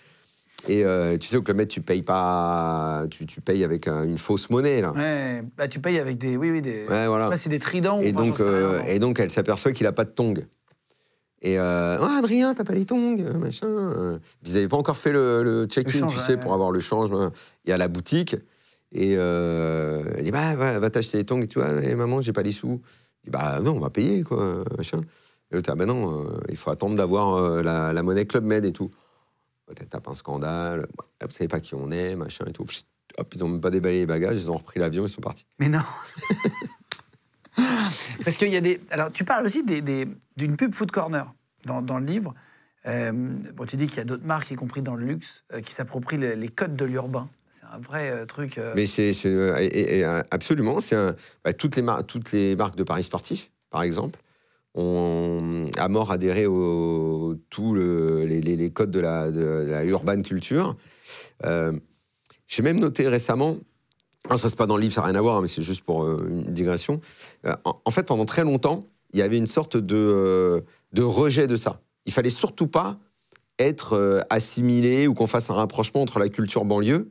Et 0.68 0.85
euh, 0.85 1.16
tu 1.16 1.28
sais, 1.28 1.37
au 1.37 1.43
Club 1.43 1.57
Med, 1.57 1.68
tu 1.68 1.81
payes 1.81 2.03
pas. 2.03 3.05
Tu, 3.11 3.24
tu 3.26 3.41
payes 3.41 3.64
avec 3.64 3.89
un- 3.89 4.05
une 4.05 4.18
fausse 4.18 4.51
monnaie, 4.51 4.83
là. 4.83 4.93
Ouais, 4.93 5.43
bah, 5.57 5.68
tu 5.68 5.81
payes 5.81 5.99
avec 5.99 6.18
des. 6.18 6.37
Oui, 6.37 6.51
oui, 6.51 6.61
des. 6.61 6.87
Ouais, 6.87 7.07
voilà. 7.07 7.35
C'est 7.37 7.49
des 7.49 7.59
tridents. 7.59 8.01
Et 8.03 8.12
donc, 8.12 8.41
euh, 8.41 8.81
rien. 8.83 8.95
et 8.95 8.99
donc, 8.99 9.18
elle 9.20 9.31
s'aperçoit 9.31 9.72
qu'il 9.72 9.87
a 9.87 9.93
pas 9.93 10.05
de 10.05 10.11
tongs. 10.11 10.35
Et 11.43 11.59
euh, 11.59 11.97
Ah, 12.01 12.16
Adrien, 12.18 12.53
t'as 12.53 12.64
pas 12.64 12.74
les 12.74 12.85
tongs, 12.85 13.16
machin. 13.39 14.18
Ils 14.45 14.53
n'avaient 14.53 14.68
pas 14.68 14.76
encore 14.76 14.99
fait 14.99 15.12
le, 15.12 15.43
le 15.43 15.64
check-in, 15.66 16.07
tu 16.09 16.18
sais, 16.18 16.35
ouais. 16.35 16.37
pour 16.41 16.53
avoir 16.53 16.70
le 16.70 16.81
change. 16.81 17.11
hein. 17.14 17.33
Il 17.64 17.70
y 17.70 17.72
a 17.72 17.78
la 17.78 17.89
boutique. 17.89 18.37
Et 18.93 19.12
elle 19.12 20.22
dit 20.22 20.31
Bah, 20.31 20.55
va, 20.57 20.78
va 20.78 20.91
t'acheter 20.91 21.16
les 21.16 21.24
tongs. 21.24 21.41
Et 21.41 21.47
tu 21.47 21.59
vois, 21.59 21.68
Eh, 21.83 21.95
maman, 21.95 22.20
j'ai 22.20 22.33
pas 22.35 22.43
les 22.43 22.53
sous. 22.53 22.83
Dis 23.25 23.31
Bah, 23.31 23.61
non, 23.61 23.77
on 23.77 23.81
va 23.81 23.91
payer, 23.91 24.23
quoi, 24.23 24.64
machin. 24.77 25.01
Et 25.51 25.57
l'autre, 25.57 25.71
ah, 25.73 25.75
bah 25.75 25.87
non, 25.87 26.25
euh, 26.25 26.41
il 26.49 26.57
faut 26.57 26.71
attendre 26.71 26.95
d'avoir 26.97 27.35
euh, 27.35 27.62
la, 27.62 28.03
monnaie 28.03 28.27
Club 28.27 28.45
Med 28.45 28.64
et 28.64 28.73
tout. 28.73 28.91
Tape 29.89 30.09
un 30.09 30.14
scandale. 30.14 30.81
Ouais, 30.81 31.27
vous 31.27 31.31
savez 31.31 31.47
pas 31.49 31.61
qui 31.61 31.75
on 31.77 31.91
est, 31.93 32.16
machin 32.16 32.45
et 32.47 32.53
tout. 32.53 32.66
Hop, 33.18 33.35
ils 33.35 33.45
ont 33.45 33.49
même 33.49 33.61
pas 33.61 33.71
déballé 33.71 33.99
les 34.01 34.07
bagages, 34.07 34.41
ils 34.43 34.51
ont 34.51 34.57
repris 34.57 34.81
l'avion, 34.81 35.07
ils 35.07 35.09
sont 35.09 35.21
partis. 35.21 35.47
Mais 35.59 35.68
non. 35.68 35.81
Parce 38.25 38.37
qu'il 38.37 38.49
y 38.49 38.57
a 38.57 38.61
des. 38.61 38.81
Alors, 38.91 39.12
tu 39.12 39.25
parles 39.25 39.45
aussi 39.45 39.64
d'une 39.64 40.57
pub 40.57 40.75
Food 40.75 40.91
Corner 40.91 41.33
dans, 41.64 41.99
le 41.99 42.05
livre. 42.05 42.35
Euh, 42.87 43.12
bon, 43.55 43.64
tu 43.64 43.77
dis 43.77 43.87
qu'il 43.87 43.99
y 43.99 44.01
a 44.01 44.05
d'autres 44.05 44.27
marques, 44.27 44.51
y 44.51 44.57
compris 44.57 44.83
dans 44.83 44.97
le 44.97 45.05
luxe, 45.05 45.45
qui 45.64 45.73
s'approprient 45.73 46.18
le- 46.18 46.35
les 46.35 46.49
codes 46.49 46.75
de 46.75 46.85
l'urbain. 46.85 47.29
C'est 47.61 47.67
un 47.75 47.79
vrai 47.79 48.11
euh, 48.11 48.25
truc. 48.27 48.57
euh, 48.57 48.73
Mais 48.75 48.87
c'est 48.87 49.13
euh, 49.27 50.23
absolument. 50.31 50.81
C'est 50.81 50.97
bah, 51.45 51.53
toutes, 51.53 51.77
les 51.77 51.85
toutes 52.07 52.33
les 52.33 52.57
marques 52.57 52.77
de 52.77 52.85
paris 52.85 53.03
sportifs, 53.03 53.51
par 53.71 53.83
exemple, 53.83 54.19
ont 54.75 55.69
à 55.77 55.89
mort 55.89 56.11
adhéré 56.11 56.47
aux 56.47 57.35
tous 57.51 57.75
le- 57.75 58.25
les, 58.25 58.71
codes 58.71 58.91
de 58.91 59.01
la, 59.01 59.31
de 59.31 59.85
urban 59.85 60.23
culture. 60.23 60.75
J'ai 61.45 62.63
même 62.63 62.81
noté 62.81 63.09
récemment. 63.09 63.59
Non, 64.31 64.37
ça 64.37 64.49
c'est 64.49 64.57
pas 64.57 64.67
dans 64.67 64.77
le 64.77 64.83
livre, 64.83 64.95
ça 64.95 65.01
n'a 65.01 65.09
rien 65.09 65.17
à 65.17 65.21
voir, 65.21 65.37
hein, 65.39 65.41
mais 65.43 65.49
c'est 65.49 65.63
juste 65.63 65.83
pour 65.83 66.07
une 66.09 66.45
digression. 66.53 67.01
En, 67.65 67.81
en 67.85 67.91
fait, 67.91 68.05
pendant 68.05 68.25
très 68.25 68.45
longtemps, 68.45 68.87
il 69.13 69.19
y 69.19 69.23
avait 69.23 69.39
une 69.39 69.47
sorte 69.47 69.77
de, 69.77 70.63
de 70.93 71.03
rejet 71.03 71.47
de 71.47 71.57
ça. 71.57 71.81
Il 72.07 72.13
fallait 72.13 72.29
surtout 72.31 72.67
pas 72.69 72.99
être 73.59 74.25
assimilé 74.31 75.07
ou 75.07 75.15
qu'on 75.15 75.27
fasse 75.27 75.51
un 75.51 75.55
rapprochement 75.55 76.01
entre 76.03 76.19
la 76.19 76.29
culture 76.29 76.65
banlieue 76.65 77.09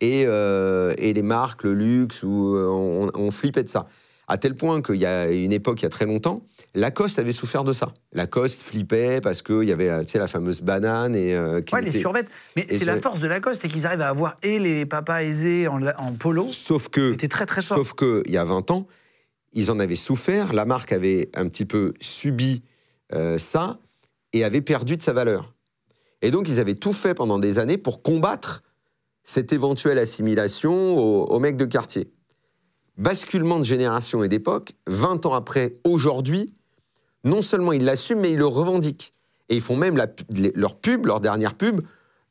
et, 0.00 0.24
euh, 0.26 0.94
et 0.98 1.12
les 1.12 1.22
marques, 1.22 1.64
le 1.64 1.74
luxe, 1.74 2.22
où 2.22 2.56
euh, 2.56 2.68
on, 2.68 3.10
on 3.14 3.30
flippait 3.30 3.62
de 3.62 3.68
ça. 3.68 3.86
À 4.26 4.38
tel 4.38 4.54
point 4.54 4.80
qu'il 4.80 4.96
y 4.96 5.06
a 5.06 5.30
une 5.30 5.52
époque, 5.52 5.82
il 5.82 5.84
y 5.84 5.86
a 5.86 5.90
très 5.90 6.06
longtemps, 6.06 6.42
Lacoste 6.74 7.18
avait 7.18 7.32
souffert 7.32 7.62
de 7.62 7.72
ça. 7.72 7.92
Lacoste 8.12 8.62
flippait 8.62 9.20
parce 9.20 9.42
qu'il 9.42 9.64
y 9.64 9.72
avait 9.72 10.04
tu 10.04 10.12
sais, 10.12 10.18
la 10.18 10.26
fameuse 10.26 10.62
banane 10.62 11.14
et 11.14 11.34
euh, 11.34 11.60
qui 11.60 11.74
Ouais, 11.74 11.82
les 11.82 11.90
survêtements. 11.90 12.34
Mais 12.56 12.66
c'est 12.68 12.84
la 12.84 13.00
force 13.00 13.20
de 13.20 13.28
Lacoste, 13.28 13.62
c'est 13.62 13.68
qu'ils 13.68 13.86
arrivent 13.86 14.00
à 14.00 14.08
avoir 14.08 14.36
et 14.42 14.58
les 14.58 14.86
papas 14.86 15.22
aisés 15.22 15.68
en, 15.68 15.80
polo. 16.18 16.48
Sauf 16.48 16.88
que, 16.88 17.12
C'était 17.12 17.28
très 17.28 17.46
très 17.46 17.62
fort. 17.62 17.76
sauf 17.76 17.92
que, 17.92 18.22
il 18.26 18.32
y 18.32 18.38
a 18.38 18.44
20 18.44 18.70
ans, 18.70 18.86
ils 19.52 19.70
en 19.70 19.78
avaient 19.78 19.94
souffert. 19.94 20.52
La 20.52 20.64
marque 20.64 20.92
avait 20.92 21.28
un 21.34 21.48
petit 21.48 21.64
peu 21.64 21.92
subi 22.00 22.62
euh, 23.12 23.38
ça 23.38 23.78
et 24.32 24.42
avait 24.42 24.62
perdu 24.62 24.96
de 24.96 25.02
sa 25.02 25.12
valeur. 25.12 25.54
Et 26.22 26.30
donc, 26.30 26.48
ils 26.48 26.58
avaient 26.58 26.74
tout 26.74 26.94
fait 26.94 27.14
pendant 27.14 27.38
des 27.38 27.58
années 27.58 27.78
pour 27.78 28.02
combattre 28.02 28.63
cette 29.24 29.52
éventuelle 29.52 29.98
assimilation 29.98 30.96
aux, 30.98 31.24
aux 31.24 31.38
mecs 31.40 31.56
de 31.56 31.64
quartier. 31.64 32.10
Basculement 32.96 33.58
de 33.58 33.64
génération 33.64 34.22
et 34.22 34.28
d'époque, 34.28 34.74
20 34.86 35.26
ans 35.26 35.34
après, 35.34 35.74
aujourd'hui, 35.82 36.54
non 37.24 37.40
seulement 37.40 37.72
ils 37.72 37.84
l'assument, 37.84 38.20
mais 38.20 38.32
ils 38.32 38.38
le 38.38 38.46
revendiquent. 38.46 39.12
Et 39.48 39.56
ils 39.56 39.60
font 39.60 39.76
même 39.76 39.96
la 39.96 40.06
leur 40.54 40.76
pub, 40.76 41.06
leur 41.06 41.20
dernière 41.20 41.54
pub, 41.54 41.80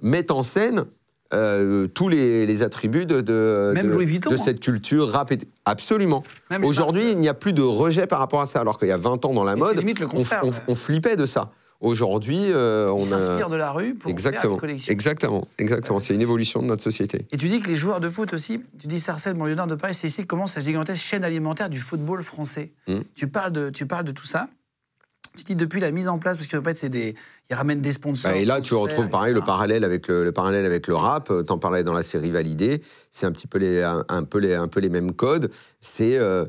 mettent 0.01 0.31
en 0.31 0.41
scène 0.43 0.85
euh, 1.33 1.87
tous 1.87 2.09
les, 2.09 2.45
les 2.45 2.63
attributs 2.63 3.05
de, 3.05 3.19
de, 3.21 3.71
Même 3.73 3.87
de- 3.87 3.91
Louis 3.93 4.05
Vuitton, 4.05 4.29
de 4.29 4.35
hein. 4.35 4.37
cette 4.37 4.59
culture 4.59 5.09
rap. 5.09 5.31
et- 5.31 5.37
Absolument. 5.65 6.23
Aujourd'hui, 6.63 7.11
il 7.11 7.17
n'y 7.17 7.27
a 7.27 7.33
plus 7.33 7.53
de 7.53 7.61
rejet 7.61 8.05
par 8.07 8.19
rapport 8.19 8.41
à 8.41 8.45
ça, 8.45 8.61
alors 8.61 8.77
qu'il 8.77 8.87
y 8.87 8.91
a 8.91 8.97
20 8.97 9.25
ans 9.25 9.33
dans 9.33 9.43
la 9.43 9.55
Mais 9.55 9.59
mode, 9.61 9.83
on, 10.13 10.21
on- 10.21 10.51
on 10.67 10.75
flippait 10.75 11.15
de 11.15 11.25
ça. 11.25 11.51
Aujourd'hui, 11.83 12.39
euh, 12.49 12.87
on 12.91 13.03
Ils 13.03 13.13
a... 13.13 13.49
de 13.49 13.55
la 13.57 13.71
rue 13.73 13.93
pour 13.93 14.03
faire 14.03 14.11
Exactement, 14.11 14.53
des 14.55 14.59
collections. 14.61 14.93
exactement, 14.93 15.47
exactement. 15.57 15.99
C'est 15.99 16.13
une 16.13 16.21
évolution 16.21 16.61
de 16.61 16.67
notre 16.67 16.81
société. 16.81 17.27
Et 17.33 17.35
tu 17.35 17.49
dis 17.49 17.59
que 17.59 17.67
les 17.67 17.75
joueurs 17.75 17.99
de 17.99 18.09
foot 18.09 18.31
aussi, 18.31 18.61
tu 18.79 18.87
dis 18.87 19.01
Sarcelles, 19.01 19.35
nord 19.35 19.67
de 19.67 19.75
Paris, 19.75 19.93
c'est 19.93 20.07
ici 20.07 20.21
que 20.21 20.27
commence 20.27 20.55
la 20.55 20.61
gigantesque 20.61 21.03
chaîne 21.03 21.25
alimentaire 21.25 21.69
du 21.69 21.81
football 21.81 22.23
français. 22.23 22.71
Mm. 22.87 22.99
Tu, 23.15 23.27
parles 23.27 23.51
de, 23.51 23.69
tu 23.69 23.85
parles 23.85 24.05
de 24.05 24.13
tout 24.13 24.25
ça. 24.25 24.47
Tu 25.35 25.43
dis 25.43 25.55
depuis 25.55 25.81
la 25.81 25.91
mise 25.91 26.07
en 26.07 26.19
place, 26.19 26.37
parce 26.37 26.47
qu'en 26.47 26.61
fait, 26.63 26.75
c'est 26.75 26.87
des, 26.87 27.15
ils 27.49 27.55
ramènent 27.55 27.81
des 27.81 27.91
sponsors. 27.91 28.31
Bah, 28.31 28.37
et 28.37 28.45
là, 28.45 28.61
tu 28.61 28.75
retrouves 28.75 29.09
pareil 29.09 29.33
le 29.33 29.41
parallèle 29.41 29.83
avec 29.83 30.07
le, 30.07 30.23
le 30.23 30.31
parallèle 30.31 30.65
avec 30.65 30.87
le 30.87 30.95
rap. 30.95 31.31
Euh, 31.31 31.43
T'en 31.43 31.57
parlais 31.57 31.83
dans 31.83 31.91
la 31.91 32.03
série 32.03 32.31
Validée. 32.31 32.81
C'est 33.09 33.25
un 33.25 33.33
petit 33.33 33.47
peu 33.47 33.57
les, 33.57 33.81
un, 33.81 34.05
un 34.07 34.23
peu 34.23 34.37
les, 34.37 34.53
un 34.53 34.69
peu 34.69 34.79
les 34.79 34.89
mêmes 34.89 35.11
codes. 35.11 35.51
C'est 35.81 36.17
euh, 36.17 36.45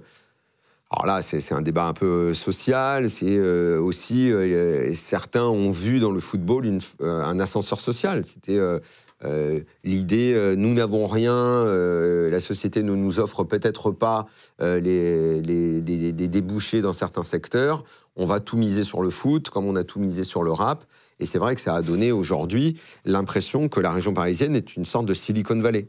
alors 0.97 1.07
là, 1.07 1.23
c'est 1.23 1.53
un 1.53 1.61
débat 1.61 1.87
un 1.87 1.93
peu 1.93 2.35
social. 2.35 3.11
C'est 3.11 3.27
euh, 3.27 3.81
aussi 3.81 4.31
euh, 4.31 4.93
certains 4.93 5.45
ont 5.45 5.71
vu 5.71 5.99
dans 5.99 6.13
le 6.13 6.21
football 6.21 6.79
euh, 7.01 7.25
un 7.25 7.41
ascenseur 7.41 7.81
social. 7.81 8.25
C'était 8.25 8.59
euh, 8.59 8.79
euh, 9.25 9.61
l'idée 9.83 10.33
euh, 10.35 10.55
nous 10.55 10.73
n'avons 10.73 11.07
rien, 11.07 11.35
euh, 11.35 12.31
la 12.31 12.39
société 12.41 12.83
ne 12.83 12.95
nous 12.95 13.19
offre 13.19 13.43
peut-être 13.43 13.91
pas 13.91 14.27
euh, 14.61 14.81
des, 14.81 15.81
des 16.13 16.29
débouchés 16.29 16.81
dans 16.81 16.93
certains 16.93 17.25
secteurs. 17.25 17.83
On 18.15 18.27
va 18.27 18.39
tout 18.39 18.57
miser 18.57 18.85
sur 18.85 19.03
le 19.03 19.11
foot, 19.11 19.51
comme 19.51 19.67
on 19.67 19.77
a 19.77 19.83
tout 19.83 19.99
misé 19.99 20.23
sur 20.23 20.45
le 20.45 20.53
rap. 20.53 20.85
Et 21.19 21.27
c'est 21.27 21.39
vrai 21.39 21.55
que 21.55 21.61
ça 21.61 21.75
a 21.75 21.83
donné 21.83 22.13
aujourd'hui 22.13 22.79
l'impression 23.05 23.69
que 23.69 23.81
la 23.81 23.91
région 23.91 24.13
parisienne 24.13 24.55
est 24.55 24.77
une 24.77 24.85
sorte 24.85 25.07
de 25.07 25.15
Silicon 25.15 25.59
Valley. 25.59 25.89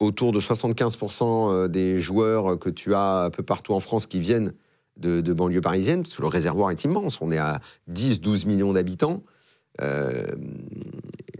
Autour 0.00 0.32
de 0.32 0.40
75% 0.40 1.22
euh, 1.24 1.68
des 1.68 1.98
joueurs 1.98 2.58
que 2.58 2.70
tu 2.70 2.94
as 2.94 3.24
un 3.24 3.30
peu 3.30 3.42
partout 3.42 3.74
en 3.74 3.80
France 3.80 4.06
qui 4.06 4.20
viennent 4.20 4.54
de, 4.96 5.20
de 5.20 5.32
banlieue 5.32 5.60
parisienne, 5.60 6.02
parce 6.02 6.16
que 6.16 6.22
le 6.22 6.28
réservoir 6.28 6.70
est 6.70 6.84
immense. 6.84 7.20
On 7.20 7.30
est 7.30 7.38
à 7.38 7.60
10-12 7.90 8.46
millions 8.46 8.72
d'habitants. 8.72 9.22
Euh, 9.80 10.26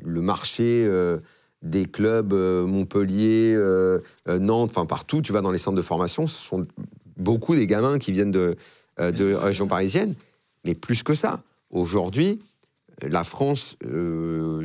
le 0.05 0.21
marché 0.21 0.85
euh, 0.87 1.19
des 1.63 1.87
clubs 1.87 2.33
euh, 2.33 2.67
Montpellier, 2.67 3.57
Nantes, 4.27 4.71
enfin 4.71 4.87
partout, 4.87 5.23
tu 5.23 5.33
vas 5.33 5.41
dans 5.41 5.51
les 5.51 5.59
centres 5.59 5.77
de 5.77 5.83
formation, 5.83 6.27
ce 6.27 6.37
sont 6.37 6.67
beaucoup 7.17 7.55
des 7.55 7.67
gamins 7.67 7.99
qui 7.99 8.13
viennent 8.13 8.31
de, 8.31 8.57
de 8.99 9.35
région 9.35 9.67
parisienne. 9.67 10.15
Mais 10.65 10.75
plus 10.75 11.03
que 11.03 11.15
ça, 11.15 11.43
aujourd'hui, 11.71 12.39
la 13.03 13.25
France, 13.25 13.77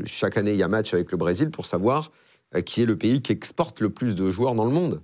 chaque 0.06 0.38
année, 0.38 0.52
il 0.52 0.58
y 0.58 0.64
a 0.64 0.68
match 0.68 0.94
avec 0.94 1.12
le 1.12 1.18
Brésil 1.18 1.50
pour 1.50 1.66
savoir 1.66 2.12
qui 2.62 2.84
est 2.84 2.86
le 2.86 2.98
pays 2.98 3.22
qui 3.22 3.32
exporte 3.32 3.82
le 3.82 3.90
plus 3.90 4.16
de 4.16 4.30
joueurs 4.30 4.56
dans 4.56 4.66
le 4.66 4.72
monde. 4.72 5.02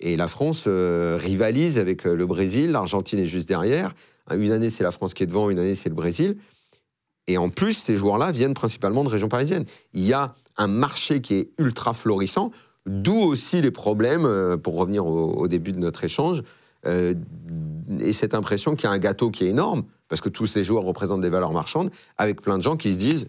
Et 0.00 0.16
la 0.16 0.28
France 0.28 0.64
euh, 0.66 1.16
rivalise 1.20 1.78
avec 1.78 2.06
euh, 2.06 2.16
le 2.16 2.26
Brésil, 2.26 2.72
l'Argentine 2.72 3.20
est 3.20 3.24
juste 3.24 3.48
derrière. 3.48 3.94
Une 4.30 4.50
année, 4.50 4.68
c'est 4.68 4.84
la 4.84 4.90
France 4.90 5.14
qui 5.14 5.22
est 5.22 5.26
devant, 5.26 5.48
une 5.48 5.58
année, 5.58 5.74
c'est 5.74 5.88
le 5.88 5.94
Brésil. 5.94 6.36
Et 7.28 7.38
en 7.38 7.48
plus, 7.48 7.74
ces 7.74 7.96
joueurs-là 7.96 8.32
viennent 8.32 8.54
principalement 8.54 9.04
de 9.04 9.08
région 9.08 9.28
parisienne. 9.28 9.64
Il 9.94 10.02
y 10.02 10.12
a 10.12 10.34
un 10.56 10.66
marché 10.66 11.20
qui 11.20 11.34
est 11.34 11.50
ultra 11.58 11.92
florissant, 11.92 12.50
d'où 12.86 13.18
aussi 13.18 13.60
les 13.60 13.70
problèmes, 13.70 14.26
euh, 14.26 14.56
pour 14.56 14.76
revenir 14.76 15.06
au, 15.06 15.46
début 15.46 15.72
de 15.72 15.78
notre 15.78 16.04
échange, 16.04 16.42
euh, 16.84 17.14
et 18.00 18.12
cette 18.12 18.34
impression 18.34 18.74
qu'il 18.74 18.84
y 18.84 18.86
a 18.88 18.90
un 18.90 18.98
gâteau 18.98 19.30
qui 19.30 19.44
est 19.44 19.48
énorme, 19.48 19.84
parce 20.08 20.20
que 20.20 20.28
tous 20.28 20.46
ces 20.46 20.64
joueurs 20.64 20.82
représentent 20.82 21.20
des 21.20 21.30
valeurs 21.30 21.52
marchandes, 21.52 21.90
avec 22.18 22.40
plein 22.40 22.58
de 22.58 22.62
gens 22.62 22.76
qui 22.76 22.92
se 22.92 22.98
disent, 22.98 23.28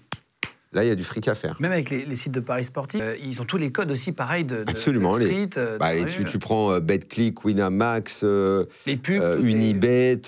là, 0.73 0.83
il 0.83 0.87
y 0.87 0.91
a 0.91 0.95
du 0.95 1.03
fric 1.03 1.27
à 1.27 1.33
faire. 1.35 1.55
Même 1.59 1.71
avec 1.71 1.89
les, 1.89 2.05
les 2.05 2.15
sites 2.15 2.33
de 2.33 2.39
paris 2.39 2.63
sportifs, 2.63 3.01
euh, 3.01 3.15
ils 3.23 3.41
ont 3.41 3.45
tous 3.45 3.57
les 3.57 3.71
codes 3.71 3.91
aussi 3.91 4.11
pareils 4.11 4.43
de, 4.45 4.63
de- 4.63 4.69
Absolument, 4.69 5.13
de 5.13 5.19
les- 5.19 5.25
street. 5.27 5.49
euh, 5.57 5.77
Bah, 5.77 5.91
tu, 6.05 6.23
tu 6.25 6.39
prends 6.39 6.71
euh, 6.71 6.79
BetClick, 6.79 7.43
Winamax, 7.45 8.21
euh, 8.23 8.65
les 8.85 8.97
pubs, 8.97 9.21
euh, 9.21 9.41
Unibet, 9.41 10.21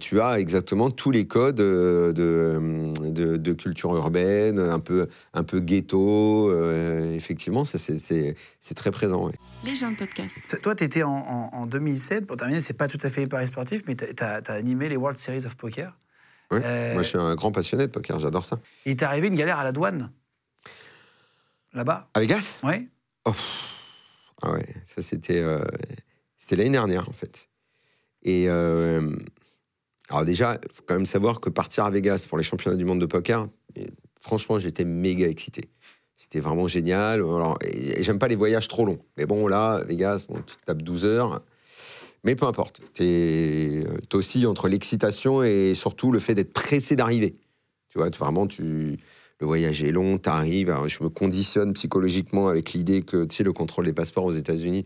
tu 0.00 0.20
as 0.20 0.38
exactement 0.38 0.90
tous 0.90 1.10
les 1.10 1.26
codes 1.26 1.60
euh, 1.60 2.12
de, 2.12 2.92
de, 3.10 3.36
de 3.36 3.52
culture 3.52 3.94
urbaine, 3.96 4.58
un 4.58 4.78
peu, 4.80 5.08
un 5.34 5.44
peu 5.44 5.60
ghetto. 5.60 6.50
euh, 6.50 7.14
effectivement, 7.14 7.64
ça, 7.64 7.78
c'est- 7.78 8.34
très 8.74 8.90
présent. 8.90 9.26
ouais. 9.26 9.32
Les 9.66 9.74
gens 9.74 9.90
de 9.90 9.96
podcast. 9.96 10.34
Toi, 10.62 10.74
tu 10.74 10.84
étais 10.84 11.02
en, 11.02 11.10
en- 11.10 11.50
en 11.52 11.66
2007, 11.66 12.26
pour 12.26 12.36
terminer, 12.36 12.60
c'est 12.60 12.72
pas 12.72 12.88
tout 12.88 12.98
à 13.02 13.10
fait 13.10 13.20
les 13.22 13.26
paris 13.26 13.46
sportifs, 13.46 13.82
mais 13.86 13.94
tu 13.96 14.04
as, 14.24 14.40
animé 14.52 14.88
les 14.88 14.96
World 14.96 15.18
Series 15.18 15.44
of 15.46 15.56
Poker? 15.56 15.92
Ouais. 16.52 16.60
Euh, 16.64 16.92
Moi, 16.94 17.02
je 17.02 17.08
suis 17.08 17.18
un 17.18 17.34
grand 17.34 17.50
passionné 17.50 17.86
de 17.86 17.90
poker, 17.92 18.18
j'adore 18.18 18.44
ça. 18.44 18.58
Il 18.86 18.96
t'est 18.96 19.04
arrivé 19.04 19.28
une 19.28 19.34
galère 19.34 19.58
à 19.58 19.64
la 19.64 19.72
douane? 19.72 20.10
Là-bas? 21.72 22.08
À 22.14 22.20
Vegas? 22.20 22.58
Ouais. 22.62 22.86
Oh. 23.24 23.32
Ah 24.42 24.52
ouais, 24.52 24.66
ça 24.84 25.00
c'était 25.00 25.40
euh, 25.40 25.64
c'était 26.36 26.56
l'année 26.56 26.70
dernière 26.70 27.08
en 27.08 27.12
fait. 27.12 27.48
Et 28.24 28.46
euh, 28.48 29.16
alors 30.10 30.24
déjà, 30.24 30.58
il 30.62 30.74
faut 30.74 30.82
quand 30.86 30.94
même 30.94 31.06
savoir 31.06 31.40
que 31.40 31.48
partir 31.48 31.84
à 31.84 31.90
Vegas 31.90 32.26
pour 32.28 32.36
les 32.38 32.44
championnats 32.44 32.76
du 32.76 32.84
monde 32.84 33.00
de 33.00 33.06
poker, 33.06 33.48
franchement, 34.20 34.58
j'étais 34.58 34.84
méga 34.84 35.28
excité. 35.28 35.70
C'était 36.16 36.40
vraiment 36.40 36.66
génial. 36.66 37.20
Alors, 37.20 37.56
et, 37.62 38.00
et 38.00 38.02
j'aime 38.02 38.18
pas 38.18 38.28
les 38.28 38.36
voyages 38.36 38.68
trop 38.68 38.84
longs. 38.84 38.98
Mais 39.16 39.26
bon, 39.26 39.46
là, 39.46 39.82
Vegas, 39.84 40.26
bon, 40.28 40.42
tu 40.42 40.56
tapes 40.66 40.82
12 40.82 41.04
heures. 41.04 41.42
Mais 42.24 42.36
peu 42.36 42.46
importe. 42.46 42.80
T'es 42.94 43.84
euh, 43.86 44.16
aussi 44.16 44.46
entre 44.46 44.68
l'excitation 44.68 45.42
et 45.42 45.74
surtout 45.74 46.12
le 46.12 46.20
fait 46.20 46.34
d'être 46.34 46.52
pressé 46.52 46.94
d'arriver. 46.94 47.36
Tu 47.88 47.98
vois, 47.98 48.08
vraiment, 48.10 48.46
tu, 48.46 48.96
le 49.40 49.46
voyage 49.46 49.82
est 49.82 49.92
long, 49.92 50.18
tu 50.18 50.28
arrives. 50.28 50.74
Je 50.86 51.02
me 51.02 51.08
conditionne 51.08 51.72
psychologiquement 51.72 52.48
avec 52.48 52.72
l'idée 52.72 53.02
que, 53.02 53.24
tu 53.24 53.36
sais, 53.36 53.42
le 53.42 53.52
contrôle 53.52 53.84
des 53.84 53.92
passeports 53.92 54.24
aux 54.24 54.32
États-Unis, 54.32 54.84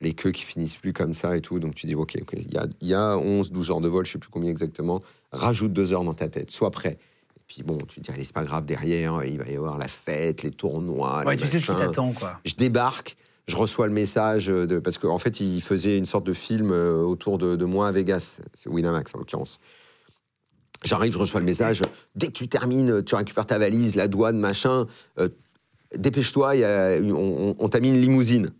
les 0.00 0.14
queues 0.14 0.32
qui 0.32 0.42
finissent 0.42 0.76
plus 0.76 0.92
comme 0.92 1.12
ça 1.12 1.36
et 1.36 1.40
tout. 1.40 1.58
Donc 1.58 1.74
tu 1.74 1.86
dis, 1.86 1.94
OK, 1.94 2.14
il 2.14 2.52
y, 2.52 2.56
a, 2.56 2.66
y 2.80 2.94
a 2.94 3.18
11, 3.18 3.52
12 3.52 3.70
heures 3.70 3.80
de 3.80 3.88
vol, 3.88 4.06
je 4.06 4.12
sais 4.12 4.18
plus 4.18 4.30
combien 4.30 4.50
exactement. 4.50 5.02
Rajoute 5.30 5.72
deux 5.72 5.92
heures 5.92 6.04
dans 6.04 6.14
ta 6.14 6.28
tête, 6.28 6.50
sois 6.50 6.70
prêt. 6.70 6.96
Et 7.36 7.42
puis 7.46 7.62
bon, 7.62 7.76
tu 7.86 8.00
te 8.00 8.06
dis, 8.06 8.10
allez, 8.10 8.24
c'est 8.24 8.34
pas 8.34 8.44
grave, 8.44 8.64
derrière, 8.64 9.24
il 9.24 9.38
va 9.38 9.46
y 9.46 9.56
avoir 9.56 9.78
la 9.78 9.88
fête, 9.88 10.42
les 10.42 10.50
tournois. 10.50 11.24
Ouais, 11.24 11.36
les 11.36 11.42
tu 11.42 11.46
sais 11.46 11.58
ce 11.58 11.66
qui 11.66 11.76
t'attend, 11.76 12.12
quoi. 12.12 12.40
Je 12.44 12.54
débarque, 12.54 13.16
je 13.48 13.56
reçois 13.56 13.86
le 13.86 13.92
message 13.92 14.46
de 14.46 14.78
parce 14.78 14.98
qu'en 14.98 15.18
fait 15.18 15.40
il 15.40 15.60
faisait 15.60 15.96
une 15.96 16.06
sorte 16.06 16.26
de 16.26 16.32
film 16.32 16.70
euh, 16.72 16.96
autour 17.02 17.38
de, 17.38 17.54
de 17.56 17.64
moi 17.64 17.88
à 17.88 17.92
Vegas, 17.92 18.38
c'est 18.54 18.68
Winamax 18.68 19.14
en 19.14 19.18
l'occurrence. 19.18 19.58
J'arrive, 20.84 21.12
je 21.12 21.18
reçois 21.18 21.40
le 21.40 21.46
message. 21.46 21.82
Dès 22.16 22.26
que 22.26 22.32
tu 22.32 22.48
termines, 22.48 23.02
tu 23.02 23.14
récupères 23.14 23.46
ta 23.46 23.58
valise, 23.58 23.94
la 23.94 24.08
douane, 24.08 24.38
machin. 24.38 24.86
euh, 25.18 25.28
Dépêche-toi, 25.96 26.52
on, 26.56 27.10
on- 27.14 27.56
on 27.58 27.68
t'a 27.68 27.80
mis 27.80 27.88
une 27.88 28.00
limousine. 28.00 28.50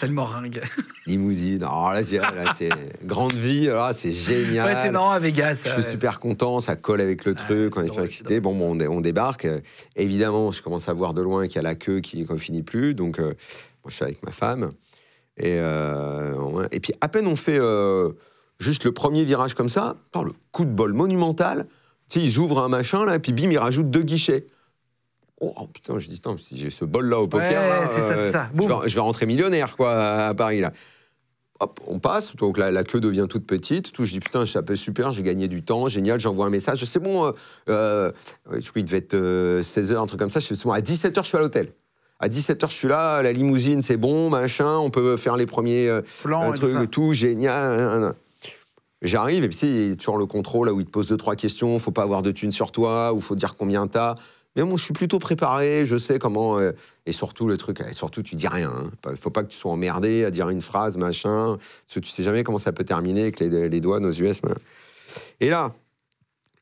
Tellement 0.00 0.24
ringue. 0.24 0.60
Limousine. 1.06 1.62
Alors 1.62 1.92
là, 1.92 2.02
c'est, 2.02 2.18
là, 2.18 2.52
c'est 2.56 2.70
grande 3.04 3.34
vie. 3.34 3.68
Alors 3.68 3.92
c'est 3.92 4.10
génial. 4.10 4.66
Ouais, 4.68 4.80
c'est 4.82 4.90
marrant 4.90 5.10
à 5.12 5.18
Vegas. 5.18 5.62
Je 5.64 5.70
suis 5.70 5.82
ouais. 5.82 5.90
super 5.90 6.18
content, 6.18 6.58
ça 6.60 6.74
colle 6.76 7.00
avec 7.00 7.24
le 7.24 7.34
truc, 7.34 7.76
on 7.76 7.82
est 7.82 7.88
super 7.88 8.04
excité. 8.04 8.40
Bon, 8.40 8.56
bon, 8.56 8.72
on, 8.72 8.74
dé- 8.76 8.88
on 8.88 9.00
débarque. 9.00 9.46
Évidemment, 9.96 10.50
je 10.50 10.62
commence 10.62 10.88
à 10.88 10.92
voir 10.92 11.14
de 11.14 11.22
loin 11.22 11.46
qu'il 11.46 11.56
y 11.56 11.58
a 11.58 11.62
la 11.62 11.74
queue 11.76 12.00
qui 12.00 12.26
ne 12.28 12.36
finit 12.36 12.62
plus. 12.62 12.94
Donc, 12.94 13.20
euh, 13.20 13.34
moi, 13.84 13.90
je 13.90 13.94
suis 13.94 14.04
avec 14.04 14.22
ma 14.22 14.32
femme. 14.32 14.72
Et, 15.36 15.56
euh, 15.58 16.66
et 16.72 16.80
puis, 16.80 16.92
à 17.00 17.08
peine 17.08 17.26
on 17.26 17.36
fait 17.36 17.58
euh, 17.58 18.12
juste 18.58 18.84
le 18.84 18.92
premier 18.92 19.24
virage 19.24 19.54
comme 19.54 19.68
ça, 19.68 19.96
par 20.12 20.24
le 20.24 20.32
coup 20.52 20.64
de 20.64 20.70
bol 20.70 20.92
monumental, 20.92 21.66
tu 22.08 22.20
sais, 22.20 22.26
ils 22.26 22.38
ouvrent 22.38 22.60
un 22.60 22.68
machin, 22.68 23.04
là, 23.04 23.16
et 23.16 23.18
puis 23.18 23.32
bim, 23.32 23.50
ils 23.50 23.58
rajoutent 23.58 23.90
deux 23.90 24.02
guichets. 24.02 24.46
Oh, 25.40 25.52
oh, 25.58 25.66
putain, 25.66 25.98
je 25.98 26.08
dis, 26.08 26.20
Tain, 26.20 26.36
si 26.38 26.56
j'ai 26.56 26.70
ce 26.70 26.84
bol-là 26.84 27.18
au 27.18 27.26
poker, 27.26 27.48
Ouais, 27.48 27.68
là, 27.68 27.86
c'est 27.88 28.00
ça, 28.00 28.30
ça. 28.30 28.50
je, 28.54 28.60
vais, 28.60 28.68
Boum. 28.68 28.82
je 28.86 28.94
vais 28.94 29.00
rentrer 29.00 29.26
millionnaire, 29.26 29.76
quoi, 29.76 30.26
à, 30.26 30.34
Paris, 30.34 30.60
là. 30.60 30.72
Hop, 31.58 31.80
on 31.86 31.98
passe, 32.00 32.34
donc 32.36 32.58
la, 32.58 32.70
la 32.70 32.84
queue 32.84 33.00
devient 33.00 33.26
toute 33.28 33.46
petite. 33.46 33.92
Tout, 33.92 34.04
je 34.04 34.12
dis 34.12 34.20
putain, 34.20 34.44
je 34.44 34.50
suis 34.50 34.76
super, 34.76 35.12
j'ai 35.12 35.22
gagné 35.22 35.46
du 35.46 35.62
temps, 35.64 35.86
génial, 35.88 36.18
j'envoie 36.18 36.46
un 36.46 36.50
message. 36.50 36.84
C'est 36.84 36.98
bon, 36.98 37.26
euh, 37.26 37.32
euh, 37.68 38.12
je 38.46 38.68
crois 38.68 38.72
qu'il 38.74 38.84
devait 38.84 38.98
être 38.98 39.14
16h, 39.14 39.96
un 39.96 40.06
truc 40.06 40.18
comme 40.18 40.28
ça. 40.28 40.40
C'est 40.40 40.60
bon, 40.64 40.72
à 40.72 40.80
17h, 40.80 41.22
je 41.22 41.28
suis 41.28 41.36
à 41.36 41.40
l'hôtel. 41.40 41.72
À 42.22 42.28
17h, 42.28 42.68
je 42.70 42.74
suis 42.74 42.88
là, 42.88 43.20
la 43.22 43.32
limousine, 43.32 43.82
c'est 43.82 43.96
bon, 43.96 44.30
machin, 44.30 44.76
on 44.78 44.90
peut 44.90 45.16
faire 45.16 45.36
les 45.36 45.44
premiers 45.44 45.88
euh, 45.88 46.02
Plan 46.22 46.50
euh, 46.50 46.52
trucs, 46.54 46.90
tout, 46.90 47.12
génial. 47.12 48.14
J'arrive, 49.02 49.42
et 49.42 49.48
puis 49.48 49.56
tu 49.58 49.66
sais, 49.66 49.72
il 49.72 49.88
y 49.90 49.92
a 49.92 49.96
toujours 49.96 50.16
le 50.16 50.26
contrôle, 50.26 50.68
là 50.68 50.72
où 50.72 50.78
il 50.78 50.86
te 50.86 50.90
pose 50.90 51.08
deux, 51.08 51.16
trois 51.16 51.34
questions, 51.34 51.76
faut 51.80 51.90
pas 51.90 52.04
avoir 52.04 52.22
de 52.22 52.30
thunes 52.30 52.52
sur 52.52 52.70
toi, 52.70 53.12
ou 53.12 53.20
faut 53.20 53.34
dire 53.34 53.56
combien 53.56 53.88
t'as. 53.88 54.14
Mais 54.54 54.62
bon, 54.62 54.76
je 54.76 54.84
suis 54.84 54.92
plutôt 54.92 55.18
préparé, 55.18 55.84
je 55.84 55.96
sais 55.98 56.20
comment. 56.20 56.58
euh, 56.58 56.70
et 57.06 57.10
surtout, 57.12 57.48
le 57.48 57.56
truc, 57.56 57.80
et 57.80 57.94
surtout, 57.94 58.22
tu 58.22 58.36
dis 58.36 58.46
rien. 58.46 58.70
hein. 58.70 58.90
Pas- 59.00 59.16
Faut 59.16 59.30
pas 59.30 59.42
que 59.42 59.48
tu 59.48 59.58
sois 59.58 59.72
emmerdé 59.72 60.24
à 60.24 60.30
dire 60.30 60.48
une 60.50 60.60
phrase, 60.60 60.96
machin. 60.98 61.56
Parce 61.58 61.94
que 61.94 62.00
tu 62.00 62.10
sais 62.10 62.22
jamais 62.22 62.44
comment 62.44 62.58
ça 62.58 62.70
peut 62.72 62.84
terminer 62.84 63.22
avec 63.22 63.40
les, 63.40 63.68
les 63.68 63.80
douanes 63.80 64.06
aux 64.06 64.12
US. 64.12 64.40
mais- 64.44 64.52
Et 65.40 65.48
là, 65.50 65.72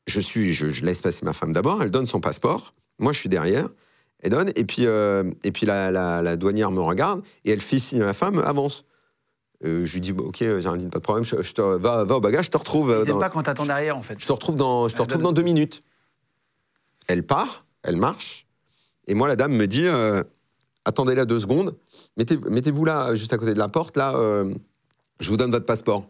je, 0.07 0.19
suis, 0.19 0.51
je, 0.53 0.69
je 0.69 0.83
laisse 0.85 1.01
passer 1.01 1.23
ma 1.23 1.33
femme 1.33 1.51
d'abord, 1.51 1.83
elle 1.83 1.91
donne 1.91 2.07
son 2.07 2.21
passeport. 2.21 2.71
Moi, 2.97 3.11
je 3.11 3.19
suis 3.19 3.29
derrière. 3.29 3.67
Elle 4.21 4.29
donne, 4.31 4.51
et 4.55 4.63
puis, 4.65 4.85
euh, 4.85 5.23
et 5.43 5.51
puis 5.51 5.65
la, 5.65 5.91
la- 5.91 6.21
la 6.21 6.35
douanière 6.35 6.71
me 6.71 6.81
regarde, 6.81 7.21
et 7.45 7.51
elle 7.51 7.61
fait 7.61 7.79
signe 7.79 8.01
à 8.01 8.05
ma 8.05 8.13
femme, 8.13 8.39
avance. 8.39 8.85
Euh, 9.63 9.85
je 9.85 9.93
lui 9.93 9.99
dis, 9.99 10.13
bon, 10.13 10.25
ok, 10.25 10.37
Géraldine, 10.37 10.89
pas 10.89 10.99
de 10.99 11.03
problème, 11.03 11.23
je, 11.23 11.41
je 11.41 11.53
te, 11.53 11.61
va, 11.61 12.03
va 12.03 12.15
au 12.17 12.19
bagage, 12.21 12.45
je 12.45 12.49
te 12.51 12.57
retrouve. 12.57 12.91
euh, 12.91 13.03
Ils 13.05 13.09
dans- 13.09 13.19
pas 13.19 13.29
quand 13.29 13.43
t'attends 13.43 13.65
derrière, 13.65 13.97
en 13.97 14.01
fait. 14.03 14.19
je 14.19 14.25
te 14.25 14.31
retrouve 14.31 14.55
dans, 14.55 14.87
je 14.87 14.95
te 14.95 15.01
retrouve 15.01 15.21
dans 15.21 15.33
deux 15.33 15.41
minutes. 15.43 15.83
Elle 17.07 17.25
part, 17.25 17.59
elle 17.83 17.97
marche, 17.97 18.47
et 19.07 19.13
moi, 19.13 19.27
la 19.27 19.35
dame 19.35 19.53
me 19.53 19.65
dit, 19.67 19.85
euh, 19.87 20.23
attendez 20.85 21.15
là 21.15 21.25
deux 21.25 21.39
secondes, 21.39 21.75
mettez, 22.17 22.37
mettez-vous 22.37 22.85
là, 22.85 23.13
juste 23.15 23.33
à 23.33 23.37
côté 23.37 23.53
de 23.53 23.59
la 23.59 23.69
porte, 23.69 23.97
là, 23.97 24.15
euh, 24.15 24.53
je 25.19 25.29
vous 25.29 25.37
donne 25.37 25.51
votre 25.51 25.65
passeport. 25.65 26.05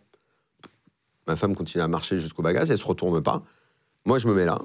Ma 1.28 1.36
femme 1.36 1.55
continue 1.55 1.82
à 1.84 1.88
marcher 1.88 2.18
jusqu'au 2.18 2.41
bagage, 2.41 2.72
elle 2.72 2.78
se 2.78 2.86
retourne 2.86 3.22
pas. 3.22 3.43
Moi, 4.05 4.18
je 4.18 4.28
me 4.28 4.34
mets 4.34 4.45
là, 4.45 4.59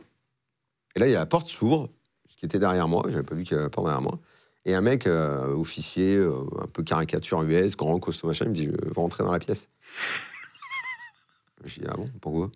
et 0.95 1.01
là, 1.01 1.07
il 1.07 1.13
y 1.13 1.17
a 1.17 1.21
la 1.21 1.27
porte 1.27 1.49
s'ouvre, 1.49 1.89
qui 2.37 2.45
était 2.47 2.59
derrière 2.59 2.87
moi, 2.89 3.03
j'avais 3.09 3.23
pas 3.23 3.35
vu 3.35 3.45
qu'il 3.45 3.57
y 3.57 3.61
avait 3.61 3.69
porte 3.71 3.87
derrière 3.87 4.03
moi. 4.03 4.19
Et 4.65 4.75
un 4.75 4.81
mec, 4.81 5.07
euh, 5.07 5.55
officier, 5.55 6.17
euh, 6.17 6.41
un 6.61 6.67
peu 6.67 6.83
caricature 6.83 7.41
US, 7.43 7.77
grand, 7.77 7.99
costaud, 8.01 8.27
machin, 8.27 8.47
il 8.47 8.51
me 8.51 8.55
dit, 8.55 8.67
euh, 8.69 8.77
va 8.95 9.03
rentrer 9.03 9.23
dans 9.25 9.33
la 9.33 9.39
pièce. 9.39 9.69
Je 11.65 11.81
dis, 11.81 11.87
ah 11.89 11.95
bon, 11.97 12.07
pourquoi? 12.21 12.51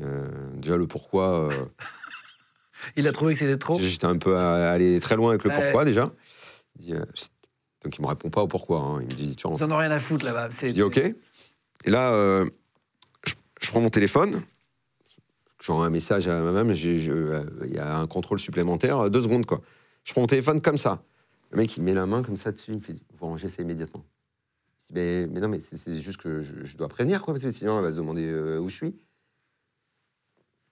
Euh, 0.00 0.28
Déjà, 0.54 0.76
le 0.76 0.86
pourquoi, 0.86 1.48
Il 2.96 3.06
a 3.06 3.12
trouvé 3.12 3.34
que 3.34 3.38
c'était 3.38 3.58
trop? 3.58 3.78
j'étais 3.78 4.06
un 4.06 4.18
peu 4.18 4.36
allé 4.36 4.98
très 5.00 5.16
loin 5.16 5.30
avec 5.30 5.44
le 5.44 5.50
pourquoi 5.52 5.84
déjà. 5.84 6.10
Il 6.78 6.86
dit, 6.86 6.94
Chut. 7.14 7.30
donc, 7.84 7.96
il 7.96 8.02
me 8.02 8.08
répond 8.08 8.28
pas 8.30 8.42
au 8.42 8.48
pourquoi. 8.48 8.80
hein. 8.80 8.98
Il 9.00 9.06
me 9.06 9.10
dit, 9.10 9.36
tu 9.36 9.46
rentres. 9.46 9.60
Ils 9.60 9.64
en 9.64 9.70
ont 9.72 9.76
rien 9.76 9.90
à 9.90 10.00
foutre 10.00 10.24
là-bas. 10.24 10.48
Je 10.50 10.66
dis, 10.68 10.82
OK. 10.82 10.98
Et 10.98 11.14
là, 11.90 12.44
je, 13.24 13.32
je 13.60 13.70
prends 13.70 13.80
mon 13.80 13.90
téléphone. 13.90 14.42
J'envoie 15.62 15.86
un 15.86 15.90
message 15.90 16.26
à 16.26 16.40
ma 16.40 16.72
je- 16.74 17.10
euh, 17.12 17.44
Il 17.64 17.72
y 17.72 17.78
a 17.78 17.96
un 17.96 18.08
contrôle 18.08 18.40
supplémentaire, 18.40 18.98
euh, 18.98 19.08
deux 19.08 19.20
secondes, 19.22 19.46
quoi. 19.46 19.60
Je 20.02 20.10
prends 20.10 20.20
mon 20.22 20.26
téléphone 20.26 20.60
comme 20.60 20.76
ça. 20.76 21.04
Le 21.52 21.56
mec, 21.58 21.76
il 21.76 21.84
met 21.84 21.94
la 21.94 22.04
main 22.04 22.24
comme 22.24 22.36
ça 22.36 22.50
dessus. 22.50 22.72
Il 22.72 22.78
me 22.78 22.80
fait 22.80 22.94
Vous 23.16 23.26
rangez 23.26 23.48
ça 23.48 23.62
immédiatement. 23.62 24.04
Je 24.80 24.86
dis, 24.86 24.92
mais, 24.94 25.26
mais 25.28 25.38
non, 25.38 25.46
mais 25.48 25.60
c'est 25.60 26.00
juste 26.00 26.20
que 26.20 26.40
je, 26.42 26.64
je 26.64 26.76
dois 26.76 26.88
prévenir, 26.88 27.22
quoi, 27.22 27.32
parce 27.34 27.44
que 27.44 27.50
sinon, 27.52 27.78
elle 27.78 27.84
va 27.84 27.92
se 27.92 27.96
demander 27.98 28.26
euh, 28.26 28.58
où 28.58 28.68
je 28.68 28.74
suis. 28.74 28.96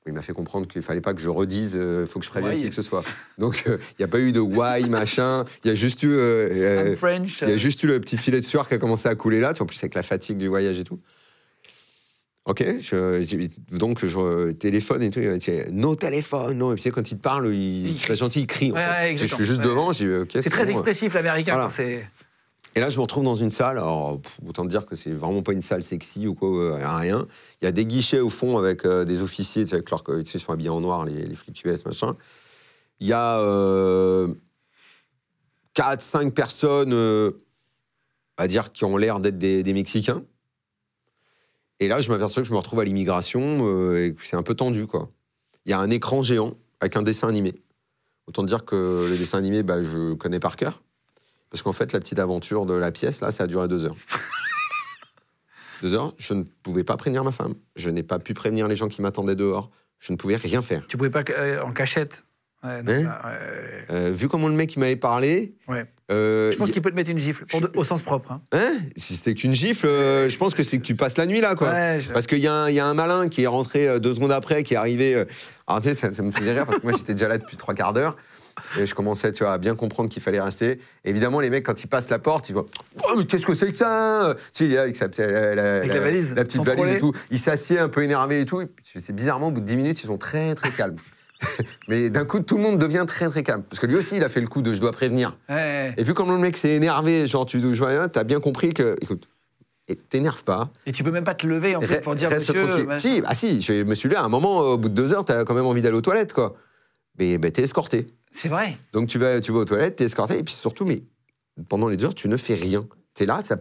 Il 0.07 0.13
m'a 0.15 0.23
fait 0.23 0.33
comprendre 0.33 0.67
qu'il 0.67 0.83
fallait 0.83 1.01
pas 1.03 1.15
que 1.15 1.21
je 1.21 1.29
redise, 1.31 1.75
il 1.75 2.07
faut 2.07 2.19
que 2.19 2.25
je 2.25 2.31
prévienne 2.31 2.55
Why 2.55 2.63
qui 2.63 2.69
que 2.71 2.75
ce 2.75 2.83
soit. 2.83 3.05
Donc, 3.39 3.63
euh, 3.69 3.79
il 3.93 3.97
n'y 4.01 4.05
a 4.05 4.09
pas 4.09 4.19
eu 4.19 4.33
de 4.33 4.41
why, 4.41 4.89
machin. 4.89 5.45
Il 5.63 5.69
y 5.69 5.71
a 5.71 5.75
juste 5.77 6.03
eu. 6.03 6.11
euh, 6.11 6.49
euh, 6.51 6.89
I'm 6.89 6.97
French. 6.97 7.43
il 7.43 7.49
y 7.51 7.53
a 7.53 7.57
juste 7.57 7.83
eu 7.85 7.87
le 7.87 8.01
petit 8.01 8.17
filet 8.17 8.41
de 8.41 8.45
sueur 8.45 8.67
qui 8.67 8.75
a 8.75 8.79
commencé 8.79 9.09
à 9.09 9.15
couler 9.15 9.39
là, 9.41 9.53
en 9.61 9.67
plus 9.67 9.79
avec 9.79 9.95
la 9.95 10.03
fatigue 10.03 10.39
du 10.39 10.49
voyage 10.49 10.81
et 10.81 10.85
tout. 10.85 10.99
Ok, 12.47 12.65
je- 12.81 13.49
donc 13.77 14.05
je 14.05 14.53
téléphone 14.53 15.03
et 15.03 15.11
tout. 15.11 15.21
il 15.21 15.39
dit, 15.39 15.51
No 15.73 15.95
téléphone, 15.95 16.57
non. 16.59 16.73
Et 16.73 16.75
puis 16.75 16.83
tu 16.83 16.89
sais, 16.89 16.93
quand 16.95 17.11
il 17.11 17.19
te 17.19 17.23
parle, 17.23 17.55
il, 17.55 17.89
Il 17.89 17.97
c'est 17.97 18.09
pas 18.09 18.15
gentil, 18.15 18.41
il 18.41 18.47
crie. 18.47 18.73
en 18.73 18.75
Ouais, 18.77 18.81
fait. 18.85 18.91
ouais, 18.91 19.11
Tu 19.13 19.19
sais, 19.19 19.27
je 19.27 19.35
suis 19.35 19.45
juste 19.45 19.61
Ouais. 19.61 19.67
devant, 19.67 19.93
j'ai 19.93 20.07
dit, 20.07 20.15
ok, 20.15 20.31
C'est 20.43 20.49
très 20.51 20.65
bon, 20.65 20.71
expressif, 20.71 21.13
l'américain, 21.15 21.53
Voilà. 21.55 21.69
c'est. 21.69 22.07
Et 22.77 22.81
là, 22.81 22.89
je 22.89 22.97
me 22.97 23.03
retrouve 23.03 23.25
dans 23.25 23.35
une 23.35 23.51
salle. 23.51 23.77
Alors, 23.79 24.21
pff, 24.21 24.39
autant 24.47 24.65
dire 24.65 24.87
que 24.87 24.97
c'est 24.97 25.11
vraiment 25.11 25.43
pas 25.43 25.53
une 25.53 25.61
salle 25.61 25.83
sexy 25.83 26.27
ou 26.27 26.35
quoi, 26.35 26.49
euh, 26.49 26.97
rien. 26.97 27.27
Il 27.61 27.65
y 27.65 27.69
a 27.69 27.73
des 27.73 27.85
guichets 27.85 28.21
au 28.21 28.31
fond 28.31 28.57
avec 28.59 28.85
euh, 28.85 29.05
des 29.05 29.23
officiers, 29.23 29.63
tu 29.65 29.69
sais, 29.71 29.75
avec 29.75 29.91
leur, 29.91 30.03
tu 30.05 30.25
sais, 30.25 30.39
sont 30.39 30.53
habillés 30.53 30.71
en 30.71 30.81
noir, 30.81 31.05
les, 31.05 31.27
les 31.27 31.35
flics 31.35 31.63
US, 31.65 31.85
machin. 31.85 32.17
Il 33.01 33.07
y 33.09 33.13
a 33.13 33.41
euh, 33.41 34.33
4, 35.75 36.01
5 36.01 36.33
personnes, 36.33 36.93
euh, 36.93 37.33
à 38.37 38.47
dire, 38.47 38.73
qui 38.73 38.85
ont 38.85 38.97
l'air 38.97 39.21
d'être 39.21 39.39
des, 39.39 39.63
des 39.63 39.73
Mexicains. 39.75 40.23
Et 41.81 41.89
là, 41.89 42.01
je 42.01 42.11
m'aperçois 42.11 42.43
que 42.43 42.49
je 42.49 42.53
me 42.53 42.59
retrouve 42.59 42.81
à 42.81 42.85
l'immigration 42.85 43.67
euh, 43.67 44.07
et 44.07 44.15
que 44.15 44.25
c'est 44.25 44.37
un 44.37 44.43
peu 44.43 44.55
tendu, 44.55 44.87
quoi. 44.87 45.09
Il 45.65 45.71
y 45.71 45.73
a 45.73 45.81
un 45.81 45.91
écran 45.91 46.23
géant 46.23 46.57
avec 46.81 46.97
un 46.97 47.03
dessin 47.03 47.29
animé. 47.29 47.55
Autant 48.27 48.45
dire 48.45 48.65
que 48.65 49.07
le 49.09 49.17
dessin 49.17 49.39
animé, 49.39 49.63
bah, 49.63 49.83
je 49.83 50.15
connais 50.15 50.41
par 50.41 50.57
cœur. 50.57 50.83
Parce 51.51 51.63
qu'en 51.63 51.73
fait, 51.73 51.93
la 51.93 51.99
petite 51.99 52.19
aventure 52.19 52.67
de 52.67 52.75
la 52.75 52.93
pièce, 52.93 53.21
là, 53.21 53.33
ça 53.33 53.45
a 53.45 53.47
duré 53.47 53.67
deux 53.67 53.85
heures. 53.87 53.97
deux 55.83 55.95
heures, 55.95 56.15
je 56.19 56.35
ne 56.35 56.45
pouvais 56.45 56.85
pas 56.85 56.97
prévenir 56.97 57.25
ma 57.25 57.33
femme. 57.33 57.55
Je 57.77 57.91
n'ai 57.91 58.03
pas 58.03 58.19
pu 58.19 58.35
prévenir 58.35 58.69
les 58.69 58.77
gens 58.77 58.89
qui 58.89 59.03
m'attendaient 59.03 59.35
dehors. 59.35 59.71
Je 59.99 60.13
ne 60.13 60.19
pouvais 60.19 60.37
rien 60.37 60.63
faire. 60.63 60.87
Tu 60.87 60.97
pouvais 60.97 61.11
pas 61.11 61.25
euh, 61.31 61.63
en 61.63 61.73
cachette? 61.73 62.25
Ouais, 62.63 62.83
non, 62.83 62.93
Hein 62.93 63.03
ça, 63.05 63.29
ouais, 63.29 63.87
Euh, 63.91 64.11
vu 64.13 64.29
comment 64.29 64.47
le 64.49 64.55
mec 64.55 64.75
il 64.77 64.81
m'avait 64.81 64.95
parlé, 64.97 65.55
ouais. 65.69 65.87
euh, 66.11 66.53
Je 66.53 66.57
pense 66.59 66.69
il- 66.69 66.73
qu'il 66.73 66.83
peut 66.83 66.91
te 66.91 66.97
mettre 66.97 67.09
une 67.11 67.19
gifle, 67.19 67.47
pour 67.47 67.61
de- 67.63 67.71
au 67.75 67.85
sens 67.85 68.03
propre. 68.03 68.33
hein. 68.33 68.43
hein? 68.53 68.73
Si 68.97 69.17
c'était 69.17 69.35
qu'une 69.35 69.55
gifle, 69.55 69.87
euh, 69.87 70.29
je 70.29 70.37
pense 70.37 70.55
que 70.55 70.63
c'est 70.63 70.77
que 70.79 70.83
tu 70.85 70.95
passes 70.95 71.17
la 71.17 71.25
nuit 71.27 71.41
là, 71.41 71.55
quoi. 71.55 71.99
Je- 71.99 72.13
Parce 72.13 72.27
qu'il 72.27 72.39
y, 72.41 72.47
a 72.47 72.53
un- 72.53 72.69
il 72.69 72.75
y 72.75 72.81
a 72.81 72.85
un 72.87 72.93
malin 72.95 73.29
qui 73.31 73.43
est 73.45 73.47
rentré 73.47 73.99
deux 73.99 74.13
secondes 74.15 74.33
après, 74.33 74.63
qui 74.63 74.75
est 74.75 74.77
arrivé. 74.77 75.15
Alors, 75.67 75.81
tu 75.81 75.89
sais, 75.89 75.95
ça, 75.95 76.13
ça 76.13 76.23
me 76.23 76.31
faisait 76.31 76.53
rire 76.53 76.67
parce 76.67 76.79
que 76.79 76.83
moi, 76.87 76.93
j'étais 76.97 77.15
déjà 77.15 77.29
là 77.29 77.39
depuis 77.39 77.57
trois 77.57 77.73
quarts 77.75 77.93
d'heure. 77.95 78.17
Et 78.79 78.85
je 78.85 78.95
commençais, 78.95 79.33
tu 79.33 79.43
vois, 79.43 79.55
à 79.55 79.59
bien 79.59 79.75
comprendre 79.75 80.11
qu'il 80.11 80.21
fallait 80.21 80.41
rester. 80.41 80.81
Évidemment, 81.05 81.41
les 81.41 81.49
mecs, 81.49 81.65
quand 81.65 81.83
ils 81.83 81.87
passent 81.87 82.11
la 82.11 82.19
porte, 82.19 82.51
ils 82.51 82.53
voient 82.53 82.67
Oh, 83.09 83.15
mais 83.17 83.25
qu'est-ce 83.25 83.47
que 83.47 83.55
c'est 83.55 83.71
que 83.71 83.77
ça? 83.77 84.35
Tu 84.53 84.69
sais, 84.73 84.77
avec, 84.77 84.97
sa, 84.97 85.07
la, 85.17 85.55
la- 85.55 85.77
Avec 85.79 85.95
la 85.95 86.01
valise, 86.01 86.35
la 86.35 86.43
petite 86.45 86.63
valise 86.65 86.89
et 86.91 86.99
tout. 86.99 87.13
Il 87.31 87.39
s'assied 87.39 87.79
un 87.79 87.89
peu 87.89 88.03
énervé 88.03 88.41
et 88.41 88.45
tout. 88.45 88.63
C'est 88.83 89.15
bizarrement, 89.15 89.47
au 89.49 89.51
bout 89.51 89.61
de 89.61 89.65
10 89.65 89.77
minutes, 89.77 90.03
ils 90.03 90.07
sont 90.09 90.19
très, 90.19 90.55
très 90.55 90.71
calmes. 90.71 90.97
mais 91.89 92.11
d'un 92.11 92.25
coup, 92.25 92.41
tout 92.41 92.57
le 92.57 92.63
monde 92.63 92.79
devient 92.79 93.05
très, 93.07 93.29
très 93.29 93.43
calme. 93.43 93.63
Parce 93.63 93.79
que 93.79 93.87
lui 93.87 93.97
aussi, 93.97 94.17
il 94.17 94.25
a 94.25 94.29
fait 94.29 94.41
le 94.41 94.47
coup 94.47 94.63
de 94.63 94.73
je 94.75 94.81
dois 94.81 94.93
prévenir. 94.93 95.37
Ouais. 95.49 95.95
Et 95.97 96.03
vu 96.03 96.15
comme 96.15 96.31
le 96.31 96.39
mec 96.39 96.57
s'est 96.57 96.75
énervé, 96.75 97.27
genre, 97.27 97.47
tu 97.47 97.59
as 97.59 98.25
bien 98.25 98.41
compris 98.41 98.75
que, 98.75 98.97
écoute, 99.01 99.29
t'énerve 99.95 100.45
pas. 100.45 100.71
Et 100.87 100.93
tu 100.93 101.03
peux 101.03 101.11
même 101.11 101.25
pas 101.25 101.35
te 101.35 101.47
lever 101.47 101.77
en 101.77 101.81
fait 101.81 102.01
pour 102.01 102.15
dire 102.15 102.31
Reste 102.31 102.51
monsieur. 102.51 102.67
tranquille. 102.67 102.87
ouais. 102.87 102.99
Si, 102.99 103.23
ah 103.25 103.35
si, 103.35 103.61
je 103.61 103.83
me 103.83 103.95
suis 103.95 104.09
levé 104.09 104.21
à 104.21 104.25
un 104.25 104.29
moment, 104.29 104.59
au 104.61 104.79
bout 104.79 104.89
de 104.89 104.95
deux 104.95 105.13
heures, 105.13 105.25
t'as 105.25 105.45
quand 105.45 105.55
même 105.55 105.67
envie 105.67 105.83
d'aller 105.83 105.97
aux 105.97 106.01
toilettes, 106.03 106.33
quoi. 106.33 106.55
Mais 107.19 107.39
t'es 107.39 107.63
escorté. 107.63 108.07
C'est 108.33 108.49
vrai. 108.49 108.77
Donc 108.93 109.09
tu 109.09 109.19
vas, 109.19 109.41
tu 109.41 109.53
vas 109.53 109.61
aux 109.61 109.65
toilettes, 109.65 109.97
t'es 109.97 110.05
escorté, 110.05 110.39
et 110.39 110.43
puis 110.43 110.55
surtout, 110.55 110.85
mais 110.85 111.03
pendant 111.69 111.89
les 111.89 111.97
deux 111.97 112.07
heures, 112.07 112.15
tu 112.15 112.29
ne 112.29 112.37
fais 112.37 112.55
rien. 112.55 112.87
T'es 113.15 113.27
là, 113.27 113.43
ça, 113.43 113.57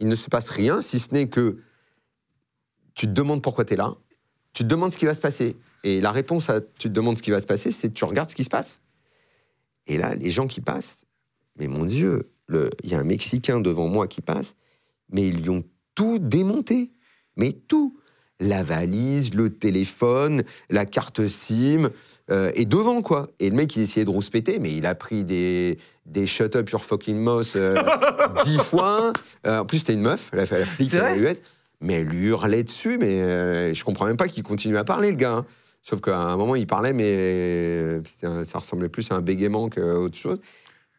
il 0.00 0.08
ne 0.08 0.14
se 0.14 0.28
passe 0.28 0.50
rien, 0.50 0.80
si 0.80 0.98
ce 0.98 1.12
n'est 1.12 1.28
que 1.28 1.56
tu 2.94 3.06
te 3.06 3.12
demandes 3.12 3.42
pourquoi 3.42 3.64
t'es 3.64 3.76
là, 3.76 3.88
tu 4.52 4.62
te 4.62 4.68
demandes 4.68 4.92
ce 4.92 4.98
qui 4.98 5.06
va 5.06 5.14
se 5.14 5.20
passer. 5.20 5.56
Et 5.84 6.00
la 6.00 6.10
réponse 6.10 6.50
à 6.50 6.60
tu 6.60 6.88
te 6.88 6.92
demandes 6.94 7.16
ce 7.18 7.22
qui 7.22 7.30
va 7.30 7.38
se 7.40 7.46
passer, 7.46 7.70
c'est 7.70 7.92
tu 7.92 8.04
regardes 8.04 8.30
ce 8.30 8.34
qui 8.34 8.42
se 8.42 8.48
passe. 8.50 8.80
Et 9.86 9.98
là, 9.98 10.14
les 10.14 10.30
gens 10.30 10.46
qui 10.48 10.60
passent, 10.60 11.04
mais 11.58 11.68
mon 11.68 11.84
Dieu, 11.84 12.30
il 12.50 12.90
y 12.90 12.94
a 12.94 12.98
un 12.98 13.04
Mexicain 13.04 13.60
devant 13.60 13.86
moi 13.86 14.08
qui 14.08 14.20
passe, 14.22 14.56
mais 15.12 15.28
ils 15.28 15.42
lui 15.42 15.50
ont 15.50 15.62
tout 15.94 16.18
démonté. 16.18 16.90
Mais 17.36 17.52
tout. 17.52 17.96
La 18.40 18.64
valise, 18.64 19.32
le 19.34 19.48
téléphone, 19.48 20.42
la 20.68 20.86
carte 20.86 21.24
SIM, 21.26 21.90
euh, 22.32 22.50
et 22.54 22.64
devant, 22.64 23.00
quoi. 23.00 23.28
Et 23.38 23.48
le 23.48 23.54
mec, 23.54 23.76
il 23.76 23.82
essayait 23.82 24.04
de 24.04 24.10
rouspéter, 24.10 24.58
mais 24.58 24.72
il 24.72 24.86
a 24.86 24.96
pris 24.96 25.22
des, 25.24 25.78
des 26.04 26.26
shut 26.26 26.56
up 26.56 26.68
your 26.68 26.82
fucking 26.82 27.16
mouth 27.16 27.52
euh, 27.54 27.80
dix 28.44 28.58
fois. 28.62 29.12
Euh, 29.46 29.60
en 29.60 29.64
plus, 29.66 29.78
c'était 29.78 29.92
une 29.94 30.00
meuf, 30.02 30.30
la, 30.32 30.44
la 30.44 30.64
flic 30.66 30.90
vrai 30.90 31.16
euh, 31.18 31.30
US, 31.30 31.42
mais 31.80 31.94
elle 31.94 32.08
lui 32.08 32.26
hurlait 32.26 32.64
dessus, 32.64 32.98
mais 32.98 33.72
je 33.72 33.84
comprends 33.84 34.06
même 34.06 34.16
pas 34.16 34.26
qu'il 34.26 34.42
continue 34.42 34.78
à 34.78 34.84
parler, 34.84 35.10
le 35.10 35.16
gars. 35.16 35.32
hein. 35.36 35.46
Sauf 35.86 36.00
qu'à 36.00 36.16
un 36.18 36.36
moment, 36.38 36.54
il 36.54 36.66
parlait, 36.66 36.94
mais 36.94 38.00
ça 38.42 38.58
ressemblait 38.58 38.88
plus 38.88 39.10
à 39.12 39.16
un 39.16 39.20
bégaiement 39.20 39.68
qu'autre 39.68 40.16
chose. 40.16 40.38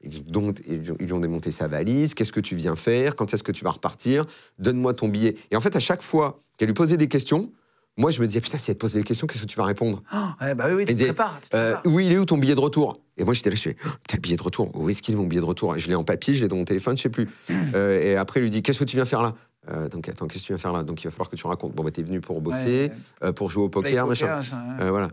Ils, 0.03 0.23
donc, 0.23 0.61
ils 0.67 0.79
lui 0.99 1.13
ont 1.13 1.19
démonté 1.19 1.49
sa 1.49 1.67
valise. 1.67 2.13
Qu'est-ce 2.13 2.31
que 2.31 2.39
tu 2.39 2.55
viens 2.55 2.75
faire? 2.75 3.15
Quand 3.15 3.33
est-ce 3.33 3.41
que 3.41 3.51
tu 3.51 3.63
vas 3.63 3.71
repartir? 3.71 4.27
Donne-moi 4.59 4.93
ton 4.93 5.07
billet. 5.07 5.33
Et 5.49 5.55
en 5.55 5.59
fait, 5.59 5.75
à 5.75 5.79
chaque 5.79 6.03
fois 6.03 6.43
qu'elle 6.59 6.67
lui 6.67 6.75
posait 6.75 6.97
des 6.97 7.07
questions, 7.07 7.51
moi, 7.97 8.11
je 8.11 8.21
me 8.21 8.27
disais, 8.27 8.41
putain, 8.41 8.59
si 8.59 8.69
elle 8.69 8.75
te 8.75 8.81
pose 8.81 8.93
des 8.93 9.01
questions, 9.01 9.25
qu'est-ce 9.25 9.41
que 9.41 9.47
tu 9.47 9.57
vas 9.57 9.63
répondre? 9.63 10.03
Oh, 10.13 10.17
ouais, 10.43 10.53
bah 10.53 10.65
oui, 10.67 10.73
oui, 10.75 10.85
tu 10.85 10.91
Elle 10.91 10.95
te 10.95 10.99
disait, 10.99 11.05
prépares. 11.13 11.39
tu 11.41 11.49
te 11.49 11.55
euh. 11.55 11.75
Oui, 11.85 12.05
il 12.05 12.11
est 12.11 12.17
où 12.19 12.25
ton 12.25 12.37
billet 12.37 12.53
de 12.53 12.59
retour? 12.59 12.99
Et 13.17 13.23
moi, 13.23 13.33
j'étais 13.33 13.49
là, 13.49 13.55
je 13.55 13.61
fais, 13.61 13.75
Oh, 13.85 13.89
putain, 14.03 14.17
le 14.17 14.21
billet 14.21 14.35
de 14.35 14.43
retour? 14.43 14.69
Où 14.75 14.87
est-ce 14.89 15.01
qu'il 15.01 15.15
est 15.15 15.17
mon 15.17 15.25
billet 15.25 15.41
de 15.41 15.45
retour? 15.45 15.75
Je 15.79 15.87
l'ai 15.87 15.95
en 15.95 16.03
papier, 16.03 16.35
je 16.35 16.43
l'ai 16.43 16.47
dans 16.49 16.57
mon 16.57 16.65
téléphone, 16.65 16.95
je 16.97 17.01
sais 17.03 17.09
plus. 17.09 17.27
Euh, 17.73 17.99
et 17.99 18.15
après, 18.17 18.41
il 18.41 18.43
lui 18.43 18.49
dit, 18.51 18.61
qu'est-ce 18.61 18.79
que 18.79 18.83
tu 18.83 18.97
viens 18.97 19.05
faire 19.05 19.23
là? 19.23 19.33
Euh, 19.69 19.87
Donc, 19.89 20.07
attends, 20.09 20.27
qu'est-ce 20.27 20.41
que 20.43 20.47
tu 20.47 20.53
viens 20.53 20.57
faire 20.59 20.73
là? 20.73 20.83
Donc, 20.83 21.01
il 21.03 21.07
va 21.07 21.11
falloir 21.11 21.29
que 21.29 21.35
tu 21.35 21.47
racontes. 21.47 21.73
Bon, 21.73 21.83
bah, 21.83 21.91
t'es 21.91 22.03
venu 22.03 22.21
pour 22.21 22.39
bosser, 22.41 22.89
Ouais, 22.89 22.91
euh, 23.23 23.31
pour 23.33 23.49
jouer 23.49 23.63
au 23.63 23.69
poker, 23.69 24.05
machin. 24.07 24.39
ouais. 24.39 24.83
Euh, 24.85 24.89
voilà. 24.91 25.09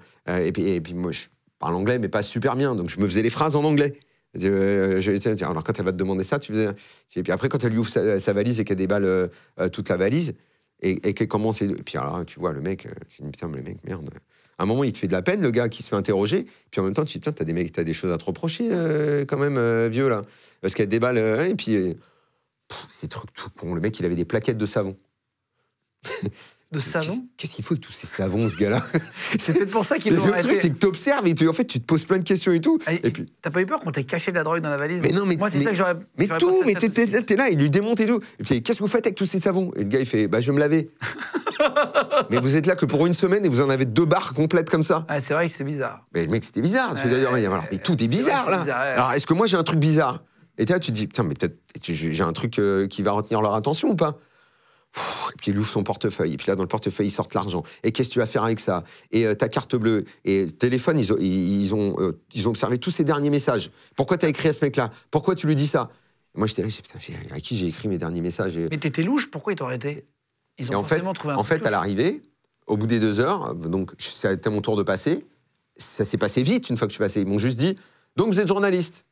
Et, 0.46 0.52
puis, 0.52 0.68
et 0.68 0.80
puis 0.80 0.94
moi, 0.94 1.10
je 1.12 1.22
parle 1.58 1.74
anglais, 1.74 1.98
mais 1.98 2.08
pas 2.08 2.22
super 2.22 2.56
bien. 2.56 2.74
Donc, 2.74 2.90
je 2.90 3.00
me 3.00 3.06
faisais 3.08 3.22
les 3.22 3.30
phrases 3.30 3.56
en 3.56 3.64
anglais. 3.64 3.94
Je- 4.34 5.44
alors, 5.44 5.64
quand 5.64 5.78
elle 5.78 5.84
va 5.84 5.92
te 5.92 5.96
demander 5.96 6.24
ça, 6.24 6.38
tu 6.38 6.52
faisais. 6.52 6.68
Et 7.16 7.22
puis 7.22 7.32
après, 7.32 7.48
quand 7.48 7.62
elle 7.64 7.72
lui 7.72 7.78
ouvre 7.78 7.88
sa, 7.88 8.18
sa 8.18 8.32
valise 8.32 8.60
et 8.60 8.64
qu'elle 8.64 8.76
déballe 8.76 9.30
toute 9.72 9.88
la 9.88 9.96
valise, 9.96 10.34
et, 10.80 10.92
et 11.08 11.14
qu'elle 11.14 11.28
commence. 11.28 11.62
Et, 11.62 11.68
puis 11.68 11.96
alors, 11.98 12.24
tu 12.26 12.40
vois, 12.40 12.52
le 12.52 12.60
mec, 12.60 12.86
me 12.86 13.26
dis, 13.26 13.30
putain, 13.32 13.48
mais 13.48 13.58
le 13.58 13.62
mec, 13.62 13.78
merde. 13.84 14.08
À 14.58 14.64
un 14.64 14.66
moment, 14.66 14.84
il 14.84 14.92
te 14.92 14.98
fait 14.98 15.06
de 15.06 15.12
la 15.12 15.22
peine, 15.22 15.40
le 15.40 15.50
gars 15.50 15.68
qui 15.68 15.82
se 15.82 15.88
fait 15.88 15.96
interroger. 15.96 16.46
Puis 16.70 16.80
en 16.80 16.84
même 16.84 16.94
temps, 16.94 17.04
tu 17.04 17.14
te 17.14 17.18
dis, 17.18 17.20
tiens, 17.22 17.32
t'as 17.32 17.44
des, 17.44 17.52
mecs, 17.52 17.72
t'as 17.72 17.84
des 17.84 17.92
choses 17.92 18.12
à 18.12 18.18
te 18.18 18.24
reprocher, 18.24 18.68
quand 19.28 19.38
même, 19.38 19.88
vieux, 19.88 20.08
là. 20.08 20.22
Parce 20.60 20.74
qu'elle 20.74 20.88
déballe. 20.88 21.18
et 21.18 21.54
puis. 21.54 21.96
Pff, 22.72 22.86
ces 23.00 23.08
trucs 23.08 23.32
tout 23.32 23.50
cons. 23.58 23.74
Le 23.74 23.80
mec, 23.80 23.98
il 24.00 24.06
avait 24.06 24.14
des 24.16 24.24
plaquettes 24.24 24.58
de 24.58 24.66
savon. 24.66 24.96
De 26.72 26.78
savon 26.80 27.26
Qu'est-ce- 27.36 27.52
qu'il 27.52 27.62
faut 27.64 27.74
avec 27.74 27.84
tous 27.84 27.92
ces 27.92 28.06
savons, 28.06 28.48
ce 28.48 28.56
gars-là? 28.56 28.82
C'est 29.38 29.52
peut-être 29.52 29.70
pour 29.70 29.84
ça 29.84 29.98
qu'ils 29.98 30.14
Le 30.14 30.18
l'ont 30.18 30.40
truc, 30.40 30.56
c'est 30.58 30.70
que 30.70 30.78
tu 30.78 30.86
observes 30.86 31.26
et 31.26 31.34
tu, 31.34 31.46
en 31.46 31.52
fait, 31.52 31.66
tu 31.66 31.78
te 31.78 31.84
poses 31.84 32.04
plein 32.04 32.16
de 32.18 32.24
questions 32.24 32.50
et 32.50 32.62
tout. 32.62 32.78
Ah, 32.86 32.94
Et 32.94 33.10
puis, 33.10 33.26
T'as 33.42 33.50
pas 33.50 33.60
eu 33.60 33.66
peur 33.66 33.78
qu'on 33.78 33.90
t'ait 33.90 34.04
caché 34.04 34.30
de 34.30 34.36
la 34.38 34.42
drogue 34.42 34.60
dans 34.62 34.70
la 34.70 34.78
valise? 34.78 35.02
Mais 35.02 35.12
non, 35.12 35.26
mais- 35.26 35.36
Moi, 35.36 35.50
c'est 35.50 35.60
ça 35.60 35.70
que 35.70 35.76
j'aurais. 35.76 35.96
mais 36.16 36.26
tout, 36.38 36.62
mais 36.64 36.74
t'es, 36.74 37.36
là, 37.36 37.50
il 37.50 37.58
lui 37.58 37.68
démonte 37.68 38.00
et 38.00 38.06
tout. 38.06 38.20
Et 38.38 38.42
puis, 38.42 38.62
qu'est-ce 38.62 38.78
que 38.78 38.84
vous 38.84 38.90
faites 38.90 39.04
avec 39.06 39.16
tous 39.18 39.26
ces 39.26 39.38
savons? 39.38 39.70
Et 39.76 39.80
le 39.80 39.88
gars, 39.88 39.98
il 40.00 40.06
fait, 40.06 40.28
bah, 40.28 40.40
je 40.40 40.46
vais 40.50 40.54
me 40.54 40.60
laver. 40.60 40.90
mais 42.30 42.40
vous 42.40 42.56
êtes 42.56 42.64
là 42.66 42.74
que 42.74 42.86
pour 42.86 43.06
une 43.06 43.14
semaine 43.14 43.44
et 43.44 43.48
vous 43.50 43.60
en 43.60 43.68
avez 43.68 43.84
deux 43.84 44.06
barres 44.06 44.32
complètes 44.32 44.70
comme 44.70 44.82
ça. 44.82 45.04
Ah, 45.08 45.20
c'est 45.20 45.34
vrai 45.34 45.46
que 45.48 45.52
c'est 45.52 45.64
bizarre. 45.64 46.06
Mais 46.14 46.24
le 46.24 46.30
mec, 46.30 46.42
c'était 46.42 46.62
bizarre. 46.62 46.94
D'ailleurs, 46.94 47.34
mais 47.70 47.78
tout 47.78 48.02
est 48.02 48.08
bizarre, 48.08 48.48
là. 48.50 48.62
Alors, 48.94 49.12
est-ce 49.12 49.26
que 49.26 49.34
moi, 49.34 49.46
j'ai 49.46 49.58
un 49.58 49.62
truc 49.64 49.78
bizarre? 49.78 50.22
Et 50.58 50.64
là, 50.64 50.78
tu 50.78 50.92
te 50.92 50.96
dis, 50.96 51.06
putain, 51.06 51.22
mais 51.22 51.34
peut-être, 51.34 51.58
j'ai 51.82 52.22
un 52.22 52.32
truc 52.32 52.58
euh, 52.58 52.86
qui 52.86 53.02
va 53.02 53.12
retenir 53.12 53.40
leur 53.40 53.54
attention 53.54 53.90
ou 53.90 53.96
pas? 53.96 54.18
Et 54.94 55.36
puis 55.38 55.50
il 55.50 55.58
ouvre 55.58 55.70
son 55.70 55.82
portefeuille, 55.82 56.34
et 56.34 56.36
puis 56.36 56.46
là 56.48 56.54
dans 56.54 56.62
le 56.62 56.68
portefeuille 56.68 57.06
ils 57.06 57.12
sortent 57.12 57.32
l'argent. 57.32 57.62
Et 57.82 57.92
qu'est-ce 57.92 58.10
que 58.10 58.14
tu 58.14 58.18
vas 58.18 58.26
faire 58.26 58.44
avec 58.44 58.60
ça? 58.60 58.84
Et 59.10 59.26
euh, 59.26 59.34
ta 59.34 59.48
carte 59.48 59.74
bleue, 59.74 60.04
et 60.24 60.50
téléphone, 60.52 60.98
ils 60.98 61.12
ont, 61.12 61.16
ils, 61.18 61.62
ils 61.62 61.74
ont, 61.74 61.96
euh, 61.98 62.20
ils 62.34 62.46
ont 62.46 62.50
observé 62.50 62.76
tous 62.76 62.90
ces 62.90 63.04
derniers 63.04 63.30
messages. 63.30 63.70
Pourquoi 63.96 64.18
t'as 64.18 64.28
écrit 64.28 64.48
à 64.48 64.52
ce 64.52 64.62
mec-là? 64.62 64.90
Pourquoi 65.10 65.34
tu 65.34 65.46
lui 65.46 65.56
dis 65.56 65.66
ça? 65.66 65.88
Moi 66.34 66.46
j'étais 66.46 66.62
là, 66.62 66.68
je 66.68 66.76
putain, 66.76 66.98
à 67.34 67.40
qui 67.40 67.56
j'ai 67.56 67.68
écrit 67.68 67.88
mes 67.88 67.98
derniers 67.98 68.20
messages 68.20 68.56
et, 68.56 68.68
Mais 68.70 68.78
t'étais 68.78 69.02
louche, 69.02 69.30
pourquoi 69.30 69.54
ils 69.54 69.56
t'ont 69.56 69.66
arrêté 69.66 70.04
Ils 70.58 70.68
ont 70.68 70.72
et 70.72 70.76
en 70.76 70.82
fait, 70.82 71.00
trouvé 71.14 71.34
un 71.34 71.36
en 71.36 71.42
fait, 71.42 71.64
à 71.64 71.70
l'arrivée, 71.70 72.20
au 72.66 72.76
bout 72.76 72.86
des 72.86 73.00
deux 73.00 73.20
heures, 73.20 73.54
donc 73.54 73.92
ça 73.98 74.28
a 74.28 74.32
été 74.32 74.50
mon 74.50 74.60
tour 74.60 74.76
de 74.76 74.82
passer. 74.82 75.20
Ça 75.76 76.04
s'est 76.04 76.18
passé 76.18 76.42
vite 76.42 76.68
une 76.68 76.76
fois 76.76 76.86
que 76.86 76.92
je 76.92 76.96
suis 76.96 77.04
passé. 77.04 77.20
Ils 77.22 77.26
m'ont 77.26 77.38
juste 77.38 77.58
dit 77.58 77.76
Donc 78.16 78.28
vous 78.28 78.40
êtes 78.40 78.48
journaliste 78.48 79.06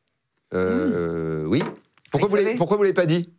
Euh, 0.53 1.45
Oui. 1.45 1.63
Pourquoi 2.11 2.27
vous 2.29 2.35
l'avez- 2.35 2.47
savaient 2.47 2.57
pourquoi 2.57 2.77
vous 2.77 2.83
l'avez 2.83 2.93
pas 2.93 3.05
dit? 3.05 3.29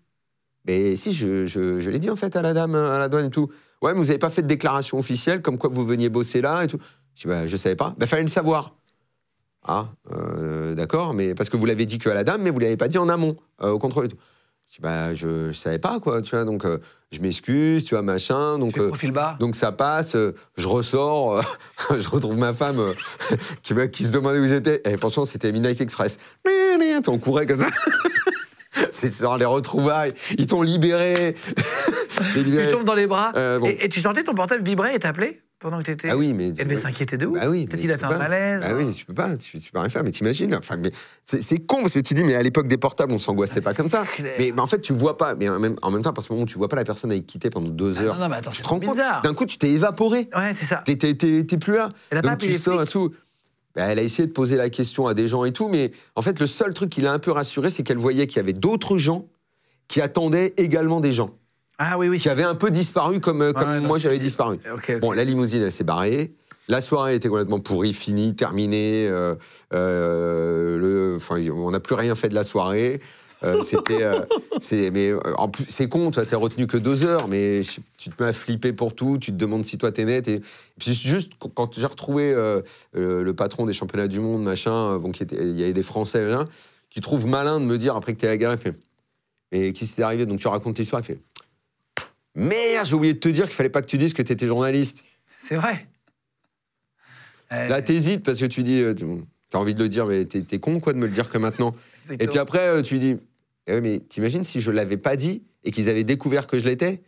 Mais 0.66 0.96
si, 0.96 1.12
je, 1.12 1.44
je, 1.44 1.80
je 1.80 1.90
l'ai 1.90 1.98
dit 1.98 2.08
en 2.08 2.16
fait 2.16 2.36
à 2.36 2.42
la 2.42 2.52
dame, 2.54 2.74
à 2.74 2.98
la 2.98 3.08
douane 3.08 3.26
et 3.26 3.30
tout. 3.30 3.48
Ouais, 3.82 3.92
mais 3.92 3.98
vous 3.98 4.06
n'avez 4.06 4.18
pas 4.18 4.30
fait 4.30 4.42
de 4.42 4.46
déclaration 4.46 4.96
officielle 4.98 5.42
comme 5.42 5.58
quoi 5.58 5.68
vous 5.70 5.84
veniez 5.84 6.08
bosser 6.08 6.40
là 6.40 6.62
et 6.62 6.68
tout. 6.68 6.78
Je 7.14 7.22
dis 7.22 7.28
bah, 7.28 7.46
je 7.46 7.56
savais 7.56 7.76
pas. 7.76 7.94
Bah, 7.98 8.06
fallait 8.06 8.22
le 8.22 8.28
savoir. 8.28 8.74
Ah, 9.64 9.88
euh, 10.12 10.74
d'accord, 10.74 11.14
mais 11.14 11.34
parce 11.34 11.48
que 11.50 11.56
vous 11.56 11.66
l'avez 11.66 11.84
dit 11.86 11.98
que 11.98 12.08
à 12.08 12.14
la 12.14 12.24
dame, 12.24 12.42
mais 12.42 12.50
vous 12.50 12.58
l'avez 12.60 12.76
pas 12.76 12.88
dit 12.88 12.98
en 12.98 13.08
amont, 13.08 13.36
euh, 13.62 13.70
au 13.70 13.78
contrôle 13.78 14.06
et 14.06 14.08
tout. 14.08 14.16
Je 14.68 14.76
dis 14.76 14.80
bah, 14.80 15.12
je, 15.14 15.48
je 15.52 15.58
savais 15.58 15.78
pas 15.78 16.00
quoi, 16.00 16.22
tu 16.22 16.34
vois, 16.34 16.44
donc 16.44 16.64
je 17.12 17.20
m'excuse, 17.20 17.84
tu 17.84 17.94
vois, 17.94 18.02
machin, 18.02 18.58
donc. 18.58 18.78
Euh, 18.78 18.88
profil 18.88 19.12
bas. 19.12 19.36
donc 19.38 19.54
ça 19.54 19.70
passe, 19.70 20.16
euh, 20.16 20.34
je 20.56 20.66
ressors, 20.66 21.38
euh, 21.38 21.42
je 21.98 22.08
retrouve 22.08 22.38
ma 22.38 22.54
femme 22.54 22.80
euh, 22.80 23.86
qui, 23.92 24.04
se 24.04 24.12
demandait 24.12 24.38
où 24.38 24.46
j'étais. 24.46 24.80
Et 24.84 24.96
franchement, 24.96 25.24
c'était 25.24 25.52
Midnight 25.52 25.80
Express. 25.80 26.18
On 27.06 27.18
courait 27.18 27.46
comme 27.46 27.58
ça. 27.58 27.68
C'est 28.90 29.12
genre 29.14 29.36
les 29.36 29.44
retrouvailles. 29.44 30.14
Ils 30.38 30.46
t'ont 30.46 30.62
libéré. 30.62 31.36
Libéré. 32.34 32.66
Tu 32.66 32.72
tombes 32.72 32.84
dans 32.84 32.94
les 32.94 33.06
bras. 33.06 33.32
Bon. 33.32 33.66
et, 33.66 33.84
et 33.84 33.88
tu 33.88 34.00
sentais 34.00 34.24
ton 34.24 34.34
portable 34.34 34.64
vibrer 34.64 34.94
et 34.94 34.98
t'appeler? 34.98 35.42
Pendant 35.62 35.78
que 35.78 35.84
tu 35.84 35.90
étais. 35.92 36.10
Ah 36.10 36.16
oui, 36.16 36.34
mais. 36.34 36.48
Elle 36.58 36.66
devait 36.66 36.76
s'inquiéter 36.76 37.16
de 37.16 37.26
ouf. 37.26 37.38
Ah 37.40 37.48
oui. 37.48 37.66
Peut-être 37.66 37.82
il 37.84 37.90
a 37.92 37.96
fait 37.98 38.04
un 38.04 38.10
pas. 38.10 38.18
malaise. 38.18 38.62
Ah 38.66 38.74
oui, 38.74 38.92
tu 38.92 39.04
peux 39.06 39.14
pas, 39.14 39.36
tu, 39.36 39.58
tu 39.58 39.72
peux 39.72 39.78
rien 39.78 39.88
faire. 39.88 40.04
Mais 40.04 40.10
t'imagines, 40.10 40.54
enfin, 40.54 40.76
c'est 41.24 41.58
con 41.66 41.80
parce 41.82 41.94
que 41.94 42.00
tu 42.00 42.12
dis, 42.14 42.24
mais 42.24 42.34
à 42.34 42.42
l'époque 42.42 42.68
des 42.68 42.76
portables, 42.76 43.12
on 43.12 43.18
s'angoissait 43.18 43.60
pas 43.62 43.72
comme 43.74 43.88
ça. 43.88 44.04
clair. 44.04 44.34
Mais, 44.38 44.52
en 44.60 44.66
fait, 44.66 44.80
tu 44.80 44.92
vois 44.92 45.16
pas. 45.16 45.34
Mais 45.34 45.48
en 45.48 45.58
même, 45.58 45.76
en 45.82 45.90
même 45.90 46.02
temps, 46.02 46.12
parce 46.12 46.28
que 46.28 46.32
moment 46.32 46.44
où 46.44 46.46
tu 46.48 46.58
vois 46.58 46.68
pas 46.68 46.76
la 46.76 46.84
personne 46.84 47.10
avec 47.10 47.26
qui 47.26 47.38
t'es 47.38 47.48
pendant 47.50 47.68
deux 47.70 47.94
Ah 47.98 48.02
heures. 48.02 48.14
non, 48.16 48.22
non, 48.22 48.28
mais 48.28 48.36
attends, 48.36 48.50
tu 48.50 48.56
c'est 48.58 48.62
te 48.62 48.68
rends 48.68 48.78
trop 48.78 48.86
compte 48.88 48.96
bizarre. 48.96 49.22
D'un 49.22 49.34
coup, 49.34 49.46
tu 49.46 49.56
t'es 49.58 49.70
évaporé. 49.70 50.28
Ouais, 50.36 50.52
c'est 50.52 50.66
ça. 50.66 50.82
T'es- 50.84 50.96
plus 50.96 51.74
là. 51.74 51.88
Elle 52.10 52.18
a 52.18 52.22
pas 52.22 52.30
Donc 52.30 52.38
tu 52.40 52.48
les 52.48 52.58
sors 52.58 52.74
et 52.74 52.84
flics 52.86 52.92
tout. 52.92 53.12
Bah, 53.74 53.84
elle 53.84 53.98
a 53.98 54.02
essayé 54.02 54.26
de 54.26 54.32
poser 54.32 54.56
la 54.56 54.68
question 54.68 55.06
à 55.06 55.14
des 55.14 55.26
gens 55.26 55.44
et 55.46 55.52
tout, 55.52 55.68
mais 55.68 55.92
en 56.14 56.20
fait, 56.20 56.38
le 56.40 56.46
seul 56.46 56.74
truc 56.74 56.90
qui 56.90 57.00
l'a 57.00 57.12
un 57.12 57.18
peu 57.18 57.30
rassuré, 57.30 57.70
c'est 57.70 57.82
qu'elle 57.82 57.96
voyait 57.96 58.26
qu'il 58.26 58.36
y 58.36 58.40
avait 58.40 58.52
d'autres 58.52 58.98
gens 58.98 59.28
qui 59.88 60.00
attendaient 60.02 60.52
également 60.58 61.00
des 61.00 61.10
gens, 61.12 61.30
Ah 61.84 61.98
oui, 61.98 62.08
oui. 62.08 62.18
qui 62.20 62.28
avaient 62.28 62.42
un 62.44 62.54
peu 62.54 62.70
disparu 62.70 63.18
comme, 63.20 63.42
euh, 63.42 63.52
comme 63.52 63.68
Ouais, 63.68 63.80
non, 63.80 63.88
moi 63.88 63.98
j'avais 63.98 64.18
disparu. 64.18 64.58
Bon, 65.00 65.12
la 65.12 65.24
limousine, 65.24 65.62
elle 65.62 65.72
s'est 65.72 65.84
barrée. 65.84 66.32
La 66.68 66.80
soirée 66.80 67.16
était 67.16 67.28
complètement 67.28 67.58
pourrie, 67.58 67.92
finie, 67.92 68.34
terminée. 68.36 69.08
euh, 69.08 69.34
euh, 69.74 70.78
le- 70.78 71.52
on 71.52 71.70
n'a 71.70 71.80
plus 71.80 71.94
rien 71.94 72.14
fait 72.14 72.28
de 72.28 72.34
la 72.34 72.44
soirée. 72.44 73.00
Euh, 73.44 73.60
C'était, 73.64 74.04
euh, 74.04 74.20
mais 74.92 75.12
en 75.36 75.48
plus, 75.48 75.64
c'est 75.68 75.88
con. 75.88 76.12
Toi, 76.12 76.24
t'as 76.24 76.36
retenu 76.36 76.68
que 76.68 76.76
deux 76.76 77.04
heures, 77.04 77.26
mais 77.26 77.62
tu 77.98 78.10
te 78.10 78.22
mets 78.22 78.28
à 78.28 78.32
flipper 78.32 78.72
pour 78.72 78.94
tout. 78.94 79.18
Tu 79.18 79.32
te 79.32 79.36
demandes 79.36 79.64
si 79.64 79.78
toi 79.78 79.90
t'es 79.90 80.04
net. 80.04 80.28
Et, 80.28 80.40
puis 80.78 80.94
juste 80.94 81.32
qu- 81.40 81.48
quand 81.52 81.76
j'ai 81.76 81.86
retrouvé 81.86 82.32
euh, 82.32 82.62
le 82.94 83.32
patron 83.34 83.66
des 83.66 83.72
championnats 83.72 84.06
du 84.06 84.20
monde, 84.20 84.44
machin, 84.44 84.96
bon, 84.98 85.10
qui 85.10 85.24
était, 85.24 85.36
il 85.40 85.58
y 85.58 85.64
avait 85.64 85.72
des 85.72 85.82
Français, 85.82 86.24
machin, 86.24 86.44
qui 86.90 87.00
trouve 87.00 87.26
malin 87.26 87.58
de 87.58 87.64
me 87.64 87.76
dire 87.78 87.96
après 87.96 88.14
que 88.14 88.20
t'es 88.20 88.28
à 88.28 88.30
la 88.30 88.36
gare, 88.36 88.52
il 88.52 88.58
fait, 88.58 88.74
mais 89.50 89.72
qui 89.72 89.86
s'est 89.86 90.02
arrivé? 90.02 90.24
Donc 90.24 90.38
tu 90.38 90.46
racontes 90.46 90.78
l'histoire, 90.78 91.02
il 91.02 91.06
fait, 91.06 91.18
merde, 92.34 92.86
j'ai 92.86 92.94
oublié 92.94 93.14
de 93.14 93.18
te 93.18 93.28
dire 93.28 93.44
qu'il 93.46 93.54
fallait 93.54 93.68
pas 93.68 93.82
que 93.82 93.86
tu 93.86 93.98
dises 93.98 94.14
que 94.14 94.22
t'étais 94.22 94.46
journaliste. 94.46 95.02
C'est 95.42 95.56
vrai. 95.56 95.86
Euh, 97.52 97.68
Là, 97.68 97.82
t'hésites 97.82 98.22
parce 98.24 98.40
que 98.40 98.46
tu 98.46 98.62
dis, 98.62 98.80
euh, 98.80 98.94
tu 98.94 99.04
as 99.52 99.58
envie 99.58 99.74
de 99.74 99.82
le 99.82 99.88
dire, 99.88 100.06
mais 100.06 100.24
t'es 100.24 100.58
con 100.58 100.80
quoi 100.80 100.92
de 100.92 100.98
me 100.98 101.06
le 101.06 101.12
dire 101.12 101.28
que 101.28 101.38
maintenant. 101.38 101.72
Et 102.18 102.26
puis 102.26 102.38
après, 102.38 102.66
euh, 102.68 102.82
tu 102.82 102.98
dis, 102.98 103.16
eh 103.66 103.80
mais 103.80 103.98
t'imagines 104.00 104.44
si 104.44 104.60
je 104.60 104.70
l'avais 104.70 104.96
pas 104.96 105.16
dit 105.16 105.42
et 105.64 105.70
qu'ils 105.70 105.90
avaient 105.90 106.04
découvert 106.04 106.46
que 106.46 106.58
je 106.58 106.64
l'étais? 106.64 107.02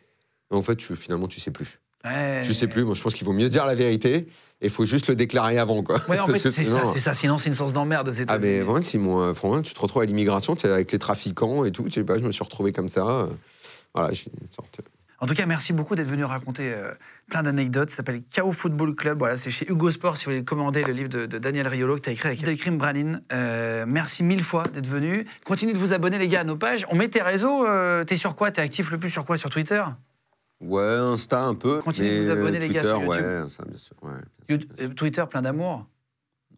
En 0.50 0.62
fait, 0.62 0.76
tu- 0.76 0.94
finalement, 0.96 1.26
tu 1.28 1.40
sais 1.40 1.50
plus. 1.50 1.80
Ouais. 2.04 2.42
Tu 2.44 2.52
sais 2.52 2.68
plus. 2.68 2.84
Moi, 2.84 2.94
je 2.94 3.02
pense 3.02 3.14
qu'il 3.14 3.24
vaut 3.24 3.32
mieux 3.32 3.48
dire 3.48 3.64
la 3.64 3.74
vérité 3.74 4.14
et 4.16 4.26
il 4.66 4.70
faut 4.70 4.84
juste 4.84 5.08
le 5.08 5.16
déclarer 5.16 5.56
avant, 5.58 5.82
quoi. 5.82 6.02
Ouais, 6.06 6.18
en 6.20 6.26
Parce 6.26 6.42
fait, 6.42 6.50
c'est 6.50 6.64
ça. 7.00 7.14
Sinon, 7.14 7.38
c'est 7.38 7.48
une 7.48 7.54
source 7.54 7.72
d'emmerde. 7.72 8.12
Ah, 8.28 8.38
mais 8.38 8.60
vraiment, 8.60 8.82
si 8.82 8.98
moi, 8.98 9.32
franchement, 9.34 9.62
tu 9.62 9.72
te 9.72 9.80
retrouves 9.80 10.02
à 10.02 10.04
l'immigration, 10.04 10.54
tu 10.54 10.66
es 10.66 10.70
avec 10.70 10.92
les 10.92 10.98
trafiquants 10.98 11.64
et 11.64 11.72
tout. 11.72 11.86
Je 11.88 11.94
sais 11.94 12.04
pas, 12.04 12.18
je 12.18 12.24
me 12.24 12.30
suis 12.30 12.44
retrouvé 12.44 12.72
comme 12.72 12.90
ça. 12.90 13.06
euh, 13.06 13.26
Voilà, 13.94 14.12
j'ai 14.12 14.26
une 14.42 14.50
sorte. 14.50 14.80
En 15.20 15.26
tout 15.26 15.34
cas, 15.34 15.46
merci 15.46 15.72
beaucoup 15.72 15.94
d'être 15.94 16.08
venu 16.08 16.24
raconter 16.24 16.72
euh, 16.74 16.92
plein 17.30 17.42
d'anecdotes. 17.42 17.90
Ça 17.90 17.96
s'appelle 17.96 18.22
Chaos 18.30 18.52
Football 18.52 18.94
Club. 18.94 19.18
Voilà, 19.18 19.36
c'est 19.36 19.50
chez 19.50 19.66
Hugo 19.70 19.90
Sport 19.90 20.16
si 20.16 20.24
vous 20.26 20.32
voulez 20.32 20.44
commander 20.44 20.82
le 20.82 20.92
livre 20.92 21.08
de, 21.08 21.26
de 21.26 21.38
Daniel 21.38 21.66
Riolo 21.68 21.96
que 21.96 22.00
tu 22.02 22.08
as 22.10 22.12
écrit 22.12 22.28
avec 22.28 22.42
Delcrim 22.42 22.76
Branin. 22.78 23.20
Euh, 23.32 23.84
merci 23.86 24.22
mille 24.22 24.42
fois 24.42 24.64
d'être 24.64 24.88
venu. 24.88 25.26
Continuez 25.44 25.72
de 25.72 25.78
vous 25.78 25.92
abonner, 25.92 26.18
les 26.18 26.28
gars, 26.28 26.40
à 26.40 26.44
nos 26.44 26.56
pages. 26.56 26.84
On 26.90 26.96
met 26.96 27.08
tes 27.08 27.22
réseaux. 27.22 27.64
euh, 27.66 28.04
T'es 28.04 28.16
sur 28.16 28.34
quoi? 28.34 28.50
T'es 28.50 28.60
actif 28.60 28.90
le 28.90 28.98
plus 28.98 29.08
sur 29.10 29.24
quoi? 29.24 29.36
Sur 29.36 29.50
Twitter? 29.50 29.82
Ouais, 30.60 30.82
Insta 30.82 31.42
un 31.44 31.54
peu. 31.54 31.80
Continuez 31.80 32.18
de 32.20 32.24
vous 32.24 32.30
abonner, 32.30 32.58
les 32.58 32.68
gars, 32.68 32.80
Twitter, 32.80 32.88
sur 32.96 33.04
YouTube. 33.04 33.24
ouais, 33.42 33.48
ça, 33.48 33.64
bien 33.64 33.78
sûr. 33.78 33.96
ouais, 34.02 34.10
bien 34.48 34.58
sûr. 34.58 34.84
You- 34.88 34.94
Twitter, 34.94 35.24
plein 35.30 35.42
d'amour? 35.42 35.86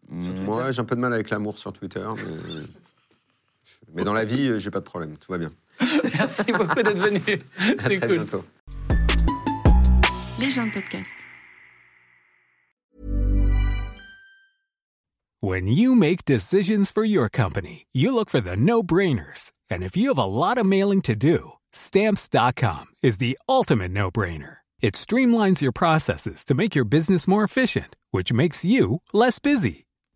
Twitter? 0.09 0.41
Moi, 0.45 0.71
j'ai 0.71 0.81
un 0.81 0.85
peu 0.85 0.95
de 0.95 1.01
mal 1.01 1.13
avec 1.13 1.29
l'amour 1.29 1.57
sur 1.57 1.73
Twitter, 1.73 2.05
mais, 2.15 2.23
mais 3.95 4.03
dans 4.03 4.13
la 4.13 4.23
vie, 4.25 4.57
j'ai 4.59 4.71
pas 4.71 4.79
de 4.79 4.85
problème, 4.85 5.17
tout 5.17 5.31
va 5.31 5.37
bien. 5.37 5.49
Merci 6.17 6.43
beaucoup 6.51 6.81
d'être 6.81 6.97
venu. 6.97 7.21
C'est 7.79 7.99
cool. 7.99 8.17
bientôt. 8.17 8.43
Les 10.39 10.49
gens 10.49 10.67
de 10.67 10.71
podcast. 10.71 11.09
When 15.39 15.67
you 15.67 15.95
make 15.95 16.25
decisions 16.25 16.91
for 16.91 17.03
your 17.03 17.29
company, 17.29 17.85
you 17.93 18.11
look 18.11 18.29
for 18.29 18.41
the 18.41 18.55
no-brainers. 18.55 19.51
And 19.69 19.83
if 19.83 19.95
you 19.95 20.09
have 20.09 20.17
a 20.17 20.25
lot 20.25 20.57
of 20.57 20.65
mailing 20.65 21.01
to 21.03 21.15
do, 21.15 21.53
stamps.com 21.71 22.87
is 23.03 23.17
the 23.17 23.37
ultimate 23.47 23.91
no-brainer. 23.91 24.57
It 24.81 24.93
streamlines 24.95 25.61
your 25.61 25.71
processes 25.71 26.43
to 26.45 26.53
make 26.53 26.75
your 26.75 26.85
business 26.85 27.27
more 27.27 27.43
efficient, 27.43 27.95
which 28.11 28.31
makes 28.33 28.63
you 28.65 29.01
less 29.13 29.39
busy. 29.39 29.86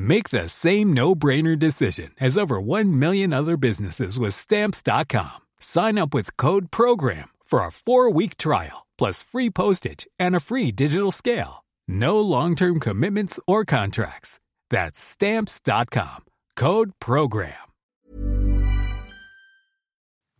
Make 0.00 0.30
the 0.30 0.48
same 0.48 0.94
no-brainer 0.94 1.58
decision 1.58 2.12
as 2.18 2.38
over 2.38 2.58
1 2.58 2.98
million 2.98 3.34
other 3.34 3.58
businesses 3.58 4.18
with 4.18 4.32
stamps.com. 4.32 5.42
Sign 5.60 5.98
up 5.98 6.14
with 6.14 6.38
code 6.38 6.70
program 6.70 7.28
for 7.44 7.60
a 7.60 7.68
4-week 7.68 8.38
trial 8.38 8.86
plus 8.96 9.22
free 9.22 9.50
postage 9.50 10.06
and 10.18 10.34
a 10.34 10.40
free 10.40 10.72
digital 10.72 11.10
scale. 11.10 11.64
No 11.86 12.18
long-term 12.18 12.80
commitments 12.80 13.38
or 13.46 13.66
contracts. 13.66 14.40
That's 14.70 14.98
stamps.com. 14.98 16.24
Code 16.56 16.92
program. 16.98 17.52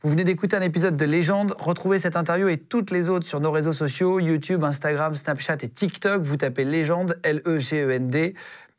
Vous 0.02 0.08
venez 0.08 0.24
d'écouter 0.24 0.56
un 0.56 0.62
épisode 0.62 0.96
de 0.96 1.04
Légende. 1.04 1.54
Retrouvez 1.58 1.98
cette 1.98 2.16
interview 2.16 2.48
et 2.48 2.56
toutes 2.56 2.90
les 2.90 3.11
autres 3.11 3.26
sur 3.26 3.40
nos 3.40 3.50
réseaux 3.50 3.74
sociaux, 3.74 4.18
YouTube, 4.18 4.64
Instagram, 4.64 5.14
Snapchat 5.14 5.58
et 5.61 5.68
TikTok. 5.68 6.22
Vous 6.22 6.38
tapez 6.38 6.64
Légende, 6.64 7.18
L-E-G-E-N-D. 7.22 8.34